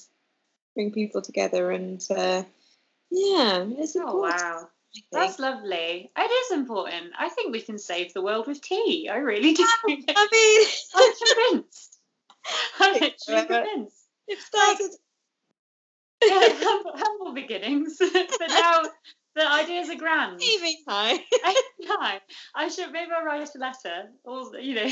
bring 0.75 0.93
people 0.93 1.23
together 1.23 1.71
and 1.71 2.05
uh, 2.11 2.43
yeah 3.11 3.65
it's 3.79 3.97
important. 3.97 4.35
Oh 4.41 4.55
wow. 4.55 4.69
That's 5.13 5.39
lovely. 5.39 6.11
It 6.17 6.21
is 6.21 6.51
important. 6.59 7.13
I 7.19 7.29
think 7.29 7.53
we 7.53 7.61
can 7.61 7.79
save 7.79 8.15
the 8.15 8.23
world 8.23 8.47
with 8.47 8.61
tea. 8.63 9.09
I 9.11 9.17
really 9.17 9.53
do. 9.53 9.63
I 9.87 10.29
mean 10.33 10.67
I'm 10.95 11.13
convinced. 11.53 11.99
I'm 12.81 12.93
literally 12.95 13.47
convinced. 13.47 14.07
it 14.29 14.39
started 14.41 14.91
Yeah, 16.23 16.41
humble, 16.65 16.93
humble 16.95 17.35
beginnings, 17.35 17.97
but 17.99 18.49
now 18.49 18.83
the 19.37 19.49
ideas 19.49 19.89
are 19.91 19.95
grand. 19.97 20.41
aiming 20.43 20.83
high 20.89 21.19
I, 21.45 22.21
I 22.55 22.69
should 22.69 22.91
maybe 22.93 23.11
I'll 23.17 23.25
write 23.25 23.55
a 23.55 23.59
letter, 23.59 24.09
or 24.25 24.59
you 24.59 24.75
know, 24.75 24.89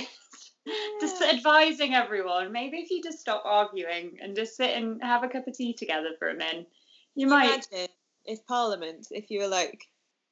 just 1.01 1.23
advising 1.23 1.95
everyone. 1.95 2.53
Maybe 2.53 2.79
if 2.79 2.91
you 2.91 3.03
just 3.03 3.21
stop 3.21 3.43
arguing 3.45 4.19
and 4.23 4.35
just 4.37 4.57
sit 4.57 4.71
and 4.77 5.03
have 5.03 5.23
a 5.23 5.29
cup 5.29 5.47
of 5.47 5.55
tea 5.57 5.73
together 5.75 6.11
for 6.19 6.29
a 6.29 6.35
minute, 6.35 6.69
you 7.15 7.27
might. 7.27 7.67
imagine 7.73 7.89
if 8.25 8.45
Parliament, 8.47 9.07
if 9.11 9.31
you 9.31 9.41
were 9.41 9.49
like, 9.49 9.85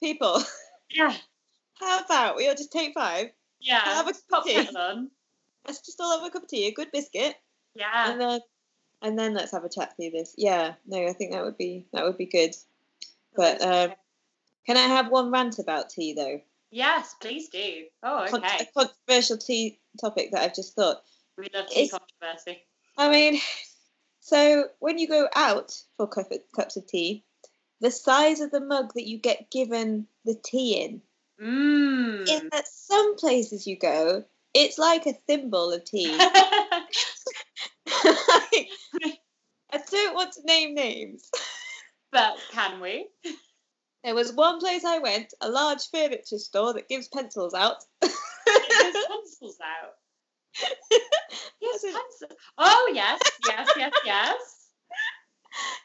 people, 0.03 0.43
Yeah, 0.91 1.15
how 1.81 2.01
about 2.01 2.37
we 2.37 2.49
all 2.49 2.55
just 2.55 2.73
take 2.73 2.95
five? 2.95 3.31
yeah. 3.61 3.81
Have 3.85 4.09
a 4.09 4.13
cup 4.31 4.41
of 4.41 4.45
tea. 4.45 4.69
Let's 5.67 5.81
just 5.81 5.99
all 6.01 6.19
have 6.19 6.27
a 6.27 6.31
cup 6.31 6.43
of 6.43 6.49
tea, 6.49 6.67
a 6.67 6.73
good 6.73 6.91
biscuit, 6.93 7.37
Yeah. 7.75 8.11
and 8.11 8.21
then 8.21 8.41
and 9.03 9.19
then 9.19 9.35
let's 9.35 9.53
have 9.53 9.65
a 9.65 9.69
chat 9.69 9.95
through 9.97 10.11
this. 10.11 10.35
Yeah, 10.37 10.75
no, 10.87 11.07
I 11.07 11.13
think 11.13 11.33
that 11.33 11.45
would 11.45 11.57
be 11.57 11.87
that 11.93 12.05
would 12.05 12.19
be 12.19 12.27
good. 12.27 12.55
But 13.37 13.63
um, 13.63 13.93
can 14.67 14.77
I 14.77 14.83
have 14.89 15.11
one 15.11 15.31
rant 15.31 15.59
about 15.59 15.91
tea 15.91 16.13
though? 16.15 16.41
Yes, 16.71 17.15
please 17.21 17.49
do. 17.49 17.85
Oh, 18.03 18.25
okay. 18.33 18.59
A 18.61 18.67
controversial 18.77 19.39
tea 19.39 19.79
topic 20.01 20.31
that 20.33 20.43
I've 20.43 20.55
just 20.55 20.75
thought. 20.75 21.03
We 21.39 21.49
love 21.55 21.69
tea 21.69 21.85
it's- 21.85 21.99
controversy. 21.99 22.63
I 22.97 23.11
mean, 23.11 23.41
so 24.21 24.69
when 24.79 24.99
you 24.99 25.09
go 25.09 25.29
out 25.35 25.77
for 25.97 26.07
cup 26.07 26.31
cups 26.55 26.77
of 26.77 26.87
tea, 26.87 27.25
the 27.81 27.91
size 27.91 28.41
of 28.41 28.51
the 28.51 28.61
mug 28.61 28.93
that 28.95 29.07
you 29.07 29.19
get 29.19 29.51
given 29.51 30.07
the 30.25 30.37
tea 30.43 30.81
in 30.81 31.03
Mmm. 31.45 32.23
is 32.23 32.43
that 32.53 32.69
some 32.69 33.17
places 33.17 33.67
you 33.67 33.77
go, 33.77 34.25
it's 34.55 34.79
like 34.79 35.07
a 35.07 35.13
thimble 35.27 35.73
of 35.73 35.85
tea. 35.85 36.17
Like, 38.05 38.69
I 39.73 39.79
don't 39.91 40.15
want 40.15 40.33
to 40.35 40.43
name 40.45 40.75
names. 40.75 41.29
but 42.13 42.37
can 42.53 42.81
we? 42.81 43.09
There 44.05 44.15
was 44.15 44.33
one 44.35 44.61
place 44.61 44.85
I 44.85 44.99
went, 44.99 45.33
a 45.41 45.49
large 45.49 45.89
furniture 45.91 46.39
store 46.39 46.75
that 46.75 46.89
gives 46.89 47.09
pencils 47.09 47.55
out. 47.55 47.77
There's 48.03 48.13
pencils 49.09 49.59
out. 49.65 49.95
Yes, 51.61 51.77
As 51.77 51.85
in- 51.85 51.93
pencil. 51.95 52.37
Oh 52.59 52.93
yes, 52.95 53.19
yes, 53.49 53.71
yes, 53.77 53.93
yes. 54.05 54.37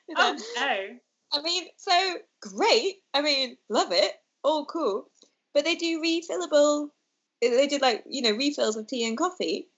You 0.09 0.15
know, 0.17 0.35
Oh 0.35 0.53
no. 0.57 0.97
I 1.31 1.41
mean, 1.41 1.67
so 1.77 2.17
great. 2.41 2.95
I 3.13 3.21
mean, 3.21 3.55
love 3.69 3.91
it. 3.91 4.11
All 4.43 4.65
cool. 4.65 5.09
But 5.53 5.63
they 5.63 5.75
do 5.75 6.01
refillable. 6.01 6.89
They 7.41 7.67
did 7.67 7.81
like 7.81 8.03
you 8.09 8.21
know 8.21 8.31
refills 8.31 8.75
of 8.75 8.87
tea 8.87 9.07
and 9.07 9.17
coffee. 9.17 9.69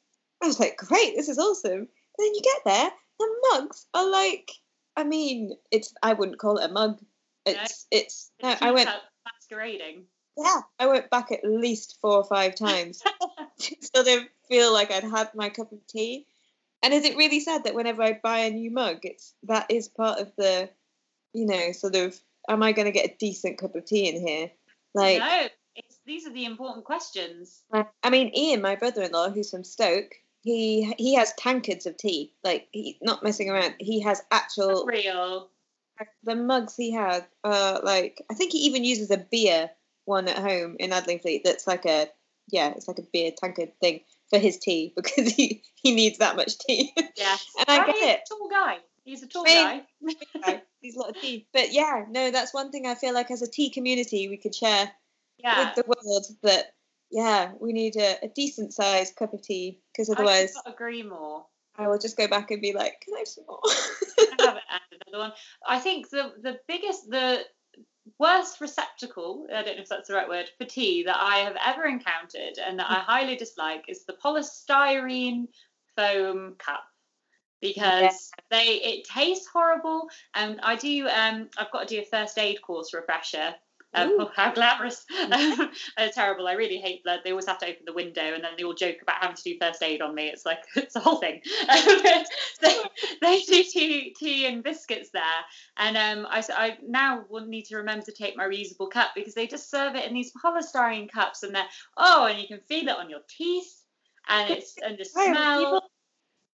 I 0.43 0.47
was 0.47 0.59
like, 0.59 0.77
great, 0.77 1.15
this 1.15 1.29
is 1.29 1.37
awesome. 1.37 1.87
But 2.17 2.23
then 2.23 2.33
you 2.33 2.41
get 2.41 2.61
there, 2.65 2.91
the 3.19 3.27
mugs 3.51 3.85
are 3.93 4.09
like. 4.09 4.51
I 4.97 5.03
mean, 5.03 5.51
it's. 5.71 5.93
I 6.01 6.13
wouldn't 6.13 6.39
call 6.39 6.57
it 6.57 6.69
a 6.69 6.73
mug. 6.73 6.99
It's. 7.45 7.87
It's. 7.91 8.31
No, 8.41 8.55
I 8.61 8.71
went. 8.71 8.89
masquerading. 9.25 10.05
Yeah, 10.37 10.61
I 10.79 10.87
went 10.87 11.09
back 11.09 11.31
at 11.31 11.43
least 11.43 11.97
four 12.01 12.15
or 12.15 12.23
five 12.23 12.55
times 12.55 13.03
to 13.59 13.75
sort 13.81 14.07
of 14.07 14.27
feel 14.47 14.73
like 14.73 14.91
I'd 14.91 15.03
had 15.03 15.33
my 15.35 15.49
cup 15.49 15.71
of 15.71 15.85
tea. 15.87 16.25
And 16.83 16.93
is 16.93 17.05
it 17.05 17.17
really 17.17 17.39
sad 17.39 17.65
that 17.65 17.75
whenever 17.75 18.01
I 18.01 18.19
buy 18.21 18.39
a 18.39 18.49
new 18.49 18.71
mug, 18.71 18.99
it's 19.03 19.33
that 19.43 19.67
is 19.69 19.87
part 19.87 20.19
of 20.19 20.31
the, 20.37 20.69
you 21.33 21.45
know, 21.45 21.73
sort 21.73 21.95
of, 21.95 22.19
am 22.49 22.63
I 22.63 22.71
going 22.71 22.87
to 22.87 22.91
get 22.91 23.11
a 23.11 23.15
decent 23.19 23.59
cup 23.59 23.75
of 23.75 23.85
tea 23.85 24.07
in 24.07 24.25
here? 24.25 24.51
Like, 24.95 25.19
no, 25.19 25.47
it's, 25.75 25.99
these 26.05 26.25
are 26.25 26.33
the 26.33 26.45
important 26.45 26.85
questions. 26.85 27.61
I 27.71 28.09
mean, 28.09 28.31
Ian, 28.35 28.61
my 28.61 28.75
brother-in-law, 28.75 29.29
who's 29.29 29.51
from 29.51 29.63
Stoke, 29.63 30.15
he 30.41 30.91
he 30.97 31.13
has 31.15 31.33
tankards 31.33 31.85
of 31.85 31.97
tea. 31.97 32.33
Like, 32.43 32.67
he's 32.71 32.95
not 33.01 33.23
messing 33.23 33.49
around. 33.49 33.75
He 33.79 34.01
has 34.01 34.21
actual 34.31 34.85
Real. 34.85 35.49
The 36.23 36.35
mugs 36.35 36.75
he 36.75 36.91
has 36.91 37.23
are 37.43 37.81
like 37.81 38.23
I 38.29 38.33
think 38.33 38.51
he 38.51 38.59
even 38.59 38.83
uses 38.83 39.11
a 39.11 39.17
beer 39.17 39.69
one 40.05 40.27
at 40.27 40.37
home 40.37 40.75
in 40.79 40.91
Adlingfleet 40.91 41.43
that's 41.43 41.67
like 41.67 41.85
a 41.85 42.07
yeah, 42.49 42.73
it's 42.75 42.87
like 42.87 42.99
a 42.99 43.03
beer 43.13 43.31
tankard 43.35 43.71
thing 43.79 44.01
for 44.29 44.39
his 44.39 44.57
tea 44.57 44.93
because 44.95 45.31
he 45.31 45.63
he 45.75 45.93
needs 45.93 46.17
that 46.19 46.35
much 46.35 46.57
tea. 46.59 46.93
Yeah, 47.15 47.37
and 47.59 47.65
I 47.67 47.85
get 47.85 47.95
it. 47.95 48.21
tall 48.27 48.49
guy. 48.49 48.77
He's 49.03 49.23
a 49.23 49.27
tall 49.27 49.45
I 49.47 49.83
guy. 50.43 50.61
He's 50.79 50.95
a 50.95 50.99
lot 50.99 51.09
of 51.09 51.21
tea, 51.21 51.47
but 51.53 51.71
yeah, 51.71 52.05
no, 52.09 52.31
that's 52.31 52.53
one 52.53 52.71
thing 52.71 52.85
I 52.87 52.95
feel 52.95 53.13
like 53.13 53.31
as 53.31 53.41
a 53.41 53.49
tea 53.49 53.69
community 53.69 54.27
we 54.29 54.37
could 54.37 54.53
share 54.55 54.91
Yeah. 55.37 55.59
with 55.65 55.75
the 55.75 55.83
world 55.87 56.25
that 56.43 56.73
yeah, 57.11 57.51
we 57.59 57.73
need 57.73 57.97
a, 57.97 58.17
a 58.23 58.29
decent 58.29 58.73
sized 58.73 59.15
cup 59.15 59.33
of 59.33 59.41
tea 59.41 59.81
because 59.91 60.09
otherwise 60.09 60.53
not 60.55 60.73
agree 60.73 61.03
more. 61.03 61.45
I 61.77 61.87
will 61.87 61.97
just 61.97 62.17
go 62.17 62.27
back 62.27 62.51
and 62.51 62.61
be 62.61 62.73
like, 62.73 63.01
can 63.01 63.15
I 63.15 63.19
have 63.19 63.27
some 63.27 63.45
more? 63.47 63.59
I 63.65 64.35
haven't 64.39 64.63
had 64.67 64.81
another 65.07 65.23
one. 65.23 65.33
I 65.67 65.79
think 65.79 66.09
the 66.09 66.33
the 66.41 66.59
biggest, 66.67 67.09
the 67.09 67.41
worst 68.19 68.61
receptacle, 68.61 69.47
I 69.53 69.63
don't 69.63 69.77
know 69.77 69.83
if 69.83 69.89
that's 69.89 70.07
the 70.07 70.15
right 70.15 70.29
word, 70.29 70.49
for 70.57 70.65
tea 70.65 71.03
that 71.03 71.17
I 71.17 71.37
have 71.37 71.55
ever 71.65 71.85
encountered 71.85 72.57
and 72.63 72.79
that 72.79 72.89
I 72.89 72.95
highly 72.99 73.35
dislike 73.35 73.85
is 73.87 74.05
the 74.05 74.13
polystyrene 74.13 75.47
foam 75.95 76.55
cup. 76.57 76.83
Because 77.61 78.31
they 78.49 78.81
it 78.81 79.03
tastes 79.05 79.45
horrible 79.45 80.09
and 80.33 80.59
I 80.63 80.75
do 80.75 81.07
um 81.07 81.47
I've 81.59 81.69
got 81.71 81.87
to 81.87 81.95
do 81.95 82.01
a 82.01 82.05
first 82.05 82.39
aid 82.39 82.59
course 82.59 82.91
refresher. 82.91 83.53
Um, 83.93 84.15
oh, 84.19 84.31
how 84.35 84.51
glamorous! 84.53 85.05
uh, 85.19 86.07
terrible. 86.13 86.47
I 86.47 86.53
really 86.53 86.77
hate 86.77 87.03
blood. 87.03 87.21
They 87.23 87.31
always 87.31 87.47
have 87.47 87.57
to 87.59 87.67
open 87.67 87.83
the 87.85 87.93
window, 87.93 88.21
and 88.21 88.43
then 88.43 88.51
they 88.57 88.63
all 88.63 88.73
joke 88.73 88.97
about 89.01 89.21
having 89.21 89.35
to 89.35 89.43
do 89.43 89.57
first 89.59 89.83
aid 89.83 90.01
on 90.01 90.15
me. 90.15 90.27
It's 90.27 90.45
like 90.45 90.59
it's 90.75 90.95
a 90.95 90.99
whole 90.99 91.17
thing. 91.17 91.41
they, 92.61 92.75
they 93.21 93.41
do 93.41 93.63
tea, 93.63 94.15
tea 94.17 94.45
and 94.45 94.63
biscuits 94.63 95.09
there, 95.11 95.23
and 95.77 95.97
um, 95.97 96.27
I, 96.29 96.43
I 96.49 96.77
now 96.85 97.25
will 97.29 97.45
need 97.45 97.65
to 97.65 97.77
remember 97.77 98.05
to 98.05 98.11
take 98.11 98.37
my 98.37 98.45
reusable 98.45 98.89
cup 98.89 99.09
because 99.15 99.33
they 99.33 99.47
just 99.47 99.69
serve 99.69 99.95
it 99.95 100.07
in 100.07 100.13
these 100.13 100.31
polystyrene 100.43 101.11
cups, 101.11 101.43
and 101.43 101.53
they're 101.53 101.67
oh, 101.97 102.25
and 102.25 102.39
you 102.39 102.47
can 102.47 102.59
feel 102.67 102.87
it 102.87 102.97
on 102.97 103.09
your 103.09 103.21
teeth, 103.27 103.83
and 104.27 104.49
it's 104.49 104.75
and 104.83 104.97
the 104.97 105.05
smell. 105.05 105.83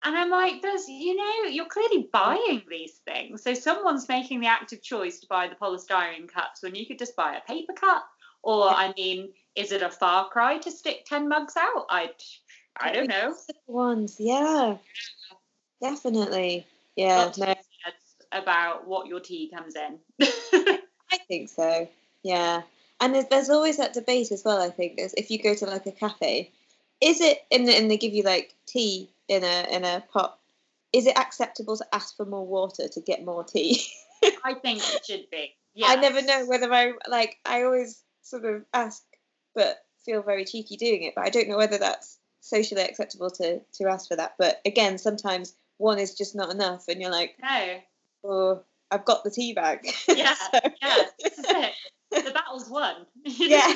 And 0.05 0.17
I'm 0.17 0.31
like, 0.31 0.61
there's, 0.61 0.87
you 0.87 1.17
know, 1.17 1.49
you're 1.49 1.65
clearly 1.65 2.09
buying 2.13 2.63
these 2.69 3.01
things. 3.07 3.43
So 3.43 3.55
someone's 3.55 4.09
making 4.09 4.41
the 4.41 4.49
active 4.49 4.83
choice 4.83 5.21
to 5.21 5.27
buy 5.27 5.49
the 5.49 5.55
polystyrene 5.55 6.29
cups 6.29 6.63
when 6.63 6.75
you 6.75 6.87
could 6.87 6.99
just 6.99 7.17
buy 7.17 7.37
a 7.37 7.41
paper 7.41 7.73
cup. 7.73 8.07
Or, 8.43 8.69
I 8.69 8.93
mean, 8.97 9.31
is 9.57 9.73
it 9.73 9.83
a 9.83 9.89
far 9.89 10.29
cry 10.29 10.59
to 10.59 10.71
stick 10.71 11.07
10 11.07 11.29
mugs 11.29 11.57
out? 11.57 11.87
I, 11.89 12.11
I 12.77 12.93
don't 12.93 13.09
know. 13.09 13.35
Ones, 13.67 14.17
yeah, 14.19 14.77
definitely. 15.81 16.67
Yeah, 16.97 17.33
no, 17.39 17.55
about 18.31 18.87
what 18.87 19.07
your 19.07 19.21
tea 19.21 19.51
comes 19.55 19.75
in. 19.75 19.99
I 21.13 21.19
think 21.29 21.49
so. 21.49 21.89
Yeah, 22.23 22.63
and 23.01 23.15
there's, 23.15 23.27
there's 23.27 23.51
always 23.51 23.79
that 23.79 23.95
debate 23.95 24.33
as 24.33 24.45
well. 24.45 24.61
I 24.61 24.71
think 24.71 24.99
is 24.99 25.15
if 25.17 25.31
you 25.31 25.43
go 25.43 25.55
to 25.55 25.67
like 25.67 25.87
a 25.87 25.93
cafe, 25.93 26.53
is 27.01 27.21
it 27.21 27.45
and, 27.51 27.69
and 27.69 27.91
they 27.91 27.97
give 27.97 28.13
you 28.15 28.23
like 28.23 28.55
tea 28.67 29.11
in 29.29 29.43
a 29.45 29.67
in 29.75 29.85
a 29.85 30.03
pot? 30.13 30.39
Is 30.93 31.07
it 31.07 31.19
acceptable 31.19 31.77
to 31.77 31.85
ask 31.93 32.17
for 32.17 32.25
more 32.25 32.47
water 32.47 32.87
to 32.89 33.01
get 33.01 33.25
more 33.25 33.45
tea? 33.45 33.83
I 34.45 34.55
think 34.55 34.79
it 34.95 35.05
should 35.05 35.29
be. 35.31 35.55
Yeah. 35.75 35.87
I 35.89 35.97
never 35.97 36.23
know 36.23 36.47
whether 36.47 36.73
I 36.73 36.93
like. 37.09 37.39
I 37.45 37.63
always 37.65 38.01
sort 38.23 38.45
of 38.45 38.65
ask, 38.73 39.03
but 39.55 39.85
feel 40.05 40.23
very 40.23 40.45
cheeky 40.45 40.77
doing 40.77 41.03
it. 41.03 41.15
But 41.17 41.25
I 41.27 41.31
don't 41.31 41.49
know 41.49 41.57
whether 41.57 41.79
that's 41.79 42.19
socially 42.41 42.83
acceptable 42.83 43.31
to 43.31 43.61
to 43.61 43.89
ask 43.89 44.09
for 44.09 44.17
that. 44.17 44.35
But 44.39 44.61
again, 44.65 44.99
sometimes 44.99 45.55
one 45.79 45.99
is 45.99 46.15
just 46.15 46.35
not 46.37 46.51
enough, 46.53 46.87
and 46.89 47.01
you're 47.01 47.11
like, 47.11 47.37
No. 47.43 47.79
oh, 48.25 48.63
I've 48.91 49.05
got 49.05 49.25
the 49.25 49.31
tea 49.31 49.53
bag. 49.53 49.85
Yeah, 50.09 50.35
So- 50.35 50.61
Yeah, 50.81 51.03
this 51.23 51.39
is 51.39 51.45
it. 51.49 51.73
The 52.23 52.31
battle's 52.33 52.69
won. 52.69 53.07
yeah, 53.25 53.75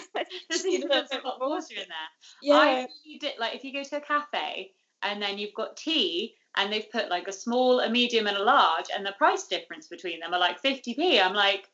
There's 0.49 0.65
Need 0.65 0.71
a 0.73 0.77
even 0.79 0.89
little 0.89 1.05
bit 1.11 1.23
hot 1.23 1.39
more. 1.41 1.51
water 1.51 1.67
in 1.75 1.77
there. 1.89 2.09
yeah. 2.43 2.55
I 2.57 2.87
read 3.07 3.25
it 3.25 3.39
like 3.39 3.55
if 3.55 3.65
you 3.65 3.73
go 3.73 3.83
to 3.83 3.97
a 3.97 4.01
cafe 4.01 4.73
and 5.03 5.21
then 5.23 5.39
you've 5.39 5.55
got 5.55 5.77
tea 5.77 6.35
and 6.57 6.73
they've 6.73 6.91
put 6.91 7.09
like 7.09 7.29
a 7.29 7.33
small, 7.33 7.81
a 7.81 7.89
medium, 7.91 8.27
and 8.27 8.37
a 8.37 8.43
large, 8.43 8.87
and 8.95 9.05
the 9.07 9.13
price 9.13 9.47
difference 9.47 9.87
between 9.87 10.19
them 10.21 10.35
are 10.35 10.41
like 10.41 10.61
50p. 10.63 11.23
I'm 11.23 11.35
like, 11.35 11.69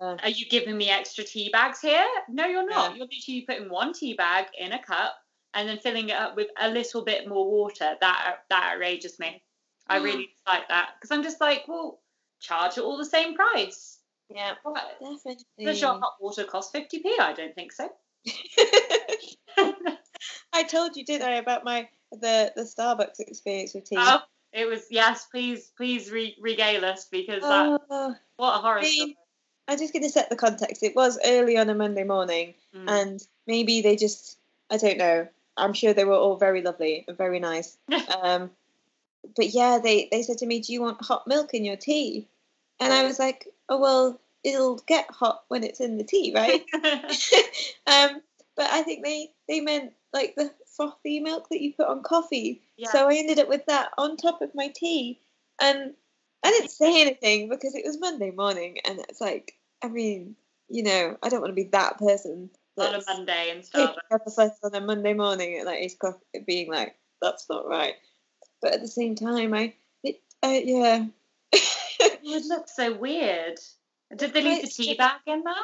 Uh, 0.00 0.16
are 0.22 0.28
you 0.30 0.46
giving 0.48 0.76
me 0.76 0.88
extra 0.90 1.24
tea 1.24 1.50
bags 1.50 1.80
here? 1.80 2.06
No, 2.28 2.46
you're 2.46 2.68
not. 2.68 2.90
Yeah. 2.92 2.96
You're 2.96 3.06
literally 3.06 3.44
putting 3.46 3.68
one 3.70 3.92
tea 3.92 4.14
bag 4.14 4.46
in 4.58 4.72
a 4.72 4.82
cup 4.82 5.14
and 5.54 5.68
then 5.68 5.78
filling 5.78 6.08
it 6.08 6.16
up 6.16 6.34
with 6.36 6.48
a 6.60 6.70
little 6.70 7.04
bit 7.04 7.28
more 7.28 7.50
water. 7.50 7.94
That 8.00 8.44
that 8.48 8.72
outrages 8.74 9.18
me. 9.18 9.42
I 9.88 9.98
really 9.98 10.30
like 10.46 10.68
that 10.68 10.90
because 10.98 11.10
I'm 11.14 11.22
just 11.22 11.40
like, 11.40 11.64
well, 11.68 12.00
charge 12.40 12.78
it 12.78 12.84
all 12.84 12.96
the 12.96 13.04
same 13.04 13.34
price. 13.34 13.98
Yeah, 14.34 14.54
What? 14.62 14.82
definitely. 15.00 15.44
Does 15.64 15.80
your 15.80 15.94
hot 15.94 16.14
water 16.20 16.44
cost 16.44 16.72
50p? 16.74 17.02
I 17.20 17.32
don't 17.32 17.54
think 17.54 17.72
so. 17.72 17.90
I 20.52 20.62
told 20.64 20.96
you, 20.96 21.04
didn't 21.04 21.26
I, 21.26 21.34
about 21.36 21.64
my 21.64 21.88
the 22.12 22.52
the 22.54 22.62
Starbucks 22.62 23.20
experience 23.20 23.74
with 23.74 23.84
tea? 23.84 23.96
Oh, 23.98 24.20
it 24.52 24.66
was 24.66 24.86
yes. 24.90 25.26
Please, 25.30 25.72
please 25.76 26.10
re- 26.10 26.36
regale 26.40 26.84
us 26.84 27.06
because 27.10 27.42
that 27.42 27.80
Oh, 27.90 28.14
what 28.36 28.56
a 28.56 28.58
horror 28.58 28.78
I 28.78 28.82
mean, 28.82 28.96
story. 28.98 29.16
I'm 29.68 29.78
just 29.78 29.92
going 29.92 30.02
to 30.02 30.10
set 30.10 30.28
the 30.28 30.36
context. 30.36 30.82
It 30.82 30.94
was 30.94 31.18
early 31.24 31.56
on 31.56 31.70
a 31.70 31.74
Monday 31.74 32.04
morning, 32.04 32.54
Mm. 32.74 32.88
and 32.88 33.26
maybe 33.46 33.80
they 33.82 33.96
just, 33.96 34.38
I 34.70 34.76
don't 34.76 34.98
know. 34.98 35.28
I'm 35.56 35.74
sure 35.74 35.92
they 35.92 36.04
were 36.04 36.14
all 36.14 36.36
very 36.36 36.62
lovely 36.62 37.04
and 37.06 37.16
very 37.16 37.38
nice. 37.38 37.76
um, 38.22 38.50
but 39.36 39.50
yeah, 39.50 39.78
they, 39.82 40.08
they 40.10 40.22
said 40.22 40.38
to 40.38 40.46
me, 40.46 40.60
Do 40.60 40.72
you 40.72 40.80
want 40.82 41.02
hot 41.04 41.26
milk 41.26 41.54
in 41.54 41.64
your 41.64 41.76
tea? 41.76 42.26
And 42.80 42.92
I 42.92 43.04
was 43.04 43.18
like, 43.18 43.46
Oh, 43.68 43.78
well, 43.78 44.20
it'll 44.44 44.76
get 44.86 45.10
hot 45.10 45.44
when 45.48 45.64
it's 45.64 45.80
in 45.80 45.98
the 45.98 46.04
tea, 46.04 46.32
right? 46.34 46.64
um, 47.86 48.20
but 48.56 48.70
I 48.70 48.82
think 48.82 49.04
they, 49.04 49.30
they 49.48 49.60
meant 49.60 49.92
like 50.12 50.34
the 50.36 50.52
frothy 50.76 51.20
milk 51.20 51.48
that 51.50 51.60
you 51.60 51.72
put 51.72 51.88
on 51.88 52.02
coffee. 52.02 52.62
yeah. 52.76 52.90
So 52.90 53.08
I 53.08 53.14
ended 53.14 53.38
up 53.38 53.48
with 53.48 53.66
that 53.66 53.90
on 53.96 54.16
top 54.16 54.42
of 54.42 54.54
my 54.54 54.68
tea. 54.74 55.20
And 55.60 55.94
I 56.44 56.50
didn't 56.50 56.70
say 56.70 57.00
anything 57.00 57.48
because 57.48 57.74
it 57.74 57.84
was 57.84 58.00
Monday 58.00 58.30
morning. 58.30 58.78
And 58.84 58.98
it's 58.98 59.20
like, 59.20 59.54
I 59.82 59.88
mean, 59.88 60.36
you 60.68 60.82
know, 60.82 61.16
I 61.22 61.28
don't 61.28 61.40
want 61.40 61.50
to 61.50 61.62
be 61.62 61.68
that 61.72 61.98
person 61.98 62.50
on 62.78 62.94
a 62.94 63.02
Monday 63.06 63.50
in 63.50 63.58
Starbucks. 63.58 64.54
on 64.62 64.74
a 64.74 64.80
Monday 64.80 65.12
morning 65.12 65.58
at 65.58 65.66
like 65.66 65.80
8 65.80 65.92
o'clock 65.94 66.20
being 66.46 66.70
like, 66.70 66.96
that's 67.20 67.48
not 67.48 67.66
right. 67.68 67.94
But 68.60 68.74
at 68.74 68.80
the 68.80 68.88
same 68.88 69.14
time, 69.14 69.54
I, 69.54 69.74
it, 70.02 70.20
uh, 70.42 70.60
yeah. 70.62 71.06
It 72.04 72.20
would 72.24 72.46
look 72.46 72.68
so 72.68 72.94
weird. 72.94 73.60
Did 74.16 74.34
they 74.34 74.42
leave 74.42 74.62
the 74.62 74.68
tea 74.68 74.94
bag 74.94 75.20
in 75.26 75.42
there? 75.42 75.54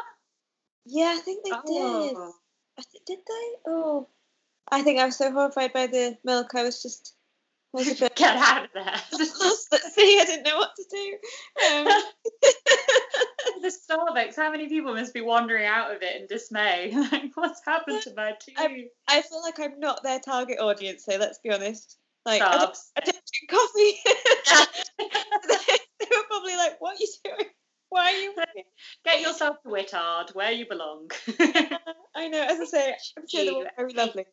yeah, 0.87 1.15
I 1.17 1.21
think 1.21 1.45
they 1.45 1.51
did. 1.51 2.17
Oh. 2.17 2.33
I 2.79 2.83
th- 2.83 3.05
did 3.07 3.19
they? 3.19 3.71
Oh. 3.71 4.09
I 4.71 4.83
think 4.83 5.01
I 5.01 5.07
was 5.07 5.17
so 5.17 5.33
horrified 5.33 5.73
by 5.73 5.87
the 5.87 6.17
milk, 6.25 6.55
I 6.55 6.63
was 6.63 6.83
just. 6.83 7.15
I 7.75 7.79
was 7.79 7.89
a 7.93 7.95
bit 8.05 8.17
Get 8.17 8.37
out 8.37 8.65
of 8.65 8.71
there. 8.73 8.97
sea. 9.99 10.21
I 10.21 10.25
didn't 10.25 10.45
know 10.45 10.57
what 10.57 10.71
to 10.77 10.85
do. 10.91 11.19
Um, 11.67 12.03
the 13.63 13.73
Starbucks, 13.73 14.37
how 14.37 14.51
many 14.51 14.69
people 14.69 14.95
must 14.95 15.13
be 15.13 15.21
wandering 15.21 15.67
out 15.67 15.95
of 15.95 16.03
it 16.03 16.21
in 16.21 16.27
dismay? 16.27 16.93
Like, 17.13 17.33
what's 17.35 17.61
happened 17.67 18.03
to 18.03 18.15
my 18.17 18.35
tea? 18.41 18.89
I 19.09 19.23
feel 19.23 19.43
like 19.43 19.61
I'm 19.61 19.79
not 19.79 20.03
their 20.03 20.21
target 20.21 20.59
audience, 20.61 21.05
so 21.05 21.17
let's 21.19 21.39
be 21.39 21.51
honest. 21.51 21.99
Like, 22.25 22.43
I 22.43 22.57
don't, 22.57 22.77
I 22.97 23.01
don't, 23.01 23.23
drink 23.33 23.51
coffee. 23.51 23.99
they 24.99 26.07
were 26.11 26.25
probably 26.29 26.57
like, 26.57 26.81
"What 26.81 26.97
are 26.97 27.01
you 27.01 27.09
doing? 27.25 27.49
Why 27.91 28.13
are 28.13 28.17
you?" 28.17 28.35
here?" 28.55 28.65
Get 29.05 29.21
yourself 29.21 29.57
to 29.63 29.69
Whittard, 29.69 30.35
where 30.35 30.53
you 30.53 30.67
belong. 30.69 31.11
I 32.15 32.29
know. 32.29 32.43
As 32.43 32.61
I 32.61 32.65
say, 32.65 32.95
I'm 33.17 33.29
sure 33.29 33.45
they 33.45 33.53
were 33.53 33.71
very 33.77 33.93
lovely. 33.95 34.27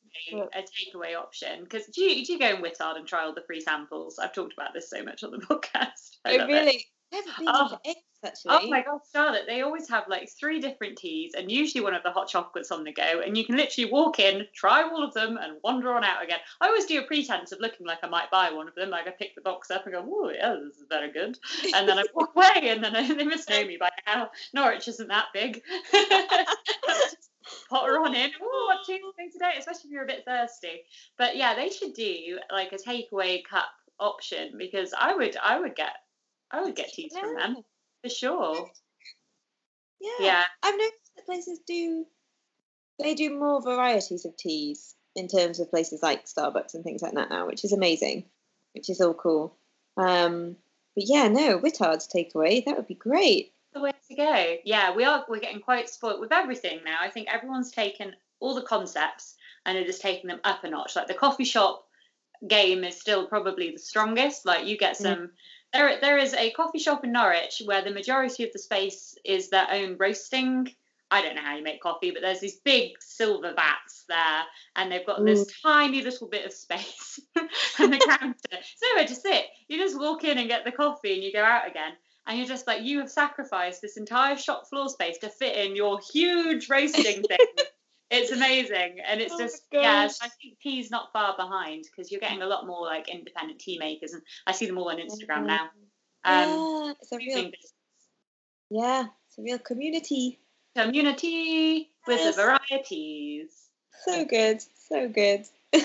a 0.53 0.61
takeaway 0.61 1.17
option 1.17 1.63
because 1.63 1.85
do 1.87 2.03
you 2.03 2.25
do 2.25 2.33
you 2.33 2.39
go 2.39 2.49
in 2.49 2.61
Whittard 2.61 2.97
and 2.97 3.07
try 3.07 3.25
all 3.25 3.33
the 3.33 3.43
free 3.47 3.61
samples? 3.61 4.19
I've 4.19 4.33
talked 4.33 4.53
about 4.53 4.73
this 4.73 4.89
so 4.89 5.03
much 5.03 5.23
on 5.23 5.31
the 5.31 5.37
podcast. 5.49 6.17
I 6.25 6.33
I 6.33 6.37
love 6.37 6.49
it. 6.49 6.83
Haven't 7.11 7.37
been 7.37 7.47
Oh. 7.47 7.67
for 7.69 7.79
ages 7.85 8.01
oh 8.23 8.27
actually. 8.27 8.57
Oh 8.59 8.67
my 8.69 8.81
god, 8.81 8.99
Charlotte! 9.13 9.43
They 9.47 9.61
always 9.61 9.87
have 9.89 10.05
like 10.07 10.29
three 10.39 10.59
different 10.59 10.97
teas, 10.97 11.33
and 11.35 11.51
usually 11.51 11.83
one 11.83 11.93
of 11.93 12.03
the 12.03 12.11
hot 12.11 12.27
chocolates 12.27 12.71
on 12.71 12.83
the 12.83 12.91
go. 12.91 13.21
And 13.23 13.37
you 13.37 13.45
can 13.45 13.55
literally 13.55 13.91
walk 13.91 14.19
in, 14.19 14.47
try 14.55 14.83
all 14.83 15.03
of 15.03 15.13
them, 15.13 15.37
and 15.37 15.57
wander 15.63 15.93
on 15.93 16.03
out 16.03 16.23
again. 16.23 16.39
I 16.59 16.67
always 16.67 16.85
do 16.85 16.99
a 16.99 17.03
pretense 17.03 17.51
of 17.51 17.59
looking 17.59 17.85
like 17.85 17.99
I 18.03 18.07
might 18.07 18.31
buy 18.31 18.51
one 18.51 18.67
of 18.67 18.75
them. 18.75 18.89
Like 18.89 19.07
I 19.07 19.11
pick 19.11 19.35
the 19.35 19.41
box 19.41 19.69
up 19.69 19.85
and 19.85 19.93
go, 19.93 20.03
"Oh 20.07 20.29
yeah, 20.31 20.55
this 20.63 20.77
is 20.77 20.85
very 20.89 21.11
good," 21.11 21.37
and 21.75 21.87
then 21.87 21.99
I 21.99 22.03
walk 22.15 22.31
away, 22.35 22.69
and 22.69 22.83
then 22.83 22.95
I, 22.95 23.13
they 23.13 23.23
must 23.25 23.49
know 23.49 23.63
me 23.65 23.77
by 23.77 23.89
now. 24.07 24.29
Norwich 24.53 24.87
isn't 24.87 25.07
that 25.09 25.27
big. 25.33 25.61
Potter 27.69 27.99
on 27.99 28.15
in. 28.15 28.31
Oh, 28.41 28.65
what 28.73 28.85
tea 28.87 28.99
thing 29.17 29.29
today? 29.31 29.51
Especially 29.57 29.89
if 29.89 29.91
you're 29.91 30.03
a 30.03 30.07
bit 30.07 30.23
thirsty. 30.25 30.81
But 31.17 31.35
yeah, 31.35 31.55
they 31.55 31.69
should 31.69 31.93
do 31.93 32.39
like 32.51 32.73
a 32.73 32.77
takeaway 32.77 33.43
cup 33.47 33.69
option 33.99 34.53
because 34.57 34.93
I 34.99 35.13
would, 35.15 35.37
I 35.37 35.59
would 35.59 35.75
get, 35.75 35.93
I 36.51 36.61
would 36.61 36.75
get 36.75 36.93
teas 36.93 37.15
from 37.17 37.35
them 37.35 37.57
for 38.03 38.09
sure. 38.09 38.69
Yeah. 39.99 40.11
Yeah. 40.19 40.43
I've 40.63 40.75
noticed 40.77 41.11
that 41.15 41.25
places 41.25 41.59
do 41.67 42.05
they 42.99 43.13
do 43.15 43.37
more 43.37 43.61
varieties 43.61 44.25
of 44.25 44.37
teas 44.37 44.95
in 45.15 45.27
terms 45.27 45.59
of 45.59 45.69
places 45.69 46.01
like 46.01 46.25
Starbucks 46.25 46.73
and 46.73 46.83
things 46.83 47.01
like 47.01 47.13
that 47.13 47.29
now, 47.29 47.47
which 47.47 47.63
is 47.63 47.73
amazing, 47.73 48.25
which 48.73 48.89
is 48.89 49.01
all 49.01 49.13
cool. 49.13 49.55
Um, 49.97 50.55
but 50.95 51.05
yeah, 51.07 51.27
no, 51.27 51.59
Whittard's 51.59 52.07
takeaway 52.07 52.63
that 52.65 52.77
would 52.77 52.87
be 52.87 52.95
great. 52.95 53.51
the 53.73 53.81
way 53.81 53.91
to 54.09 54.15
go. 54.15 54.55
Yeah, 54.63 54.95
we 54.95 55.03
are. 55.03 55.25
We're 55.27 55.39
getting 55.39 55.61
quite 55.61 55.89
spoilt 55.89 56.19
with 56.19 56.31
everything 56.31 56.79
now. 56.85 56.97
I 57.01 57.09
think 57.09 57.27
everyone's 57.33 57.71
taken 57.71 58.15
all 58.39 58.55
the 58.55 58.61
concepts 58.61 59.35
and 59.65 59.77
are 59.77 59.85
just 59.85 60.01
taking 60.01 60.29
them 60.29 60.39
up 60.43 60.63
a 60.63 60.69
notch. 60.69 60.95
Like 60.95 61.07
the 61.07 61.13
coffee 61.13 61.43
shop 61.43 61.85
game 62.47 62.83
is 62.83 62.99
still 62.99 63.27
probably 63.27 63.71
the 63.71 63.79
strongest. 63.79 64.45
Like 64.45 64.67
you 64.67 64.77
get 64.77 64.95
mm. 64.95 65.01
some. 65.01 65.31
There, 65.73 65.99
there 65.99 66.17
is 66.17 66.33
a 66.33 66.51
coffee 66.51 66.79
shop 66.79 67.03
in 67.03 67.11
Norwich 67.11 67.61
where 67.65 67.83
the 67.83 67.91
majority 67.91 68.43
of 68.45 68.53
the 68.53 68.59
space 68.59 69.17
is 69.25 69.49
their 69.49 69.67
own 69.69 69.97
roasting. 69.97 70.73
I 71.11 71.21
don't 71.21 71.35
know 71.35 71.41
how 71.41 71.55
you 71.55 71.63
make 71.63 71.81
coffee, 71.81 72.11
but 72.11 72.21
there's 72.21 72.39
these 72.39 72.57
big 72.57 72.91
silver 72.99 73.53
vats 73.53 74.05
there, 74.09 74.43
and 74.75 74.91
they've 74.91 75.05
got 75.05 75.23
this 75.23 75.45
mm. 75.45 75.61
tiny 75.61 76.01
little 76.01 76.27
bit 76.27 76.45
of 76.45 76.53
space 76.53 77.19
and 77.79 77.93
the 77.93 77.99
counter. 77.99 78.35
It's 78.51 78.81
nowhere 78.83 79.07
to 79.07 79.15
sit. 79.15 79.45
You 79.67 79.77
just 79.77 79.99
walk 79.99 80.23
in 80.23 80.37
and 80.37 80.47
get 80.47 80.65
the 80.65 80.71
coffee, 80.71 81.13
and 81.13 81.23
you 81.23 81.31
go 81.31 81.43
out 81.43 81.67
again. 81.67 81.93
And 82.27 82.39
you're 82.39 82.47
just 82.47 82.65
like, 82.65 82.81
you 82.81 82.99
have 82.99 83.11
sacrificed 83.11 83.81
this 83.81 83.97
entire 83.97 84.35
shop 84.35 84.67
floor 84.67 84.89
space 84.89 85.19
to 85.19 85.29
fit 85.29 85.55
in 85.57 85.75
your 85.75 85.99
huge 86.11 86.69
roasting 86.69 87.21
thing 87.27 87.65
it's 88.11 88.31
amazing 88.31 88.97
and 89.05 89.19
it's 89.21 89.33
Oh 89.33 89.39
just 89.39 89.63
yeah 89.71 90.07
i 90.21 90.27
think 90.41 90.59
tea's 90.61 90.91
not 90.91 91.11
far 91.11 91.35
behind 91.35 91.83
because 91.89 92.11
you're 92.11 92.21
getting 92.21 92.41
a 92.41 92.45
lot 92.47 92.67
more 92.67 92.85
like 92.85 93.09
independent 93.09 93.59
tea 93.59 93.77
makers 93.79 94.13
and 94.13 94.21
i 94.45 94.51
see 94.51 94.65
them 94.67 94.77
all 94.77 94.89
on 94.89 94.97
instagram 94.97 95.43
Mhm. 95.43 95.47
now 95.47 95.63
um 96.23 96.49
yeah, 96.49 96.93
it's 97.01 97.11
a 97.11 97.17
real 97.17 97.51
yeah, 98.69 99.05
it's 99.27 99.37
a 99.37 99.41
real 99.43 99.59
community. 99.59 100.39
community 100.75 101.91
with 102.07 102.19
Yes. 102.19 102.35
the 102.35 102.41
varieties 102.41 103.51
So 104.03 104.25
good, 104.25 104.61
so 104.89 105.07
good. 105.07 105.45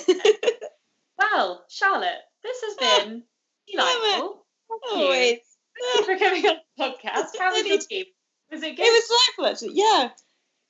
well 1.19 1.65
charlotte 1.69 2.23
this 2.43 2.61
has 2.63 2.75
been 2.77 3.23
delightful 3.71 4.45
Thank 4.69 5.01
you. 5.01 5.05
Always. 5.05 5.39
Thank 5.81 5.99
you 5.99 6.05
for 6.15 6.19
coming 6.25 6.47
on 6.47 6.57
the 6.77 6.85
podcast 6.85 7.31
how 7.39 7.53
was 7.53 7.67
your 7.67 7.79
team 7.79 8.05
was 8.51 8.63
it 8.63 8.77
good 8.77 8.83
It 8.83 8.93
was 8.93 9.09
delightful, 9.09 9.47
actually. 9.47 9.79
Yeah, 9.81 10.11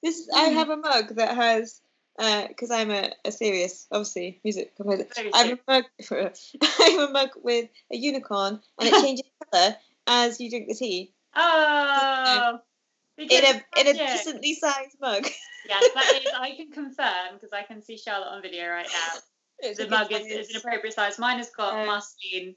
this 0.03 0.19
is, 0.19 0.29
I 0.35 0.49
Mm. 0.51 0.55
have 0.55 0.71
a 0.71 0.77
mug 0.77 1.17
that 1.17 1.35
has 1.37 1.81
because 2.49 2.71
I'm 2.71 2.91
a, 2.91 3.13
a 3.25 3.33
serious, 3.33 3.87
obviously, 3.91 4.41
music 4.45 4.77
composer. 4.77 5.07
I 5.35 5.45
have 5.45 5.59
a 5.59 5.73
mug. 5.73 5.85
I 6.63 6.89
have 6.99 7.09
a 7.09 7.13
mug 7.13 7.31
with 7.43 7.71
a 7.93 7.97
unicorn, 7.97 8.61
and 8.79 8.89
it 8.89 8.93
changes 9.03 9.25
colour 9.51 9.77
as 10.07 10.41
you 10.41 10.51
drink 10.51 10.69
the 10.69 10.75
tea 10.75 11.13
oh 11.37 12.59
in 13.19 13.29
a 13.31 13.81
in 13.81 13.87
a 13.87 13.93
decently 13.93 14.55
sized 14.55 14.97
mug. 15.01 15.25
yes 15.69 15.85
that 15.95 16.21
is 16.25 16.33
i 16.39 16.51
can 16.57 16.71
confirm 16.71 17.35
because 17.35 17.53
i 17.53 17.63
can 17.63 17.83
see 17.83 17.97
charlotte 17.97 18.29
on 18.29 18.43
video 18.43 18.67
right 18.69 18.89
now 18.93 19.21
It's 19.63 19.79
the 19.79 19.89
mug 19.89 20.11
is, 20.11 20.25
is 20.27 20.51
an 20.51 20.57
appropriate 20.57 20.95
size. 20.95 21.19
Mine 21.19 21.37
has 21.37 21.51
got 21.51 21.75
Uh, 21.75 21.85
Marceline, 21.85 22.55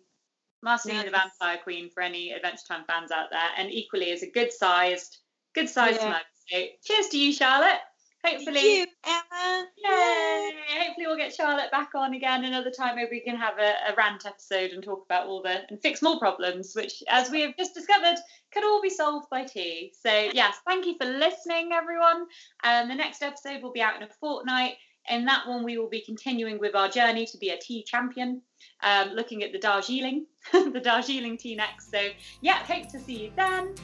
Marceline 0.62 1.04
the. 1.06 1.12
Vampire 1.12 1.58
Queen 1.62 1.90
for 1.90 2.02
any 2.02 2.32
Adventure 2.32 2.64
Time 2.66 2.86
fans 2.88 3.12
out 3.12 3.28
there, 3.30 3.50
and 3.58 3.70
equally 3.70 4.10
is 4.10 4.24
a 4.24 4.32
good 4.32 4.54
sized, 4.54 5.18
good 5.54 5.68
sized 5.68 6.00
Yeah. 6.00 6.12
mug. 6.12 6.22
So 6.50 6.64
cheers 6.84 7.08
to 7.10 7.18
you, 7.18 7.34
Charlotte. 7.34 7.80
Thank 8.24 8.38
Hopefully, 8.38 8.78
you, 8.78 8.88
Emma. 9.06 9.66
yay! 9.84 10.52
Hopefully 10.80 11.08
we'll 11.08 11.18
get 11.18 11.36
Charlotte 11.36 11.70
back 11.72 11.90
on 11.94 12.14
again 12.14 12.46
another 12.46 12.72
time. 12.72 12.96
Maybe 12.96 13.10
we 13.12 13.20
can 13.20 13.36
have 13.36 13.60
a, 13.60 13.92
a 13.92 13.96
rant 13.98 14.26
episode 14.26 14.72
and 14.72 14.82
talk 14.82 15.04
about 15.04 15.28
all 15.28 15.42
the 15.42 15.64
and 15.70 15.82
fix 15.82 16.02
more 16.02 16.18
problems, 16.20 16.72
which, 16.74 17.04
as 17.10 17.30
we 17.30 17.42
have 17.42 17.58
just 17.58 17.74
discovered, 17.74 18.16
could 18.54 18.64
all 18.64 18.82
be 18.82 18.90
solved 18.90 19.30
by 19.30 19.44
tea. 19.44 19.92
So 20.02 20.30
yes, 20.34 20.56
thank 20.66 20.86
you 20.86 20.96
for 20.98 21.06
listening, 21.06 21.72
everyone. 21.74 22.28
And 22.64 22.90
the 22.90 22.96
next 22.96 23.22
episode 23.22 23.62
will 23.62 23.74
be 23.74 23.82
out 23.82 23.98
in 23.98 24.04
a 24.04 24.10
fortnight. 24.22 24.76
In 25.10 25.26
that 25.26 25.46
one, 25.46 25.66
we 25.66 25.78
will 25.78 25.90
be 25.90 26.00
continuing 26.00 26.60
with 26.60 26.76
our 26.76 26.88
journey 26.88 27.26
to 27.26 27.38
be 27.38 27.50
a 27.50 27.58
tea 27.58 27.84
champion, 27.84 28.42
um, 28.84 29.10
looking 29.10 29.44
at 29.44 29.52
the 29.52 29.60
Darjeeling, 29.60 30.28
the 30.54 30.80
Darjeeling 30.82 31.38
tea 31.38 31.56
next. 31.56 31.92
So, 31.92 32.08
yeah, 32.40 32.60
hope 32.60 32.88
to 32.94 33.02
see 33.02 33.26
you 33.26 33.32
then. 33.36 33.76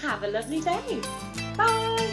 Have 0.00 0.22
a 0.22 0.28
lovely 0.28 0.62
day. 0.62 1.41
Bye. 1.56 2.11